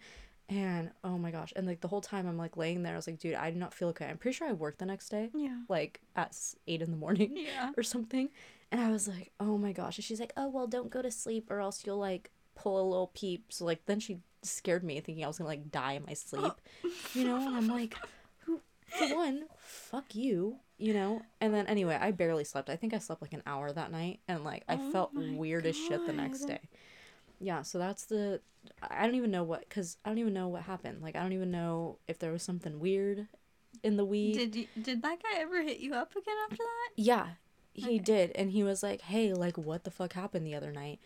and 0.48 0.90
oh 1.04 1.18
my 1.18 1.30
gosh. 1.30 1.52
And 1.56 1.66
like 1.66 1.80
the 1.80 1.88
whole 1.88 2.00
time 2.00 2.26
I'm 2.26 2.38
like 2.38 2.56
laying 2.56 2.82
there, 2.82 2.94
I 2.94 2.96
was 2.96 3.06
like, 3.06 3.18
dude, 3.18 3.34
I 3.34 3.50
do 3.50 3.58
not 3.58 3.74
feel 3.74 3.88
okay. 3.88 4.06
I'm 4.06 4.16
pretty 4.18 4.37
sure 4.37 4.48
I 4.48 4.52
worked 4.52 4.78
the 4.78 4.87
next 4.87 5.08
day, 5.11 5.30
Yeah. 5.34 5.58
like 5.68 6.00
at 6.16 6.37
eight 6.66 6.82
in 6.82 6.90
the 6.90 6.96
morning 6.96 7.32
Yeah. 7.37 7.72
or 7.76 7.82
something. 7.82 8.30
And 8.70 8.80
I 8.80 8.90
was 8.90 9.08
like, 9.08 9.30
oh 9.40 9.58
my 9.58 9.72
gosh. 9.72 9.96
And 9.98 10.04
she's 10.04 10.20
like, 10.20 10.32
oh 10.37 10.48
well 10.48 10.66
don't 10.66 10.90
go 10.90 11.02
to 11.02 11.11
sleep 11.11 11.50
or 11.50 11.61
else 11.61 11.84
you'll 11.87 11.98
like 11.98 12.30
pull 12.54 12.80
a 12.80 12.87
little 12.88 13.08
peep. 13.14 13.46
So 13.52 13.64
like 13.64 13.84
then 13.87 14.00
she 14.00 14.18
scared 14.42 14.84
me 14.84 15.00
thinking 15.00 15.24
I 15.24 15.26
was 15.26 15.38
gonna 15.38 15.48
like 15.48 15.70
die 15.70 15.92
in 15.92 16.04
my 16.06 16.14
sleep. 16.14 16.52
You 17.14 17.24
know, 17.24 17.37
and 17.37 17.56
I'm 17.56 17.68
like, 17.68 17.96
who 18.40 18.61
for 18.87 19.14
one, 19.14 19.44
fuck 19.58 20.14
you, 20.14 20.56
you 20.78 20.92
know? 20.94 21.22
And 21.40 21.52
then 21.54 21.66
anyway, 21.66 21.98
I 22.00 22.11
barely 22.12 22.44
slept. 22.44 22.70
I 22.70 22.76
think 22.76 22.94
I 22.94 22.98
slept 22.98 23.20
like 23.22 23.32
an 23.32 23.42
hour 23.46 23.72
that 23.72 23.90
night 23.92 24.20
and 24.28 24.44
like 24.44 24.64
I 24.68 24.74
Oh 24.76 24.90
felt 24.92 25.14
weird 25.14 25.66
as 25.66 25.76
shit 25.76 26.06
the 26.06 26.12
next 26.12 26.44
day. 26.44 26.61
Yeah, 27.40 27.62
so 27.62 27.79
that's 27.79 28.05
the 28.07 28.40
I 28.83 29.05
don't 29.07 29.14
even 29.14 29.31
know 29.31 29.44
what 29.44 29.68
cuz 29.70 29.96
I 30.05 30.09
don't 30.11 30.18
even 30.18 30.35
know 30.35 30.48
what 30.48 30.62
happened. 30.62 31.03
Like 31.03 31.16
I 31.16 31.20
don't 31.22 31.33
even 31.33 31.51
know 31.51 31.98
if 32.09 32.18
there 32.18 32.33
was 32.33 32.42
something 32.42 32.79
weird 32.81 33.27
in 33.83 33.96
the 33.96 34.05
weed. 34.05 34.35
Did 34.35 34.57
you, 34.57 34.66
did 34.81 35.03
that 35.03 35.22
guy 35.22 35.38
ever 35.38 35.62
hit 35.62 35.79
you 35.79 35.94
up 35.94 36.12
again 36.12 36.35
after 36.44 36.57
that? 36.62 36.90
Yeah, 36.96 37.27
he 37.72 37.96
Okay. 37.96 37.98
did. 37.98 38.33
And 38.35 38.51
he 38.51 38.62
was 38.64 38.83
like, 38.83 39.03
hey, 39.03 39.33
like, 39.33 39.57
what 39.57 39.85
the 39.85 39.90
fuck 39.90 40.14
happened 40.14 40.46
the 40.46 40.55
other 40.55 40.72
night? 40.72 40.98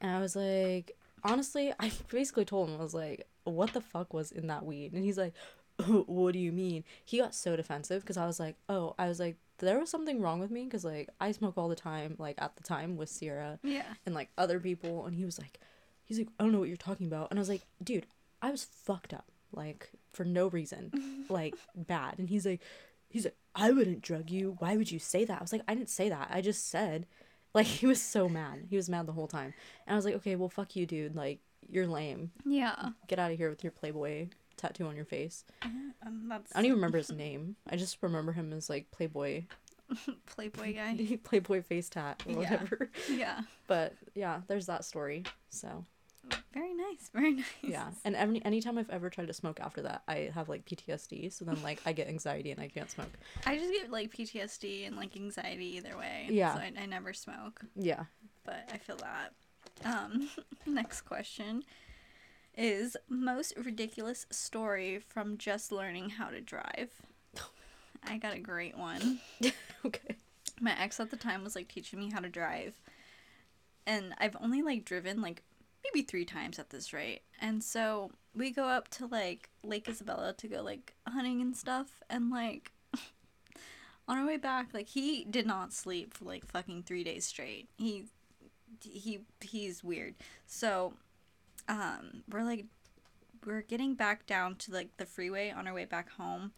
And 0.00 0.10
I 0.12 0.20
was 0.20 0.36
like, 0.36 0.96
honestly, 1.24 1.72
I 1.80 1.90
basically 2.08 2.44
told 2.44 2.68
him, 2.68 2.76
I 2.78 2.82
was 2.82 2.94
like, 2.94 3.26
what 3.44 3.72
the 3.72 3.80
fuck 3.80 4.14
was 4.14 4.30
in 4.30 4.46
that 4.46 4.64
weed? 4.64 4.92
And 4.92 5.04
he's 5.04 5.18
like, 5.18 5.34
what 5.86 6.32
do 6.32 6.38
you 6.38 6.52
mean? 6.52 6.84
He 7.04 7.18
got 7.18 7.34
so 7.34 7.56
defensive 7.56 8.02
because 8.02 8.16
I 8.16 8.26
was 8.26 8.38
like, 8.38 8.56
oh, 8.68 8.94
I 8.98 9.08
was 9.08 9.18
like, 9.18 9.36
there 9.58 9.78
was 9.78 9.90
something 9.90 10.20
wrong 10.20 10.40
with 10.40 10.50
me 10.50 10.64
because, 10.64 10.84
like, 10.84 11.08
I 11.20 11.32
smoke 11.32 11.58
all 11.58 11.68
the 11.68 11.74
time, 11.74 12.14
like, 12.18 12.36
at 12.40 12.56
the 12.56 12.62
time 12.62 12.96
with 12.96 13.08
Sierra 13.08 13.58
Yeah. 13.62 13.82
and, 14.06 14.14
like, 14.14 14.30
other 14.38 14.60
people. 14.60 15.04
And 15.06 15.16
he 15.16 15.24
was 15.24 15.38
like, 15.38 15.58
he's 16.10 16.18
like, 16.18 16.28
I 16.38 16.42
don't 16.42 16.52
know 16.52 16.58
what 16.58 16.68
you're 16.68 16.76
talking 16.76 17.06
about. 17.06 17.28
And 17.30 17.38
I 17.38 17.40
was 17.40 17.48
like, 17.48 17.62
dude, 17.82 18.06
I 18.42 18.50
was 18.50 18.64
fucked 18.64 19.14
up, 19.14 19.26
like, 19.52 19.90
for 20.12 20.24
no 20.24 20.48
reason, 20.48 21.24
like, 21.28 21.54
bad. 21.74 22.18
And 22.18 22.28
he's 22.28 22.44
like, 22.44 22.60
he's 23.08 23.24
like, 23.24 23.36
I 23.54 23.70
wouldn't 23.70 24.02
drug 24.02 24.28
you. 24.30 24.56
Why 24.58 24.76
would 24.76 24.90
you 24.90 24.98
say 24.98 25.24
that? 25.24 25.38
I 25.38 25.42
was 25.42 25.52
like, 25.52 25.62
I 25.68 25.74
didn't 25.74 25.88
say 25.90 26.08
that. 26.08 26.28
I 26.32 26.40
just 26.40 26.68
said, 26.68 27.06
like, 27.54 27.66
he 27.66 27.86
was 27.86 28.02
so 28.02 28.28
mad. 28.28 28.66
He 28.68 28.76
was 28.76 28.88
mad 28.90 29.06
the 29.06 29.12
whole 29.12 29.28
time. 29.28 29.54
And 29.86 29.94
I 29.94 29.96
was 29.96 30.04
like, 30.04 30.14
okay, 30.16 30.34
well, 30.36 30.48
fuck 30.48 30.74
you, 30.76 30.84
dude. 30.86 31.14
Like, 31.14 31.38
you're 31.68 31.86
lame. 31.86 32.32
Yeah. 32.44 32.90
Get 33.06 33.18
out 33.20 33.30
of 33.30 33.38
here 33.38 33.48
with 33.50 33.62
your 33.62 33.70
Playboy 33.70 34.28
tattoo 34.56 34.86
on 34.86 34.96
your 34.96 35.04
face. 35.04 35.44
Um, 36.06 36.28
that's 36.30 36.50
I 36.56 36.60
don't 36.60 36.64
even 36.64 36.76
remember 36.78 36.96
his 36.96 37.12
name. 37.12 37.56
I 37.68 37.76
just 37.76 37.98
remember 38.02 38.32
him 38.32 38.54
as 38.54 38.70
like 38.70 38.90
Playboy, 38.90 39.42
Playboy 40.24 40.74
guy. 40.74 41.18
Playboy 41.22 41.60
face 41.62 41.90
tat 41.90 42.22
or 42.26 42.32
Yeah. 42.32 42.38
whatever. 42.38 42.90
Yeah. 43.10 43.40
But 43.66 43.94
yeah, 44.14 44.40
there's 44.46 44.64
that 44.64 44.86
story. 44.86 45.24
So 45.50 45.84
Very 46.52 46.74
nice. 46.74 47.10
Very 47.12 47.32
nice. 47.34 47.44
Yeah. 47.62 47.88
And 48.04 48.14
any 48.16 48.44
anytime 48.44 48.78
I've 48.78 48.90
ever 48.90 49.08
tried 49.10 49.28
to 49.28 49.32
smoke 49.32 49.60
after 49.60 49.82
that, 49.82 50.02
I 50.08 50.30
have 50.34 50.48
like 50.48 50.64
PTSD. 50.64 51.32
So 51.32 51.44
then 51.44 51.62
like 51.62 51.80
I 51.86 51.92
get 51.92 52.08
anxiety 52.08 52.50
and 52.50 52.60
I 52.60 52.68
can't 52.68 52.90
smoke. 52.90 53.10
I 53.46 53.56
just 53.56 53.72
get 53.72 53.90
like 53.90 54.12
PTSD 54.12 54.86
and 54.86 54.96
like 54.96 55.16
anxiety 55.16 55.76
either 55.76 55.96
way. 55.96 56.26
Yeah. 56.30 56.54
So 56.54 56.60
I, 56.60 56.72
I 56.80 56.86
never 56.86 57.12
smoke, 57.12 57.62
Yeah. 57.76 58.04
but 58.44 58.68
I 58.72 58.78
feel 58.78 58.96
that. 58.96 59.32
Um, 59.84 60.28
next 60.66 61.02
question 61.02 61.62
is 62.56 62.96
most 63.08 63.54
ridiculous 63.56 64.26
story 64.30 64.98
from 64.98 65.38
just 65.38 65.70
learning 65.72 66.10
how 66.10 66.28
to 66.28 66.40
drive. 66.40 66.90
I 68.04 68.18
got 68.18 68.34
a 68.34 68.40
great 68.40 68.76
one. 68.76 69.20
okay. 69.86 70.16
my 70.60 70.78
ex 70.80 70.98
at 71.00 71.10
the 71.10 71.16
time 71.16 71.44
was 71.44 71.54
like 71.54 71.68
teaching 71.68 71.98
me 71.98 72.10
how 72.10 72.20
to 72.20 72.28
drive 72.28 72.74
and 73.86 74.12
i've 74.18 74.36
only 74.42 74.60
like 74.60 74.84
driven 74.84 75.22
like 75.22 75.42
maybe 75.84 76.04
three 76.04 76.24
times 76.24 76.58
at 76.58 76.70
this 76.70 76.92
rate. 76.92 77.20
And 77.40 77.62
so 77.64 78.10
we 78.34 78.50
go 78.50 78.64
up 78.64 78.88
to 78.88 79.06
like 79.06 79.48
lake 79.64 79.88
isabella 79.88 80.32
to 80.34 80.48
go 80.48 80.62
like 80.62 80.94
hunting 81.08 81.40
and 81.40 81.56
stuff. 81.56 82.02
And 82.08 82.30
like 82.30 82.72
on 84.08 84.18
our 84.18 84.26
way 84.26 84.36
back 84.36 84.68
like 84.72 84.88
he 84.88 85.24
did 85.24 85.46
not 85.46 85.72
sleep 85.72 86.14
for 86.14 86.24
like 86.24 86.46
fucking 86.46 86.82
three 86.84 87.04
days 87.04 87.26
straight. 87.26 87.68
He 87.76 88.06
he 88.82 89.20
he's 89.40 89.82
weird. 89.84 90.14
So 90.46 90.94
um 91.68 92.22
we're 92.30 92.44
like 92.44 92.66
we're 93.46 93.62
getting 93.62 93.94
back 93.94 94.26
down 94.26 94.54
to 94.56 94.72
like 94.72 94.96
the 94.98 95.06
freeway 95.06 95.50
on 95.50 95.66
our 95.66 95.74
way 95.74 95.84
back 95.86 96.10
home. 96.10 96.52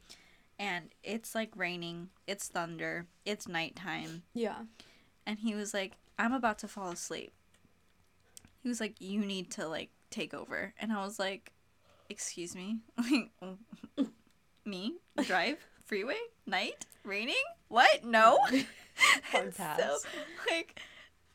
And 0.58 0.90
it's 1.02 1.34
like 1.34 1.50
raining. 1.56 2.10
It's 2.26 2.48
thunder. 2.48 3.06
It's 3.24 3.48
nighttime. 3.48 4.22
Yeah. 4.34 4.62
and 5.26 5.38
he 5.38 5.54
was 5.54 5.72
like 5.72 5.92
i'm 6.18 6.32
about 6.32 6.58
to 6.58 6.68
fall 6.68 6.90
asleep 6.90 7.32
he 8.62 8.68
was 8.68 8.80
like 8.80 9.00
you 9.00 9.20
need 9.20 9.50
to 9.52 9.66
like 9.68 9.90
take 10.10 10.34
over. 10.34 10.74
And 10.80 10.92
i 10.92 11.04
was 11.04 11.18
like 11.18 11.52
excuse 12.10 12.54
me? 12.54 12.80
Like 12.98 13.30
me? 14.64 14.94
Drive? 15.24 15.58
Freeway? 15.84 16.18
Night? 16.46 16.86
Raining? 17.04 17.34
What? 17.68 18.04
No? 18.04 18.38
Hard 19.32 19.54
pass. 19.56 19.78
so 19.80 19.96
like 20.50 20.80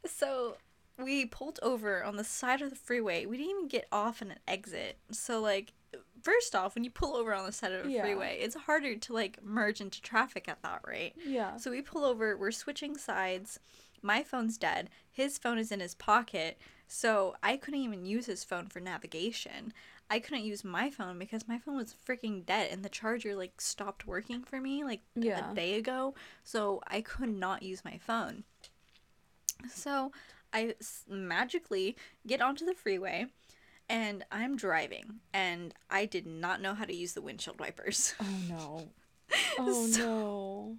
so 0.05 0.57
we 1.03 1.25
pulled 1.25 1.59
over 1.61 2.03
on 2.03 2.15
the 2.15 2.23
side 2.23 2.61
of 2.61 2.69
the 2.69 2.75
freeway. 2.75 3.25
We 3.25 3.37
didn't 3.37 3.51
even 3.51 3.67
get 3.67 3.87
off 3.91 4.21
in 4.21 4.31
an 4.31 4.39
exit. 4.47 4.97
So 5.11 5.41
like 5.41 5.73
first 6.21 6.55
off 6.55 6.75
when 6.75 6.83
you 6.83 6.89
pull 6.89 7.15
over 7.15 7.33
on 7.33 7.45
the 7.45 7.51
side 7.51 7.71
of 7.71 7.85
a 7.85 7.89
Yeah. 7.89 8.01
freeway 8.01 8.39
it's 8.41 8.55
harder 8.55 8.95
to 8.95 9.13
like 9.13 9.43
merge 9.43 9.79
into 9.81 10.01
traffic 10.01 10.47
at 10.47 10.61
that 10.63 10.81
rate. 10.87 11.13
Yeah. 11.25 11.57
so 11.57 11.71
we 11.71 11.81
pull 11.81 12.03
over, 12.05 12.37
we're 12.37 12.51
switching 12.51 12.97
sides. 12.97 13.59
My 14.07 14.23
phone's 14.23 14.57
dead. 14.57 14.89
His 15.11 15.37
phone 15.37 15.57
is 15.57 15.69
in 15.71 15.81
his 15.81 15.93
pocket. 15.95 16.57
So 16.87 17.35
I 17.43 17.57
couldn't 17.57 17.81
even 17.81 18.05
use 18.05 18.25
his 18.27 18.45
phone 18.45 18.67
for 18.67 18.79
navigation. 18.79 19.73
I 20.09 20.19
couldn't 20.19 20.45
use 20.45 20.63
my 20.63 20.89
phone 20.89 21.19
because 21.19 21.45
my 21.49 21.57
phone 21.59 21.75
was 21.75 21.93
freaking 22.07 22.45
dead 22.45 22.69
and 22.71 22.85
the 22.85 22.87
charger 22.89 23.35
like 23.35 23.59
stopped 23.59 24.07
working 24.07 24.41
for 24.43 24.61
me 24.61 24.85
like 24.85 25.01
Yeah. 25.13 25.51
a 25.51 25.53
day 25.53 25.73
ago. 25.75 26.15
So 26.45 26.81
I 26.87 27.01
could 27.01 27.27
not 27.29 27.63
use 27.63 27.83
my 27.83 27.97
phone. 27.97 28.45
So 29.69 30.13
I 30.53 30.75
s- 30.79 31.03
magically 31.09 31.97
get 32.25 32.41
onto 32.41 32.65
the 32.65 32.73
freeway 32.73 33.25
and 33.89 34.23
I'm 34.31 34.55
driving 34.55 35.19
and 35.33 35.73
I 35.89 36.05
did 36.05 36.25
not 36.25 36.61
know 36.61 36.73
how 36.73 36.85
to 36.85 36.95
use 36.95 37.11
the 37.13 37.21
windshield 37.21 37.59
wipers. 37.59 38.13
Oh 38.21 38.37
no. 38.47 38.89
Oh 39.59 39.87
So- 39.87 39.99
no. 40.05 40.77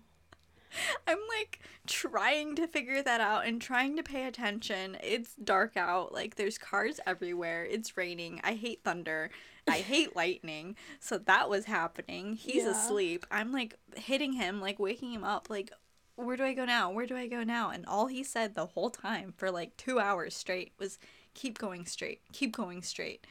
I'm 1.06 1.18
like 1.38 1.60
trying 1.86 2.54
to 2.56 2.66
figure 2.66 3.02
that 3.02 3.20
out 3.20 3.46
and 3.46 3.60
trying 3.60 3.96
to 3.96 4.02
pay 4.02 4.26
attention. 4.26 4.96
It's 5.02 5.34
dark 5.34 5.76
out, 5.76 6.12
like 6.12 6.36
there's 6.36 6.58
cars 6.58 7.00
everywhere. 7.06 7.64
It's 7.64 7.96
raining. 7.96 8.40
I 8.44 8.54
hate 8.54 8.82
thunder. 8.84 9.30
I 9.66 9.78
hate 9.92 10.14
lightning. 10.16 10.76
So 11.00 11.18
that 11.18 11.48
was 11.48 11.64
happening. 11.66 12.34
He's 12.34 12.64
Yeah. 12.64 12.70
asleep. 12.70 13.26
I'm 13.30 13.52
like 13.52 13.74
hitting 13.96 14.32
him, 14.34 14.60
like 14.60 14.78
waking 14.78 15.12
him 15.12 15.24
up, 15.24 15.48
like 15.50 15.70
where 16.16 16.36
do 16.36 16.42
I 16.44 16.52
go 16.52 16.64
now? 16.64 16.90
Where 16.90 17.06
do 17.06 17.16
I 17.16 17.28
go 17.28 17.44
now? 17.44 17.70
And 17.70 17.86
all 17.86 18.08
he 18.08 18.24
said 18.24 18.54
the 18.54 18.66
whole 18.66 18.90
time 18.90 19.32
for 19.36 19.50
like 19.52 19.76
2 19.76 20.00
hours 20.00 20.34
straight 20.34 20.72
was 20.78 20.98
keep 21.34 21.58
going 21.58 21.86
straight. 21.86 22.22
Keep 22.32 22.56
going 22.56 22.82
straight. 22.82 23.24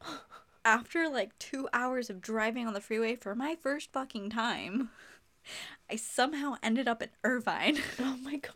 After 0.64 1.08
like 1.08 1.38
2 1.38 1.68
hours 1.72 2.08
of 2.08 2.20
driving 2.22 2.66
on 2.66 2.74
the 2.74 2.80
freeway 2.80 3.16
for 3.16 3.34
my 3.34 3.54
first 3.60 3.92
fucking 3.92 4.30
time, 4.30 4.90
I 5.90 5.96
somehow 5.96 6.56
ended 6.62 6.88
up 6.88 7.02
in 7.02 7.10
Irvine. 7.22 7.78
Oh 7.98 8.16
my 8.22 8.36
god. 8.36 8.54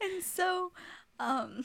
and 0.00 0.22
so 0.22 0.72
um 1.20 1.64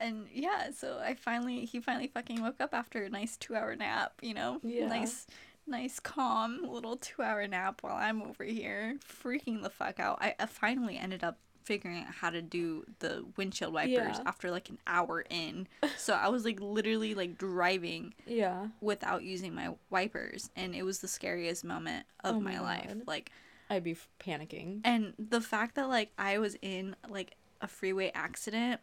and 0.00 0.26
yeah, 0.32 0.70
so 0.76 0.98
I 0.98 1.14
finally 1.14 1.64
he 1.64 1.80
finally 1.80 2.08
fucking 2.08 2.42
woke 2.42 2.60
up 2.60 2.74
after 2.74 3.04
a 3.04 3.08
nice 3.10 3.36
2-hour 3.36 3.76
nap, 3.76 4.12
you 4.22 4.34
know. 4.34 4.60
Yeah. 4.62 4.86
Nice 4.88 5.26
nice 5.66 5.98
calm 5.98 6.60
little 6.62 6.96
2-hour 6.96 7.46
nap 7.46 7.82
while 7.82 7.96
I'm 7.96 8.22
over 8.22 8.44
here 8.44 8.98
freaking 9.06 9.62
the 9.62 9.70
fuck 9.70 9.98
out. 9.98 10.18
I, 10.20 10.34
I 10.38 10.46
finally 10.46 10.98
ended 10.98 11.24
up 11.24 11.38
figuring 11.64 11.98
out 12.04 12.14
how 12.14 12.30
to 12.30 12.42
do 12.42 12.84
the 13.00 13.24
windshield 13.36 13.72
wipers 13.72 13.90
Yeah. 13.92 14.22
after 14.26 14.50
like 14.50 14.68
an 14.68 14.78
hour 14.86 15.24
in. 15.30 15.66
So 15.96 16.12
I 16.14 16.28
was 16.28 16.44
like 16.44 16.60
literally 16.60 17.14
like 17.14 17.38
driving 17.38 18.14
Yeah. 18.26 18.68
without 18.80 19.22
using 19.24 19.54
my 19.54 19.70
wipers 19.90 20.50
and 20.54 20.74
it 20.74 20.82
was 20.82 21.00
the 21.00 21.08
scariest 21.08 21.64
moment 21.64 22.06
of 22.22 22.36
Oh 22.36 22.40
my 22.40 22.52
my 22.56 22.60
life. 22.60 22.94
Like 23.06 23.30
I'd 23.70 23.82
be 23.82 23.92
f- 23.92 24.08
panicking. 24.20 24.82
and 24.84 25.14
the 25.18 25.40
fact 25.40 25.74
that 25.76 25.88
like 25.88 26.12
I 26.18 26.38
was 26.38 26.56
in 26.60 26.96
like 27.08 27.34
a 27.62 27.66
freeway 27.66 28.10
accident 28.14 28.80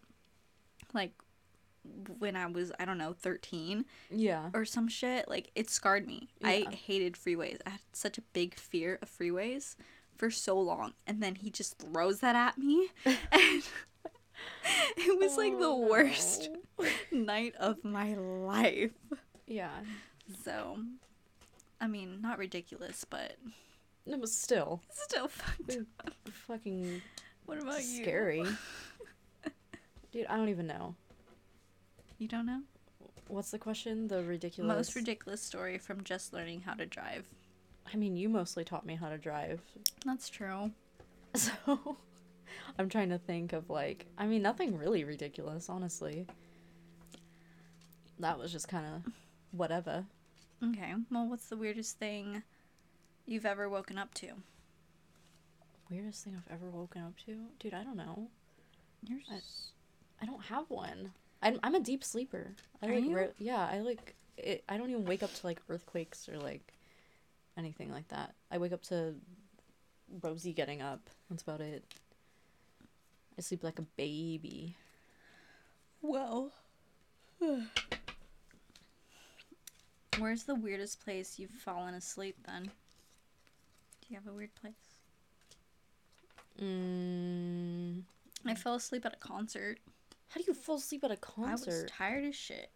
like 0.93 1.11
when 2.19 2.35
I 2.35 2.45
was 2.45 2.71
I 2.79 2.85
don't 2.85 2.97
know 2.97 3.13
13 3.13 3.85
Yeah. 4.09 4.49
or 4.53 4.65
some 4.65 4.87
shit 4.87 5.27
like 5.27 5.51
it 5.55 5.69
scarred 5.69 6.07
me. 6.07 6.29
I 6.43 6.65
hated 6.71 7.13
freeways. 7.13 7.59
I 7.65 7.71
had 7.71 7.79
such 7.93 8.17
a 8.17 8.21
big 8.33 8.55
fear 8.55 8.99
of 9.01 9.09
freeways 9.09 9.75
for 10.21 10.29
so 10.29 10.59
long 10.59 10.93
and 11.07 11.19
then 11.21 11.33
he 11.33 11.49
just 11.49 11.79
throws 11.79 12.19
that 12.19 12.35
at 12.35 12.55
me 12.55 12.89
and 13.05 13.17
it 14.97 15.19
was 15.19 15.35
like 15.35 15.57
the 15.57 15.65
Oh, 15.65 15.87
worst 15.89 16.49
no. 16.79 16.85
night 17.11 17.55
of 17.59 17.83
my 17.83 18.13
life. 18.13 18.91
Yeah. 19.47 19.71
So 20.45 20.77
I 21.79 21.87
mean, 21.87 22.19
not 22.21 22.37
ridiculous, 22.37 23.03
but 23.03 23.37
It 24.05 24.19
was 24.19 24.31
still 24.31 24.83
still 24.91 25.27
fucked. 25.27 25.69
Mm. 25.69 25.85
fucking 26.31 27.01
What 27.47 27.57
about 27.59 27.83
you? 27.83 28.03
scary. 28.03 28.45
Dude, 30.11 30.27
I 30.27 30.37
don't 30.37 30.49
even 30.49 30.67
know. 30.67 30.93
You 32.19 32.27
don't 32.27 32.45
know? 32.45 32.61
What's 33.27 33.49
the 33.49 33.57
question? 33.57 34.07
The 34.07 34.23
ridiculous. 34.23 34.67
Most 34.75 34.95
ridiculous 34.95 35.41
story 35.41 35.79
from 35.79 36.03
just 36.03 36.31
learning 36.31 36.61
how 36.61 36.75
to 36.75 36.85
drive. 36.85 37.25
I 37.93 37.97
mean, 37.97 38.15
you 38.15 38.29
mostly 38.29 38.63
taught 38.63 38.85
me 38.85 38.95
how 38.95 39.09
to 39.09 39.17
drive. 39.17 39.61
That's 40.05 40.29
true. 40.29 40.71
So 41.33 41.97
I'm 42.77 42.89
trying 42.89 43.07
to 43.09 43.17
think 43.17 43.53
of 43.53 43.69
like 43.69 44.05
I 44.17 44.25
mean 44.27 44.41
nothing 44.41 44.77
really 44.77 45.05
ridiculous, 45.05 45.69
honestly. 45.69 46.27
That 48.19 48.37
was 48.37 48.51
just 48.51 48.67
kind 48.67 48.85
of 48.85 49.13
whatever. 49.51 50.03
Okay. 50.63 50.93
Well, 51.09 51.27
what's 51.27 51.47
the 51.47 51.55
weirdest 51.55 51.97
thing 51.99 52.43
you've 53.25 53.45
ever 53.45 53.69
woken 53.69 53.97
up 53.97 54.13
to? 54.15 54.27
Weirdest 55.89 56.23
thing 56.23 56.35
I've 56.37 56.53
ever 56.53 56.69
woken 56.69 57.03
up 57.03 57.13
to? 57.25 57.37
Dude, 57.59 57.73
I 57.73 57.83
don't 57.83 57.97
know. 57.97 58.27
Yours. 59.07 59.23
I- 59.31 60.23
I 60.23 60.25
don't 60.27 60.43
have 60.43 60.69
one. 60.69 61.13
I'm 61.41 61.59
I'm 61.63 61.73
a 61.73 61.79
deep 61.79 62.03
sleeper. 62.03 62.51
I 62.83 62.87
Are 62.87 62.93
like 62.95 63.03
you? 63.05 63.17
ra- 63.17 63.25
yeah, 63.39 63.67
I 63.71 63.79
like 63.79 64.13
it, 64.37 64.63
I 64.69 64.77
don't 64.77 64.91
even 64.91 65.05
wake 65.05 65.23
up 65.23 65.33
to 65.33 65.47
like 65.47 65.59
earthquakes 65.67 66.29
or 66.29 66.37
like 66.37 66.73
anything 67.57 67.91
like 67.91 68.07
that. 68.09 68.33
I 68.51 68.57
wake 68.57 68.73
up 68.73 68.81
to 68.83 69.15
Rosie 70.21 70.53
getting 70.53 70.81
up. 70.81 71.09
That's 71.29 71.43
about 71.43 71.61
it. 71.61 71.83
I 73.37 73.41
sleep 73.41 73.63
like 73.63 73.79
a 73.79 73.83
baby. 73.83 74.75
Well. 76.01 76.51
Where's 80.19 80.43
the 80.43 80.55
weirdest 80.55 81.03
place 81.03 81.39
you've 81.39 81.51
fallen 81.51 81.93
asleep 81.93 82.35
then? 82.45 82.63
Do 82.63 84.07
you 84.09 84.15
have 84.15 84.27
a 84.27 84.33
weird 84.33 84.53
place? 84.55 84.73
Mm, 86.61 88.03
I 88.45 88.55
fell 88.55 88.75
asleep 88.75 89.05
at 89.05 89.13
a 89.13 89.17
concert. 89.17 89.79
how 90.29 90.41
do 90.41 90.45
you 90.47 90.53
fall 90.53 90.75
asleep 90.75 91.03
at 91.03 91.11
a 91.11 91.15
concert? 91.15 91.71
I 91.71 91.83
was 91.83 91.85
tired 91.91 92.25
as 92.25 92.35
shit. 92.35 92.69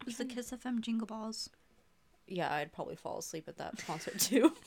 It 0.00 0.06
was 0.06 0.16
the 0.16 0.24
KIIS 0.24 0.58
FM 0.58 0.80
Jingle 0.80 1.06
Balls. 1.06 1.50
Yeah, 2.26 2.52
I'd 2.52 2.72
probably 2.72 2.96
fall 2.96 3.18
asleep 3.18 3.44
at 3.48 3.56
that 3.58 3.84
concert 3.86 4.18
too. 4.18 4.52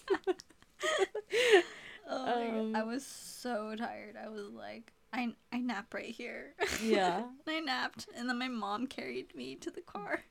Oh 2.08 2.26
my 2.26 2.50
God. 2.52 2.76
I 2.76 2.82
Um, 2.82 2.88
was 2.88 3.04
so 3.06 3.76
tired. 3.76 4.16
I 4.16 4.30
was 4.30 4.50
like, 4.52 4.94
I, 5.12 5.34
I 5.52 5.58
nap 5.58 5.92
right 5.92 6.10
here. 6.14 6.54
yeah. 6.84 7.24
I 7.48 7.60
napped, 7.62 8.08
and 8.16 8.30
then 8.30 8.38
my 8.38 8.48
mom 8.48 8.86
carried 8.86 9.34
me 9.36 9.56
to 9.56 9.72
the 9.72 9.82
car. 9.82 10.22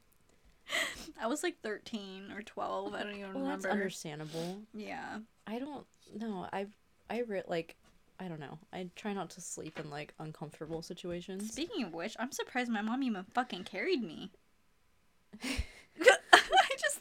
I 1.21 1.27
was 1.27 1.43
like 1.43 1.61
13 1.63 2.31
or 2.33 2.43
12. 2.43 2.95
I 2.95 3.03
don't 3.03 3.17
even 3.17 3.35
Well, 3.35 3.47
that's 3.47 3.65
understandable. 3.65 4.63
yeah. 4.73 5.19
I 5.49 5.59
don't 5.59 5.85
know. 6.17 6.47
I 6.53 6.67
I 7.11 7.23
re- 7.27 7.43
like 7.49 7.75
I 8.21 8.29
don't 8.29 8.41
know. 8.41 8.59
I 8.73 8.89
try 8.95 9.13
not 9.13 9.31
to 9.31 9.41
sleep 9.41 9.79
in 9.81 9.91
like 9.91 10.15
uncomfortable 10.21 10.81
situations. 10.81 11.51
Speaking 11.51 11.85
of 11.85 11.93
which, 11.93 12.15
I'm 12.21 12.31
surprised 12.31 12.71
my 12.71 12.83
mom 12.83 13.03
even 13.03 13.25
fucking 13.35 13.65
carried 13.65 14.03
me. 14.03 14.31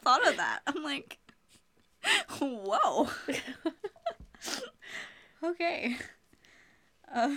I 0.06 0.18
just 0.18 0.24
thought 0.24 0.28
of 0.30 0.38
that. 0.38 0.60
I'm 0.68 0.84
like, 0.84 1.18
whoa. 2.40 3.10
okay. 5.44 5.98
Uh, 7.14 7.36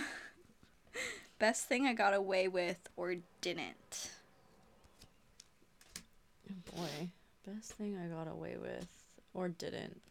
best 1.39 1.67
thing 1.67 1.85
I 1.85 1.93
got 1.93 2.13
away 2.13 2.47
with 2.47 2.77
or 2.95 3.15
didn't. 3.41 4.11
Oh 6.49 6.75
boy, 6.75 7.09
best 7.45 7.73
thing 7.73 7.97
I 7.97 8.07
got 8.07 8.27
away 8.27 8.57
with 8.57 8.87
or 9.33 9.49
didn't. 9.49 10.01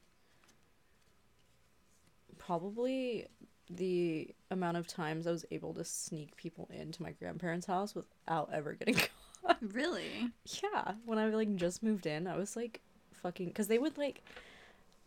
Probably 2.38 3.26
the 3.68 4.28
amount 4.50 4.76
of 4.76 4.86
times 4.86 5.26
I 5.26 5.32
was 5.32 5.44
able 5.50 5.74
to 5.74 5.84
sneak 5.84 6.36
people 6.36 6.68
into 6.72 7.02
my 7.02 7.11
grandparents' 7.11 7.66
house 7.66 7.94
without 7.94 8.50
ever 8.52 8.74
getting 8.74 8.94
caught. 8.94 9.11
Really? 9.72 10.30
Yeah, 10.62 10.93
when 11.05 11.18
I 11.18 11.26
like 11.28 11.55
just 11.57 11.82
moved 11.82 12.07
in, 12.07 12.26
I 12.26 12.37
was 12.37 12.57
like 12.57 12.80
fucking 13.22 13.49
because 13.49 13.68
they 13.68 13.78
would 13.78 13.97
like. 13.99 14.22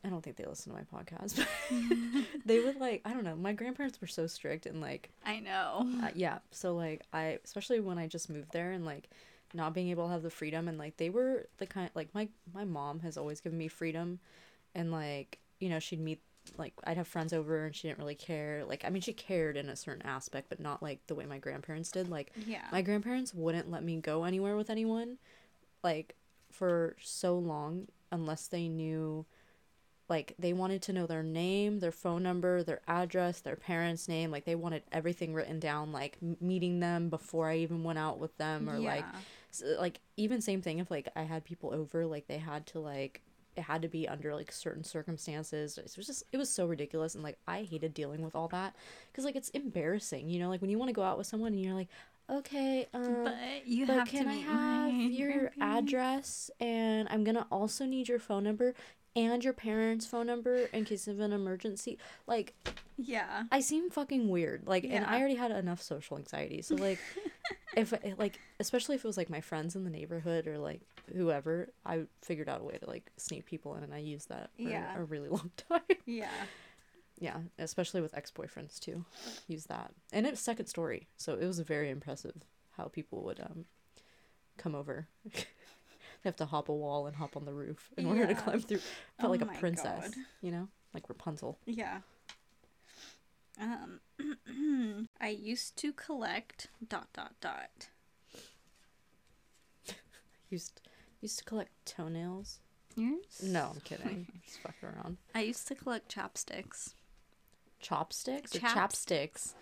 I 0.04 0.08
don't 0.10 0.22
think 0.22 0.38
they 0.38 0.46
listen 0.46 0.72
to 0.74 0.80
my 0.80 1.00
podcast, 1.02 1.36
but 1.36 1.48
they 2.46 2.60
would 2.60 2.80
like 2.80 3.02
I 3.06 3.14
don't 3.14 3.24
know. 3.26 3.36
My 3.36 3.52
grandparents 3.54 4.00
were 4.00 4.08
so 4.08 4.28
strict 4.28 4.66
and 4.66 4.80
like 4.82 5.10
I 5.26 5.40
know. 5.40 5.88
uh, 6.04 6.10
yeah. 6.16 6.40
So 6.52 6.74
like 6.74 7.02
I 7.14 7.40
especially 7.44 7.80
when 7.82 7.98
I 7.98 8.08
just 8.08 8.30
moved 8.30 8.52
there 8.54 8.72
and 8.72 8.86
like 8.86 9.10
not 9.54 9.74
being 9.74 9.90
able 9.90 10.06
to 10.08 10.14
have 10.14 10.24
the 10.24 10.30
freedom 10.30 10.68
and 10.68 10.78
like 10.78 10.98
they 10.98 11.10
were 11.10 11.48
the 11.58 11.66
kind 11.66 11.90
like 11.96 12.14
my 12.14 12.30
my 12.54 12.64
mom 12.64 13.02
has 13.02 13.18
always 13.18 13.42
given 13.42 13.58
me 13.58 13.68
freedom, 13.68 14.20
and 14.74 14.92
like 14.92 15.40
you 15.60 15.68
know 15.70 15.80
she'd 15.80 16.00
meet 16.00 16.22
like 16.58 16.74
I'd 16.84 16.98
have 16.98 17.08
friends 17.08 17.34
over 17.34 17.66
and 17.66 17.76
she 17.76 17.88
didn't 17.88 18.00
really 18.00 18.16
care. 18.16 18.64
Like 18.68 18.84
I 18.86 18.90
mean 18.90 19.02
she 19.02 19.14
cared 19.14 19.58
in 19.58 19.70
a 19.70 19.76
certain 19.76 20.06
aspect, 20.06 20.50
but 20.50 20.60
not 20.60 20.82
like 20.84 21.06
the 21.08 21.16
way 21.16 21.26
my 21.26 21.38
grandparents 21.38 21.92
did. 21.92 22.10
Like 22.10 22.32
Yeah. 22.46 22.66
my 22.72 22.82
grandparents 22.82 23.34
wouldn't 23.34 23.70
let 23.70 23.84
me 23.84 23.98
go 23.98 24.24
anywhere 24.24 24.56
with 24.58 24.70
anyone 24.70 25.18
like 25.84 26.16
for 26.52 26.96
so 27.02 27.38
long 27.38 27.88
unless 28.12 28.48
they 28.48 28.68
knew 28.68 29.26
like 30.10 30.34
they 30.40 30.52
wanted 30.54 30.82
to 30.82 30.92
know 30.92 31.06
their 31.06 31.22
name 31.22 31.80
their 31.80 31.92
phone 31.92 32.24
number 32.24 32.64
their 32.64 32.82
address 32.88 33.42
their 33.42 33.56
parents 33.56 34.08
name 34.08 34.32
like 34.32 34.44
they 34.46 34.56
wanted 34.56 34.82
everything 34.92 35.34
written 35.36 35.60
down 35.60 35.92
like 35.92 36.18
m- 36.22 36.36
meeting 36.42 36.80
them 36.80 37.08
before 37.10 37.48
i 37.48 37.56
even 37.58 37.84
went 37.84 38.00
out 38.00 38.18
with 38.18 38.36
them 38.38 38.68
or 38.68 38.80
like 38.80 39.06
Yeah. 39.06 39.20
s 39.52 39.64
like 39.80 40.00
even 40.18 40.42
same 40.42 40.62
thing 40.64 40.80
if 40.80 40.90
like 40.90 41.08
i 41.16 41.22
had 41.22 41.46
people 41.46 41.72
over 41.74 42.06
like 42.08 42.28
they 42.28 42.40
had 42.40 42.66
to 42.68 42.80
like 42.80 43.22
it 43.60 43.64
had 43.64 43.82
to 43.84 43.88
be 43.90 44.08
under 44.08 44.34
like 44.36 44.52
certain 44.52 44.84
circumstances. 44.84 45.78
It 45.78 45.94
was 45.98 46.08
just 46.08 46.24
it 46.32 46.38
was 46.38 46.50
so 46.50 46.66
ridiculous 46.66 47.16
and 47.16 47.24
like 47.24 47.38
i 47.48 47.64
hated 47.64 47.94
dealing 47.94 48.22
with 48.24 48.36
all 48.36 48.48
that 48.50 48.76
because 49.12 49.26
like 49.26 49.36
it's 49.36 49.50
embarrassing 49.50 50.30
you 50.30 50.40
know? 50.40 50.50
Like 50.50 50.62
when 50.62 50.70
you 50.72 50.80
want 50.80 50.90
to 50.90 50.94
go 50.94 51.04
out 51.04 51.18
with 51.18 51.28
someone 51.28 51.54
and 51.54 51.62
you're 51.62 51.74
like 51.76 51.90
okay 52.32 52.88
um 52.94 53.24
but 53.24 53.36
you 53.66 53.88
but 53.88 53.96
have 53.98 54.08
can 54.08 54.26
to 54.26 54.30
I 54.32 54.36
have 54.36 54.94
your 54.94 55.52
address? 55.62 56.52
And 56.60 57.08
I'm 57.10 57.24
gonna 57.24 57.48
also 57.52 57.86
need 57.86 58.08
your 58.08 58.20
phone 58.20 58.44
number 58.44 58.76
and 59.16 59.44
your 59.44 59.54
parents' 59.54 60.06
phone 60.06 60.28
number 60.28 60.56
in 60.74 60.86
case 60.86 61.08
of 61.08 61.20
an 61.20 61.34
emergency. 61.34 61.98
Like, 62.28 62.54
Yeah. 62.98 63.44
I 63.52 63.60
seem 63.62 63.90
fucking 63.90 64.30
weird. 64.30 64.68
Like, 64.68 64.84
and 64.84 65.06
I 65.06 65.20
already 65.20 65.36
had 65.36 65.52
enough 65.52 65.82
social 65.82 66.18
anxiety. 66.18 66.62
So 66.62 66.76
like, 66.76 67.00
if 67.78 67.94
like, 68.18 68.40
especially 68.60 68.96
if 68.96 69.04
it 69.04 69.08
was 69.08 69.18
like 69.18 69.30
my 69.30 69.42
friends 69.42 69.76
in 69.76 69.84
the 69.84 69.90
neighborhood 69.90 70.48
or 70.48 70.58
like 70.58 70.82
whoever, 71.16 71.70
I 71.86 72.04
figured 72.22 72.50
out 72.50 72.62
a 72.62 72.64
way 72.64 72.78
to 72.78 72.88
like 72.88 73.10
sneak 73.18 73.46
people 73.46 73.76
in, 73.76 73.84
and 73.84 73.94
I 73.94 74.00
used 74.00 74.30
that 74.30 74.52
for 74.56 74.62
Yeah. 74.64 74.96
a 74.98 75.04
really 75.04 75.30
long 75.38 75.52
time. 75.70 75.82
Yeah. 76.06 76.30
yeah, 77.20 77.38
especially 77.58 78.02
with 78.02 78.14
ex 78.16 78.32
boyfriends 78.32 78.80
too. 78.80 79.06
Use 79.48 79.66
that, 79.66 79.92
and 80.14 80.26
it's 80.28 80.40
second 80.42 80.68
story, 80.68 81.08
so 81.18 81.34
it 81.34 81.46
was 81.46 81.60
very 81.60 81.90
impressive 81.90 82.36
how 82.78 82.86
people 82.86 83.24
would 83.24 83.40
um 83.40 83.66
come 84.58 84.76
over. 84.76 85.08
have 86.26 86.36
to 86.38 86.46
hop 86.46 86.70
a 86.70 86.74
wall 86.76 87.08
and 87.08 87.16
hop 87.16 87.36
on 87.38 87.46
the 87.46 87.54
roof 87.54 87.90
in 87.98 88.06
order 88.06 88.28
to 88.28 88.36
climb 88.36 88.60
through. 88.62 88.80
Felt 89.20 89.24
Oh 89.24 89.30
like 89.30 89.42
a 89.42 89.46
princess, 89.46 90.10
God. 90.10 90.14
you 90.42 90.52
know, 90.52 90.68
like 90.94 91.08
Rapunzel. 91.10 91.58
Yeah. 91.66 92.00
Um, 93.62 94.00
I 95.22 95.30
used 95.30 95.76
to 95.78 95.92
collect 95.94 96.68
dot 96.88 97.08
dot 97.14 97.34
dot. 97.42 97.90
Used 100.50 100.82
used 101.22 101.40
to 101.40 101.44
collect 101.46 101.72
toenails. 101.86 102.60
Yours? 102.96 103.42
No, 103.44 103.72
I'm 103.76 103.82
kidding. 103.82 104.28
Just 104.46 104.60
fucking 104.62 104.90
around. 104.90 105.18
I 105.36 105.42
used 105.42 105.68
to 105.68 105.76
collect 105.76 106.10
chopsticks. 106.10 106.96
Chopsticks 107.80 108.52
Chaps- 108.52 109.06
chapsticks. 109.06 109.54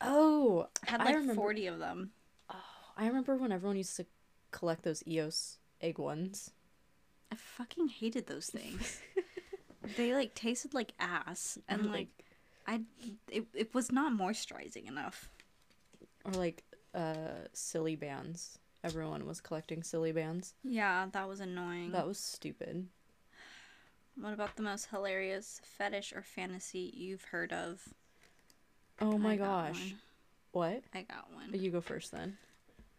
Oh, 0.00 0.68
I 0.86 0.90
had 0.90 1.00
I 1.00 1.04
like 1.06 1.14
remember- 1.16 1.34
forty 1.34 1.66
of 1.66 1.78
them. 1.78 2.10
Oh, 2.50 2.54
I 2.96 3.06
remember 3.06 3.36
when 3.36 3.50
everyone 3.52 3.76
used 3.76 3.96
to 3.96 4.06
collect 4.52 4.82
those 4.84 5.02
Eos 5.06 5.58
egg 5.80 5.98
ones. 5.98 6.50
I 7.32 7.36
fucking 7.36 7.88
hated 7.88 8.26
those 8.26 8.46
things. 8.46 9.00
they 9.96 10.14
like 10.14 10.34
tasted 10.34 10.74
like 10.74 10.92
ass, 10.98 11.58
and 11.68 11.90
like 11.92 12.08
I, 12.66 12.82
it, 13.30 13.46
it 13.54 13.74
was 13.74 13.92
not 13.92 14.12
moisturizing 14.12 14.86
enough. 14.88 15.30
or 16.24 16.32
like 16.32 16.64
uh 16.94 17.46
Silly 17.52 17.96
Bandz. 17.96 18.58
Everyone 18.84 19.26
was 19.26 19.40
collecting 19.40 19.82
Silly 19.82 20.12
Bandz. 20.12 20.52
Yeah, 20.62 21.06
that 21.12 21.28
was 21.28 21.40
annoying. 21.40 21.92
That 21.92 22.06
was 22.06 22.18
stupid. 22.18 22.86
What 24.20 24.32
about 24.32 24.56
the 24.56 24.62
most 24.62 24.86
hilarious 24.90 25.60
fetish 25.64 26.12
or 26.12 26.22
fantasy 26.22 26.92
you've 26.96 27.24
heard 27.24 27.52
of? 27.52 27.82
Oh 29.00 29.16
my 29.18 29.36
gosh. 29.36 29.94
What? 30.52 30.82
I 30.94 31.02
got 31.02 31.32
one. 31.32 31.50
You 31.52 31.70
go 31.70 31.80
first 31.80 32.10
then. 32.10 32.36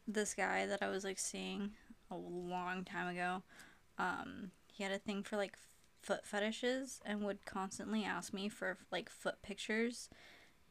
this 0.08 0.34
guy 0.34 0.66
that 0.68 0.82
I 0.82 0.90
was 0.90 1.04
like 1.04 1.20
seeing 1.20 1.72
a 2.12 2.16
long 2.16 2.84
time 2.84 3.08
ago, 3.08 3.44
um, 3.98 4.52
he 4.72 4.84
had 4.84 4.92
a 4.92 5.00
thing 5.00 5.24
for 5.24 5.38
like 5.38 5.58
foot 6.02 6.26
fetishes 6.26 7.02
and 7.06 7.22
would 7.22 7.46
constantly 7.46 8.04
ask 8.04 8.34
me 8.34 8.50
for 8.50 8.78
like 8.92 9.10
foot 9.10 9.42
pictures, 9.42 10.10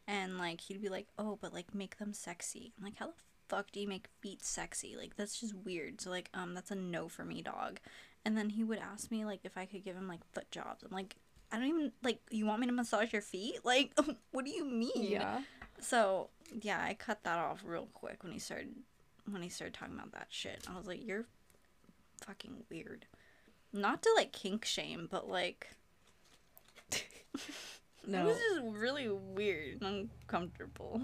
and 0.07 0.39
like 0.39 0.63
he'd 0.63 0.83
be 0.83 0.89
like, 0.89 1.09
"Oh, 1.19 1.39
but 1.41 1.53
like 1.53 1.75
make 1.75 1.99
them 1.99 2.13
sexy." 2.13 2.73
I'm 2.79 2.85
like, 2.85 2.99
how 2.99 3.07
the 3.09 3.13
fuck 3.49 3.71
do 3.73 3.81
you 3.81 3.89
make 3.89 4.09
feet 4.21 4.45
sexy? 4.45 4.97
Like 4.97 5.17
that's 5.17 5.41
just 5.41 5.55
weird. 5.55 6.01
So 6.01 6.11
like, 6.11 6.31
um, 6.35 6.55
that's 6.55 6.71
a 6.71 6.75
no 6.75 7.09
for 7.09 7.25
me, 7.25 7.43
dog. 7.43 7.81
And 8.25 8.37
then 8.37 8.51
he 8.51 8.65
would 8.65 8.79
ask 8.79 9.11
me 9.11 9.25
like 9.25 9.41
if 9.45 9.57
I 9.57 9.67
could 9.67 9.85
give 9.85 9.97
him 9.97 10.09
like 10.09 10.21
foot 10.33 10.51
jobs. 10.51 10.83
I'm 10.83 10.91
like, 10.91 11.17
I 11.53 11.59
don't 11.59 11.69
even 11.69 11.93
like. 12.03 12.21
You 12.31 12.47
want 12.47 12.61
me 12.61 12.67
to 12.67 12.73
massage 12.73 13.13
your 13.13 13.23
feet? 13.23 13.61
Like, 13.65 13.93
what 14.33 14.45
do 14.45 14.51
you 14.51 14.65
mean? 14.65 14.91
Yeah. 14.97 15.41
So 15.81 16.31
yeah, 16.63 16.83
I 16.83 16.95
cut 16.95 17.25
that 17.25 17.39
off 17.39 17.63
real 17.65 17.89
quick 17.93 18.23
when 18.23 18.33
he 18.33 18.39
started 18.39 18.75
when 19.33 19.43
he 19.43 19.49
started 19.49 19.75
talking 19.75 19.95
about 19.95 20.13
that 20.13 20.27
shit. 20.31 20.65
I 20.73 20.77
was 20.77 20.87
like, 20.87 21.05
you're 21.07 21.27
fucking 22.27 22.65
weird. 22.71 23.07
Not 23.73 24.03
to 24.03 24.11
like 24.17 24.33
kink 24.33 24.65
shame, 24.65 25.09
but 25.11 25.29
like 25.29 25.69
it 26.93 27.03
No. 28.07 28.25
was 28.27 28.37
just 28.39 28.63
really 28.77 29.09
weird 29.09 29.83
and 29.83 30.09
uncomfortable. 30.23 31.01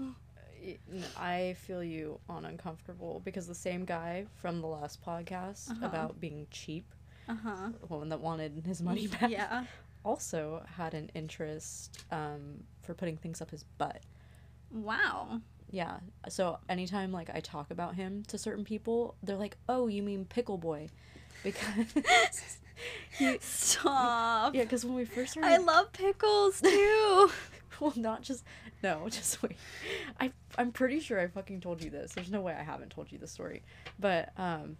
I 1.19 1.55
feel 1.59 1.83
you 1.83 2.19
on 2.27 2.43
uncomfortable 2.45 3.21
because 3.23 3.45
the 3.45 3.53
same 3.55 3.85
guy 3.85 4.25
from 4.41 4.61
the 4.61 4.67
last 4.67 5.03
podcast 5.05 5.69
Uh-huh. 5.71 5.85
about 5.85 6.19
being 6.19 6.47
cheap, 6.49 6.85
Uh 7.29 7.35
huh. 7.35 7.69
the 7.87 7.95
one 7.95 8.09
that 8.09 8.19
wanted 8.19 8.63
his 8.65 8.81
money 8.81 9.05
back, 9.19 9.29
Yeah. 9.29 9.65
also 10.03 10.63
had 10.75 10.93
an 10.95 11.11
interest 11.13 12.03
um, 12.11 12.63
for 12.81 12.95
putting 12.95 13.17
things 13.17 13.41
up 13.41 13.51
his 13.51 13.63
butt. 13.77 14.01
Wow. 14.71 15.41
Yeah. 15.75 15.97
So 16.29 16.59
anytime 16.69 17.11
like 17.11 17.29
I 17.33 17.41
talk 17.41 17.69
about 17.69 17.95
him 17.95 18.23
to 18.29 18.37
certain 18.37 18.63
people, 18.63 19.15
they're 19.21 19.35
like, 19.35 19.57
"Oh, 19.67 19.87
you 19.87 20.01
mean 20.01 20.23
Pickle 20.23 20.57
Boy?" 20.57 20.87
Because 21.43 21.59
he, 23.17 23.37
Stop. 23.41 24.55
yeah, 24.55 24.63
because 24.63 24.85
when 24.85 24.95
we 24.95 25.03
first 25.03 25.33
started, 25.33 25.51
I 25.51 25.57
love 25.57 25.91
pickles 25.91 26.61
too. 26.61 27.29
well, 27.81 27.91
not 27.97 28.21
just 28.21 28.45
no, 28.83 29.09
just 29.09 29.43
wait. 29.43 29.57
I 30.17 30.31
I'm 30.57 30.71
pretty 30.71 31.01
sure 31.01 31.19
I 31.19 31.27
fucking 31.27 31.59
told 31.59 31.83
you 31.83 31.89
this. 31.89 32.13
There's 32.13 32.31
no 32.31 32.39
way 32.39 32.53
I 32.53 32.63
haven't 32.63 32.91
told 32.91 33.11
you 33.11 33.17
the 33.17 33.27
story, 33.27 33.61
but 33.99 34.31
um, 34.37 34.77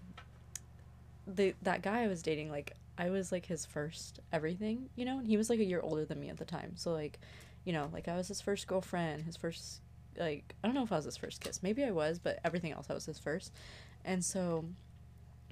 the 1.28 1.56
that 1.64 1.82
guy 1.82 2.04
I 2.04 2.08
was 2.08 2.22
dating, 2.22 2.50
like 2.50 2.72
I 2.98 3.10
was 3.10 3.34
like 3.34 3.46
his 3.46 3.66
first 3.66 4.22
everything, 4.32 4.88
you 4.96 5.04
know, 5.04 5.20
and 5.20 5.28
he 5.28 5.36
was 5.36 5.50
like 5.50 5.60
a 5.60 5.66
year 5.66 5.82
older 5.82 6.06
than 6.06 6.22
me 6.22 6.30
at 6.30 6.38
the 6.38 6.46
time. 6.46 6.72
So 6.78 6.94
like, 6.94 7.20
you 7.66 7.74
know, 7.74 7.90
like 7.92 8.08
I 8.08 8.16
was 8.16 8.30
his 8.30 8.40
first 8.40 8.66
girlfriend, 8.66 9.24
his 9.24 9.36
first 9.36 9.82
like 10.18 10.56
I 10.64 10.68
don't 10.68 10.76
know 10.76 10.84
if 10.84 10.92
I 10.92 10.98
was 10.98 11.06
his 11.06 11.18
first 11.18 11.42
kiss. 11.42 11.64
Maybe 11.64 11.84
I 11.84 11.92
was, 11.92 12.20
but 12.20 12.40
everything 12.44 12.72
else 12.72 12.88
I 12.90 12.94
was 12.94 13.06
his 13.06 13.20
first. 13.20 13.52
And 14.04 14.24
so 14.24 14.66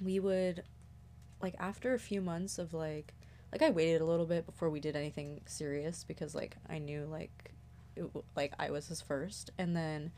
we 0.02 0.20
would 0.20 0.64
like 1.42 1.56
after 1.60 1.94
a 1.94 2.00
few 2.00 2.22
months 2.22 2.58
of 2.58 2.74
like 2.74 3.14
like 3.52 3.62
I 3.62 3.70
waited 3.70 4.02
a 4.02 4.06
little 4.06 4.26
bit 4.26 4.46
before 4.46 4.70
we 4.70 4.80
did 4.80 4.96
anything 4.96 5.42
serious 5.46 6.04
because 6.04 6.34
like 6.34 6.56
I 6.70 6.80
knew 6.80 7.06
like 7.06 7.52
it, 7.96 8.06
like 8.36 8.54
I 8.58 8.72
was 8.72 8.88
his 8.88 9.02
first 9.02 9.52
and 9.58 9.76
then 9.76 10.12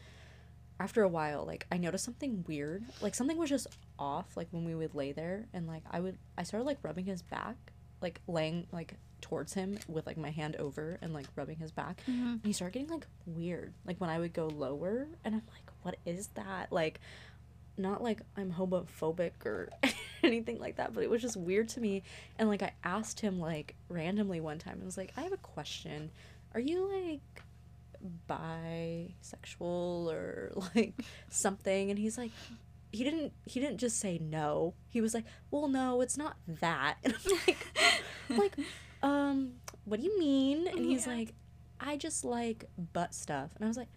after 0.79 1.03
a 1.03 1.09
while 1.09 1.45
like 1.45 1.65
I 1.71 1.77
noticed 1.77 2.05
something 2.05 2.45
weird 2.47 2.83
like 3.01 3.15
something 3.15 3.37
was 3.37 3.49
just 3.49 3.67
off 3.99 4.37
like 4.37 4.47
when 4.51 4.63
we 4.63 4.75
would 4.75 4.95
lay 4.95 5.11
there 5.11 5.47
and 5.53 5.67
like 5.67 5.83
I 5.89 5.99
would 5.99 6.17
I 6.37 6.43
started 6.43 6.65
like 6.65 6.79
rubbing 6.83 7.05
his 7.05 7.21
back 7.21 7.73
like 8.05 8.21
laying 8.27 8.67
like 8.71 8.93
towards 9.19 9.55
him 9.55 9.79
with 9.87 10.05
like 10.05 10.17
my 10.17 10.29
hand 10.29 10.55
over 10.57 10.99
and 11.01 11.11
like 11.11 11.25
rubbing 11.35 11.57
his 11.57 11.71
back. 11.71 12.01
Mm-hmm. 12.07 12.27
And 12.27 12.45
he 12.45 12.53
started 12.53 12.73
getting 12.73 12.89
like 12.89 13.07
weird. 13.25 13.73
Like 13.83 13.99
when 13.99 14.11
I 14.11 14.19
would 14.19 14.31
go 14.31 14.45
lower 14.45 15.07
and 15.23 15.33
I'm 15.33 15.41
like, 15.51 15.71
what 15.81 15.95
is 16.05 16.27
that? 16.35 16.71
Like 16.71 16.99
not 17.77 18.03
like 18.03 18.21
I'm 18.37 18.53
homophobic 18.53 19.31
or 19.43 19.71
anything 20.23 20.59
like 20.59 20.75
that, 20.75 20.93
but 20.93 21.03
it 21.03 21.09
was 21.09 21.23
just 21.23 21.35
weird 21.35 21.69
to 21.69 21.81
me. 21.81 22.03
And 22.37 22.47
like 22.47 22.61
I 22.61 22.73
asked 22.83 23.19
him 23.19 23.39
like 23.39 23.73
randomly 23.89 24.39
one 24.39 24.59
time, 24.59 24.77
I 24.79 24.85
was 24.85 24.97
like, 24.97 25.11
I 25.17 25.21
have 25.21 25.33
a 25.33 25.37
question. 25.37 26.11
Are 26.53 26.59
you 26.59 26.87
like 26.87 27.43
bisexual 28.29 30.13
or 30.13 30.53
like 30.75 30.93
something? 31.29 31.89
And 31.89 31.97
he's 31.97 32.19
like, 32.19 32.31
he 32.95 33.03
didn't 33.03 33.33
he 33.45 33.59
didn't 33.59 33.77
just 33.77 33.99
say 33.99 34.17
no. 34.19 34.73
He 34.89 35.01
was 35.01 35.13
like, 35.13 35.25
"Well, 35.51 35.67
no, 35.67 36.01
it's 36.01 36.17
not 36.17 36.37
that." 36.61 36.97
And 37.03 37.13
I'm 37.13 37.31
like, 37.47 37.67
like, 38.29 38.55
um, 39.03 39.53
what 39.85 39.99
do 39.99 40.05
you 40.05 40.17
mean? 40.19 40.67
And 40.67 40.79
he's 40.85 41.05
Yeah. 41.05 41.13
like, 41.13 41.33
"I 41.79 41.97
just 41.97 42.23
like 42.25 42.65
butt 42.93 43.13
stuff." 43.13 43.51
And 43.55 43.65
I 43.65 43.67
was 43.67 43.77
like, 43.77 43.89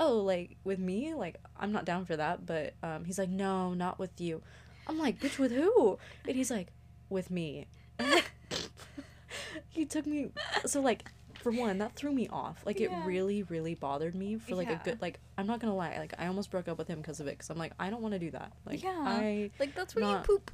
"Oh, 0.00 0.18
like 0.18 0.56
with 0.64 0.78
me? 0.78 1.14
Like 1.14 1.36
I'm 1.58 1.72
not 1.72 1.84
down 1.84 2.04
for 2.04 2.16
that." 2.16 2.46
But 2.46 2.74
um, 2.82 3.04
he's 3.04 3.18
like, 3.18 3.28
"No, 3.30 3.74
not 3.74 3.98
with 3.98 4.20
you." 4.20 4.42
I'm 4.86 4.98
like, 4.98 5.18
"Bitch, 5.20 5.38
with 5.38 5.52
who?" 5.52 5.98
And 6.26 6.36
he's 6.36 6.50
like, 6.50 6.68
"With 7.08 7.30
me." 7.30 7.66
And 7.98 8.08
I'm 8.08 8.14
like, 8.14 8.30
he 9.68 9.84
took 9.84 10.06
me. 10.06 10.30
So 10.66 10.80
like, 10.80 11.10
for 11.52 11.58
one, 11.60 11.78
that 11.78 11.94
threw 11.94 12.12
me 12.12 12.28
off. 12.28 12.62
Like 12.66 12.80
it 12.80 12.90
really, 13.04 13.42
really 13.44 13.74
bothered 13.74 14.14
me 14.14 14.36
for 14.38 14.54
like 14.54 14.68
Yeah. 14.68 14.80
a 14.80 14.84
good. 14.84 15.00
Like 15.02 15.18
I'm 15.38 15.46
not 15.46 15.60
gonna 15.60 15.74
lie. 15.76 15.96
Like 15.98 16.14
I 16.18 16.26
almost 16.26 16.50
broke 16.50 16.68
up 16.68 16.78
with 16.78 16.88
him 16.88 16.98
because 17.00 17.20
of 17.20 17.26
it. 17.26 17.32
Because 17.32 17.50
I'm 17.50 17.58
like, 17.58 17.72
I 17.78 17.90
don't 17.90 18.02
want 18.02 18.14
to 18.14 18.18
do 18.18 18.30
that. 18.32 18.52
Like 18.64 18.82
Yeah. 18.82 18.96
I 18.98 19.50
Like 19.58 19.74
that's 19.74 19.94
where 19.94 20.04
Not- 20.04 20.26
you 20.28 20.34
poop. 20.34 20.50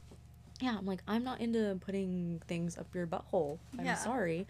yeah, 0.60 0.76
I'm 0.78 0.86
like, 0.86 1.02
I'm 1.08 1.24
not 1.24 1.40
into 1.40 1.78
putting 1.84 2.40
things 2.46 2.76
up 2.78 2.94
your 2.94 3.06
butthole. 3.06 3.58
I'm 3.78 3.84
Yeah. 3.84 3.94
sorry. 3.96 4.46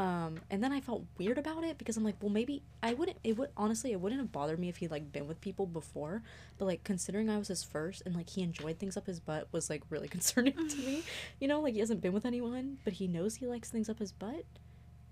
Um, 0.00 0.38
and 0.48 0.62
then 0.62 0.70
I 0.72 0.80
felt 0.80 1.02
weird 1.18 1.38
about 1.38 1.64
it 1.64 1.76
because 1.76 1.96
I'm 1.96 2.04
like, 2.04 2.14
well, 2.20 2.30
maybe 2.30 2.62
I 2.84 2.94
wouldn't. 2.94 3.18
It 3.24 3.36
would 3.36 3.50
honestly, 3.56 3.90
it 3.90 4.00
wouldn't 4.00 4.20
have 4.20 4.30
bothered 4.30 4.60
me 4.60 4.68
if 4.68 4.76
he'd 4.76 4.92
like 4.92 5.10
been 5.10 5.26
with 5.26 5.40
people 5.40 5.66
before. 5.66 6.22
But 6.56 6.66
like 6.66 6.84
considering 6.84 7.28
I 7.28 7.36
was 7.36 7.48
his 7.48 7.64
first 7.64 8.02
and 8.06 8.14
like 8.14 8.30
he 8.30 8.42
enjoyed 8.42 8.78
things 8.78 8.96
up 8.96 9.06
his 9.08 9.18
butt 9.18 9.48
was 9.50 9.68
like 9.68 9.82
really 9.90 10.06
concerning 10.16 10.52
to 10.54 10.76
me. 10.76 11.02
You 11.40 11.48
know, 11.48 11.60
like 11.60 11.74
he 11.74 11.80
hasn't 11.80 12.00
been 12.00 12.12
with 12.12 12.24
anyone, 12.26 12.78
but 12.84 12.92
he 12.92 13.08
knows 13.08 13.34
he 13.36 13.46
likes 13.48 13.70
things 13.70 13.88
up 13.88 13.98
his 13.98 14.12
butt. 14.12 14.44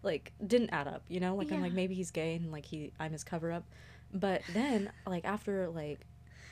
Like 0.07 0.33
didn't 0.47 0.71
add 0.71 0.89
up. 0.89 1.03
You 1.09 1.21
know, 1.21 1.35
like 1.37 1.51
I'm 1.53 1.61
like 1.61 1.73
maybe 1.75 1.95
he's 1.95 2.11
gay 2.11 2.35
and 2.37 2.51
like 2.53 2.65
he 2.65 2.93
I'm 2.99 3.13
his 3.13 3.25
cover 3.25 3.53
up. 3.53 3.65
But 4.15 4.41
then 4.55 4.91
like 5.07 5.25
after 5.27 5.69
like, 5.69 6.01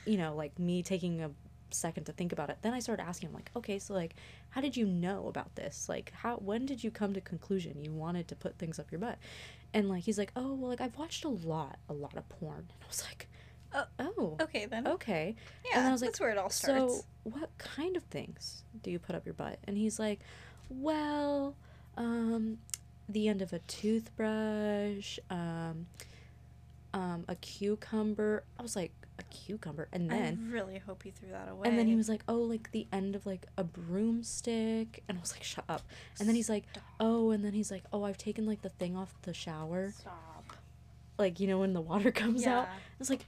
you 0.05 0.17
know, 0.17 0.35
like 0.35 0.59
me 0.59 0.83
taking 0.83 1.21
a 1.21 1.31
second 1.71 2.05
to 2.05 2.13
think 2.13 2.31
about 2.31 2.49
it 2.49 2.57
then 2.61 2.73
i 2.73 2.79
started 2.79 3.03
asking 3.03 3.27
him 3.27 3.35
like 3.35 3.49
okay 3.53 3.77
so 3.79 3.93
like 3.93 4.15
how 4.51 4.61
did 4.61 4.77
you 4.77 4.85
know 4.85 5.27
about 5.27 5.53
this 5.55 5.89
like 5.89 6.13
how 6.21 6.35
when 6.37 6.65
did 6.65 6.81
you 6.81 6.89
come 6.89 7.11
to 7.11 7.19
conclusion 7.19 7.83
you 7.83 7.91
wanted 7.91 8.27
to 8.29 8.35
put 8.35 8.57
things 8.57 8.79
up 8.79 8.89
your 8.91 8.99
butt 8.99 9.17
and 9.73 9.89
like 9.89 10.03
he's 10.03 10.17
like 10.17 10.31
oh 10.37 10.53
well 10.53 10.69
like 10.69 10.79
i've 10.79 10.97
watched 10.97 11.25
a 11.25 11.27
lot 11.27 11.77
a 11.89 11.93
lot 11.93 12.15
of 12.15 12.29
porn 12.29 12.59
and 12.59 12.83
i 12.83 12.87
was 12.87 13.03
like 13.03 13.27
Oh, 13.73 13.83
oh 13.99 14.37
Okay 14.39 14.67
then. 14.67 14.87
okay 14.87 15.35
Yeah, 15.65 15.79
and 15.79 15.87
I 15.87 15.91
was 15.91 16.01
like, 16.01 16.11
that's 16.11 16.19
where 16.21 16.29
it 16.29 16.37
all 16.37 16.49
starts. 16.51 16.93
so 16.93 17.05
what 17.23 17.49
kind 17.57 17.97
of 17.97 18.03
things 18.03 18.63
do 18.83 18.89
you 18.91 18.99
put 18.99 19.15
up 19.17 19.25
your 19.25 19.33
butt 19.33 19.59
and 19.65 19.75
he's 19.77 19.99
like 19.99 20.21
well 20.69 21.55
um 21.97 22.57
the 23.07 23.27
end 23.27 23.41
of 23.41 23.53
a 23.53 23.59
toothbrush 23.59 25.19
um 25.29 25.85
um 26.93 27.25
a 27.27 27.35
cucumber 27.35 28.43
i 28.57 28.61
was 28.61 28.75
like 28.75 28.91
a 29.19 29.23
cucumber 29.23 29.87
and 29.93 30.09
then 30.09 30.39
I 30.49 30.53
really 30.53 30.79
hope 30.79 31.03
he 31.03 31.11
threw 31.11 31.29
that 31.29 31.47
away. 31.49 31.69
and 31.69 31.79
then 31.79 31.87
he 31.87 31.95
was 31.95 32.09
like, 32.09 32.21
"Oh, 32.27 32.39
like 32.39 32.71
the 32.71 32.85
end 32.91 33.15
of 33.15 33.25
like 33.25 33.45
a 33.57 33.63
broomstick," 33.63 35.03
and 35.07 35.17
I 35.17 35.21
was 35.21 35.31
like, 35.31 35.43
"Shut 35.43 35.63
up!" 35.69 35.83
And 36.19 36.27
then 36.27 36.35
he's 36.35 36.49
like, 36.49 36.65
Stop. 36.71 36.83
"Oh," 36.99 37.31
and 37.31 37.41
then 37.43 37.53
he's 37.53 37.71
like, 37.71 37.83
"Oh, 37.93 38.03
I've 38.03 38.17
taken 38.17 38.45
like 38.45 38.61
the 38.61 38.69
thing 38.69 38.97
off 38.97 39.13
the 39.21 39.33
shower, 39.33 39.93
Stop. 39.97 40.51
like 41.17 41.39
you 41.39 41.47
know 41.47 41.59
when 41.59 41.71
the 41.71 41.79
water 41.79 42.11
comes 42.23 42.45
out." 42.45 42.63
Yeah. 42.63 42.73
I 42.73 42.99
was 42.99 43.09
like, 43.09 43.25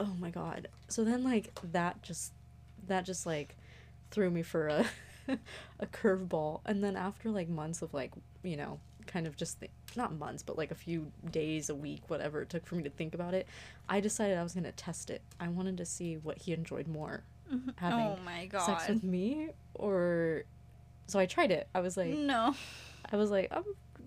"Oh 0.00 0.14
my 0.18 0.30
god!" 0.30 0.66
So 0.88 1.04
then 1.04 1.22
like 1.22 1.56
that 1.72 2.02
just 2.02 2.32
that 2.88 3.04
just 3.04 3.24
like 3.24 3.56
threw 4.10 4.30
me 4.30 4.42
for 4.42 4.66
a 4.66 4.86
a 5.78 5.86
curveball, 5.86 6.60
and 6.66 6.82
then 6.82 6.96
after 6.96 7.30
like 7.30 7.48
months 7.48 7.82
of 7.82 7.94
like 7.94 8.10
you 8.42 8.56
know 8.56 8.80
kind 9.06 9.26
of 9.26 9.36
just 9.36 9.60
th- 9.60 9.70
not 9.96 10.12
months 10.14 10.42
but 10.42 10.56
like 10.56 10.70
a 10.70 10.74
few 10.74 11.10
days 11.30 11.70
a 11.70 11.74
week 11.74 12.02
whatever 12.08 12.42
it 12.42 12.50
took 12.50 12.66
for 12.66 12.74
me 12.74 12.82
to 12.82 12.90
think 12.90 13.14
about 13.14 13.34
it 13.34 13.46
i 13.88 14.00
decided 14.00 14.36
i 14.36 14.42
was 14.42 14.54
going 14.54 14.64
to 14.64 14.72
test 14.72 15.10
it 15.10 15.22
i 15.38 15.48
wanted 15.48 15.76
to 15.76 15.84
see 15.84 16.16
what 16.16 16.38
he 16.38 16.52
enjoyed 16.52 16.88
more 16.88 17.22
mm-hmm. 17.52 17.68
oh 17.68 17.72
having 17.76 18.06
oh 18.06 18.18
my 18.24 18.46
god. 18.46 18.64
sex 18.66 18.88
with 18.88 19.04
me 19.04 19.48
or 19.74 20.44
so 21.06 21.18
I 21.18 21.26
tried 21.26 21.50
it. 21.50 21.68
I 21.74 21.80
was 21.80 21.96
like 21.96 22.10
no. 22.10 22.54
I 23.12 23.16
was 23.16 23.30
like 23.30 23.48
I'm 23.50 23.64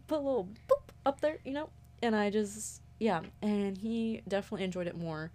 put 0.08 0.18
a 0.18 0.22
little 0.22 0.48
boop 0.68 0.90
up 1.06 1.22
there, 1.22 1.38
you 1.46 1.54
know? 1.54 1.70
And 2.02 2.16
I 2.16 2.30
just 2.30 2.82
yeah, 3.00 3.22
and 3.42 3.78
he 3.78 4.22
definitely 4.28 4.66
enjoyed 4.66 4.88
it 4.88 4.98
more 4.98 5.32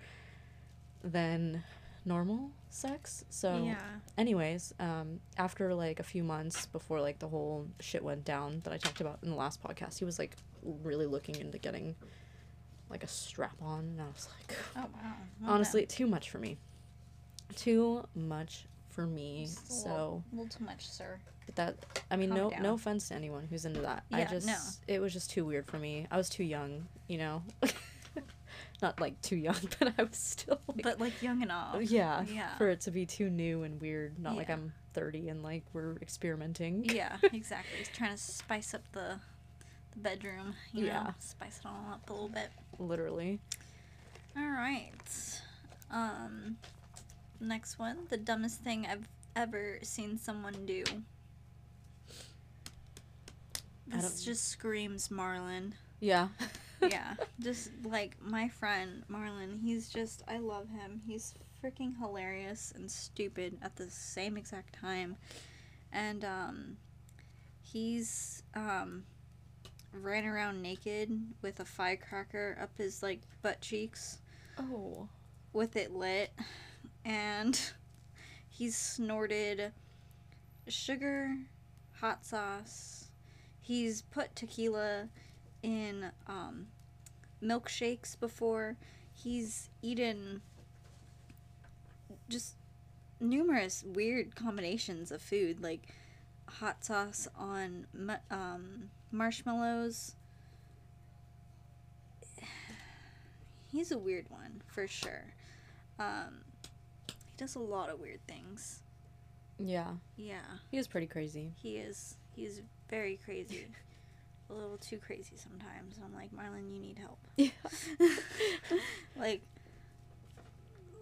than 1.05 1.63
normal 2.05 2.51
sex. 2.71 3.25
So 3.31 3.63
yeah. 3.65 3.77
anyways, 4.19 4.75
um 4.81 5.21
after 5.37 5.75
like 5.75 6.01
a 6.01 6.03
few 6.03 6.25
months 6.25 6.67
before 6.67 7.01
like 7.01 7.19
the 7.19 7.29
whole 7.29 7.67
shit 7.81 8.03
went 8.03 8.25
down 8.25 8.61
that 8.65 8.73
I 8.73 8.77
talked 8.79 9.01
about 9.01 9.19
in 9.23 9.31
the 9.31 9.37
last 9.37 9.63
podcast, 9.63 9.99
he 9.99 10.05
was 10.05 10.19
like 10.19 10.37
really 10.63 11.07
looking 11.07 11.37
into 11.37 11.59
getting 11.59 11.95
like 12.91 13.05
a 13.05 13.09
strap 13.09 13.57
on 13.63 13.81
and 13.81 14.01
I 14.01 14.07
was 14.07 14.29
like 14.39 14.57
Oh 14.77 14.81
wow. 14.81 15.13
Well, 15.41 15.51
honestly 15.53 15.87
too 15.87 16.07
much 16.07 16.31
for 16.31 16.39
me. 16.39 16.57
Too 17.57 18.05
much 18.15 18.67
for 18.91 19.07
me. 19.07 19.45
Just 19.47 19.69
a 19.69 19.73
So 19.73 19.89
little, 19.89 20.25
little 20.33 20.49
too 20.49 20.65
much, 20.65 20.89
sir. 20.89 21.19
but 21.47 21.57
that 21.57 21.77
I 22.11 22.17
mean 22.17 22.31
Calm 22.31 22.39
no 22.39 22.51
down. 22.51 22.63
no 22.63 22.75
offense 22.75 23.09
to 23.09 23.15
anyone 23.15 23.47
who's 23.49 23.65
into 23.65 23.81
that. 23.83 24.05
I 24.13 24.25
just 24.25 24.47
no. 24.47 24.57
it 24.89 25.01
was 25.01 25.13
just 25.13 25.31
too 25.31 25.45
weird 25.45 25.67
for 25.67 25.79
me. 25.79 26.07
I 26.11 26.17
was 26.17 26.29
too 26.29 26.45
young, 26.45 26.87
you 27.09 27.19
know. 27.19 27.43
Not 28.83 29.01
like 29.01 29.21
too 29.23 29.37
young, 29.37 29.57
but 29.79 29.95
I 29.97 30.03
was 30.03 30.17
still 30.17 30.61
like, 30.67 30.83
But 30.83 31.01
like 31.01 31.23
young 31.23 31.41
enough. 31.41 31.81
yeah, 31.83 32.25
yeah. 32.29 32.57
for 32.59 32.69
it 32.69 32.81
to 32.83 32.91
be 32.91 33.07
too 33.07 33.31
new 33.31 33.63
and 33.63 33.81
weird. 33.81 34.19
Not 34.19 34.37
like 34.37 34.51
I'm 34.51 34.73
30 34.95 35.29
and 35.29 35.43
like 35.43 35.63
we're 35.73 35.95
experimenting. 36.03 36.85
Yeah, 36.85 37.17
exactly. 37.33 37.79
He's 37.79 37.89
trying 37.89 38.11
to 38.11 38.19
spice 38.19 38.75
up 38.75 38.83
the 38.93 39.21
the 39.93 39.99
bedroom. 40.01 40.55
You 40.73 40.87
Yeah. 40.87 41.03
know, 41.05 41.15
spice 41.21 41.61
it 41.61 41.67
all 41.67 41.93
up 41.93 42.09
a 42.11 42.13
little 42.13 42.29
bit. 42.29 42.49
Literally. 42.79 43.39
All 44.37 44.51
right. 44.51 44.91
Um, 45.91 46.57
next 47.41 47.79
one. 47.79 47.99
The 48.09 48.17
dumbest 48.17 48.63
thing 48.63 48.87
I've 48.91 49.07
ever 49.37 49.79
seen 49.83 50.19
someone 50.19 50.67
do. 50.67 50.83
This 53.87 54.25
just 54.25 54.49
screams 54.49 55.09
Marlon. 55.09 55.73
Yeah. 56.01 56.29
yeah, 56.83 57.15
just 57.41 57.71
like 57.85 58.17
my 58.21 58.49
friend 58.49 59.05
Marlon. 59.11 59.61
He's 59.61 59.89
just 59.89 60.23
I 60.29 60.39
love 60.39 60.69
him. 60.69 61.01
He's 61.07 61.35
freaking 61.63 61.97
hilarious 61.99 62.73
and 62.75 62.91
stupid 62.91 63.59
at 63.63 63.77
the 63.77 63.89
same 63.91 64.37
exact 64.37 64.75
time. 64.75 65.17
And 65.93 66.25
um 66.25 66.77
he's 67.61 68.43
um 68.55 69.05
ran 69.93 70.25
around 70.25 70.63
naked 70.63 71.11
with 71.43 71.61
a 71.61 71.65
firecracker 71.65 72.59
up 72.61 72.71
his 72.79 73.03
like 73.03 73.21
butt 73.43 73.61
cheeks 73.61 74.19
oh. 74.59 75.09
with 75.53 75.77
it 75.77 75.93
lit 75.93 76.31
and 77.05 77.61
he's 78.49 78.77
snorted 78.77 79.73
sugar, 80.69 81.37
hot 82.01 82.25
sauce. 82.25 83.09
He's 83.61 84.03
put 84.03 84.35
tequila 84.35 85.09
in 85.63 86.11
um, 86.27 86.67
milkshakes 87.43 88.19
before. 88.19 88.77
He's 89.15 89.69
eaten 89.83 90.43
just 92.29 92.57
numerous 93.21 93.85
weird 93.87 94.35
combinations 94.35 95.11
of 95.13 95.21
food, 95.23 95.63
like 95.63 95.83
hot 96.49 96.85
sauce 96.85 97.29
on 97.39 97.87
um, 98.31 98.91
marshmallows. 99.11 100.15
He's 103.71 103.91
a 103.91 103.99
weird 103.99 104.27
one 104.29 104.61
for 104.67 104.87
sure. 104.87 105.33
Um, 105.99 106.41
he 107.09 107.37
does 107.39 107.55
a 107.55 107.59
lot 107.61 107.89
of 107.89 108.01
weird 108.01 108.21
things. 108.27 108.81
Yeah. 109.59 109.93
Yeah, 110.17 110.41
He 110.71 110.77
is 110.79 110.87
pretty 110.87 111.07
crazy. 111.07 111.53
he 111.63 111.77
is. 111.77 112.17
He's 112.35 112.61
very 112.91 113.19
crazy. 113.25 113.67
A 114.53 114.55
little 114.55 114.79
too 114.79 114.99
crazy 114.99 115.37
sometimes. 115.37 115.99
I'm 116.05 116.15
like, 116.15 116.31
Marlon, 116.33 116.73
you 116.73 116.81
need 116.81 116.99
help. 116.99 117.19
Yeah. 117.37 117.49
like, 119.17 119.43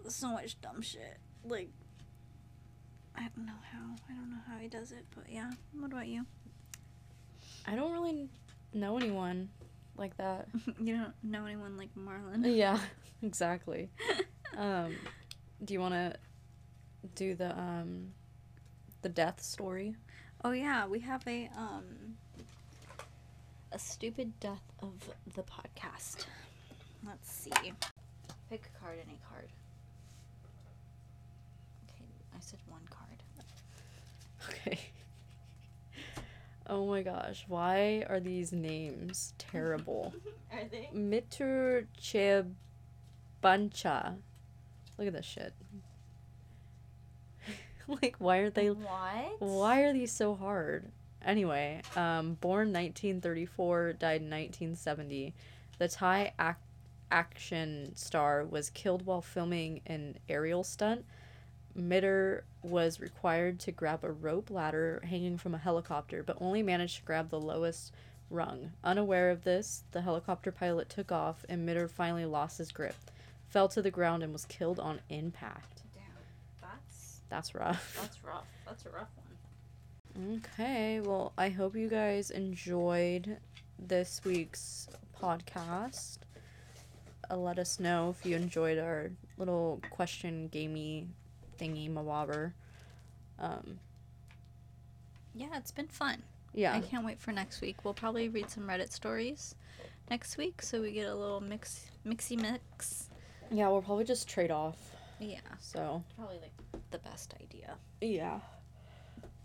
so 0.07 0.29
much 0.29 0.59
dumb 0.61 0.81
shit. 0.81 1.17
Like, 1.45 1.69
I 3.15 3.21
don't 3.35 3.45
know 3.45 3.59
how. 3.71 3.95
I 4.09 4.13
don't 4.13 4.29
know 4.29 4.41
how 4.47 4.57
he 4.57 4.67
does 4.67 4.91
it, 4.91 5.05
but 5.15 5.25
yeah. 5.29 5.51
What 5.77 5.91
about 5.91 6.07
you? 6.07 6.25
I 7.67 7.75
don't 7.75 7.91
really 7.91 8.29
know 8.73 8.97
anyone 8.97 9.49
like 9.97 10.17
that. 10.17 10.47
you 10.79 10.97
don't 10.97 11.13
know 11.23 11.45
anyone 11.45 11.77
like 11.77 11.89
Marlon? 11.95 12.55
Yeah, 12.55 12.79
exactly. 13.21 13.89
um, 14.57 14.95
do 15.63 15.73
you 15.73 15.79
want 15.79 15.93
to 15.93 16.15
do 17.15 17.35
the 17.35 17.57
um, 17.57 18.13
the 19.01 19.09
death 19.09 19.41
story? 19.41 19.95
Oh 20.43 20.51
yeah, 20.51 20.87
we 20.87 20.99
have 21.01 21.27
a 21.27 21.49
um 21.55 22.15
a 23.71 23.79
stupid 23.79 24.39
death 24.39 24.63
of 24.81 24.93
the 25.35 25.43
podcast. 25.43 26.25
Let's 27.05 27.31
see. 27.31 27.51
Pick 28.49 28.69
a 28.75 28.79
card, 28.79 28.97
any 29.05 29.17
card. 29.29 29.47
Okay, 31.89 32.05
I 32.35 32.39
said 32.39 32.59
one 32.67 32.81
card. 32.89 33.23
Okay. 34.49 34.79
Oh 36.67 36.85
my 36.87 37.01
gosh, 37.01 37.45
why 37.47 38.05
are 38.07 38.19
these 38.19 38.53
names 38.53 39.33
terrible? 39.37 40.13
Are 40.53 40.63
they? 40.69 40.89
Mitur 40.93 41.85
Chebancha. 41.99 42.55
Look 44.97 45.07
at 45.07 45.13
this 45.13 45.25
shit. 45.25 45.53
like, 47.87 48.15
why 48.19 48.37
are 48.37 48.49
they? 48.49 48.69
What? 48.69 49.39
Why 49.39 49.81
are 49.81 49.93
these 49.93 50.11
so 50.11 50.35
hard? 50.35 50.91
Anyway, 51.25 51.81
um, 51.95 52.33
born 52.41 52.73
1934, 52.73 53.93
died 53.93 54.21
1970. 54.21 55.33
The 55.77 55.87
Thai 55.87 56.33
ac- 56.39 56.55
action 57.11 57.95
star 57.95 58.43
was 58.43 58.69
killed 58.69 59.05
while 59.05 59.21
filming 59.21 59.81
an 59.85 60.17
aerial 60.29 60.63
stunt. 60.63 61.05
Mitter 61.75 62.43
was 62.63 62.99
required 62.99 63.59
to 63.61 63.71
grab 63.71 64.03
a 64.03 64.11
rope 64.11 64.49
ladder 64.49 65.01
hanging 65.07 65.37
from 65.37 65.53
a 65.55 65.59
helicopter, 65.59 66.21
but 66.23 66.37
only 66.41 66.61
managed 66.63 66.97
to 66.97 67.03
grab 67.03 67.29
the 67.29 67.39
lowest 67.39 67.93
rung. 68.29 68.71
Unaware 68.83 69.29
of 69.29 69.43
this, 69.43 69.83
the 69.91 70.01
helicopter 70.01 70.51
pilot 70.51 70.89
took 70.89 71.11
off, 71.11 71.45
and 71.47 71.65
Mitter 71.65 71.87
finally 71.87 72.25
lost 72.25 72.57
his 72.57 72.71
grip, 72.71 72.95
fell 73.49 73.67
to 73.69 73.81
the 73.81 73.91
ground, 73.91 74.21
and 74.23 74.33
was 74.33 74.45
killed 74.45 74.79
on 74.79 74.99
impact. 75.09 75.83
Damn, 75.93 76.03
that's 76.61 77.19
That's 77.29 77.55
rough. 77.55 77.97
that's 78.01 78.23
rough. 78.23 78.47
That's 78.65 78.85
a 78.85 78.89
rough 78.89 79.09
one. 79.15 79.30
Okay, 80.29 80.99
well, 80.99 81.33
I 81.37 81.49
hope 81.49 81.75
you 81.75 81.87
guys 81.87 82.29
enjoyed 82.29 83.37
this 83.79 84.21
week's 84.23 84.87
podcast. 85.19 86.19
Uh, 87.29 87.37
let 87.37 87.57
us 87.57 87.79
know 87.79 88.09
if 88.17 88.23
you 88.25 88.35
enjoyed 88.35 88.77
our 88.77 89.09
little 89.37 89.81
question 89.89 90.47
gamey 90.49 91.07
thingy 91.59 91.91
mawabber. 91.91 92.51
Um, 93.39 93.79
Yeah, 95.33 95.57
it's 95.57 95.71
been 95.71 95.87
fun. 95.87 96.21
yeah, 96.53 96.73
I 96.75 96.81
can't 96.81 97.05
wait 97.05 97.19
for 97.19 97.31
next 97.31 97.61
week. 97.61 97.77
We'll 97.83 97.93
probably 97.95 98.29
read 98.29 98.49
some 98.51 98.67
Reddit 98.67 98.91
stories 98.91 99.55
next 100.09 100.37
week, 100.37 100.61
so 100.61 100.81
we 100.81 100.91
get 100.91 101.07
a 101.07 101.15
little 101.15 101.41
mix, 101.41 101.89
mixy 102.05 102.39
mix. 102.39 103.09
yeah, 103.49 103.69
we'll 103.69 103.81
probably 103.81 104.03
just 104.05 104.27
trade 104.27 104.51
off. 104.51 104.77
Yeah, 105.19 105.39
So, 105.59 106.03
probably 106.15 106.39
like 106.39 106.51
the 106.91 106.99
best 106.99 107.33
idea. 107.41 107.75
yeah. 108.01 108.39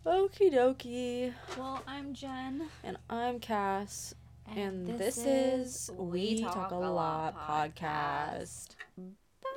Okie 0.06 0.54
dokie. 0.54 1.32
Well, 1.58 1.82
I'm 1.84 2.14
Jen, 2.14 2.68
And 2.84 2.96
I'm 3.10 3.40
Cass. 3.40 4.14
And, 4.54 4.86
this, 4.86 5.18
is 5.18 5.90
We 5.96 6.40
Talk, 6.42 6.70
a 6.70 6.76
Lot 6.76 7.34
podcast. 7.36 8.76
Bye. 8.96 9.50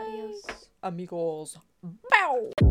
Adios. 0.00 0.42
Amigos. 0.82 1.58
Bow. 2.10 2.67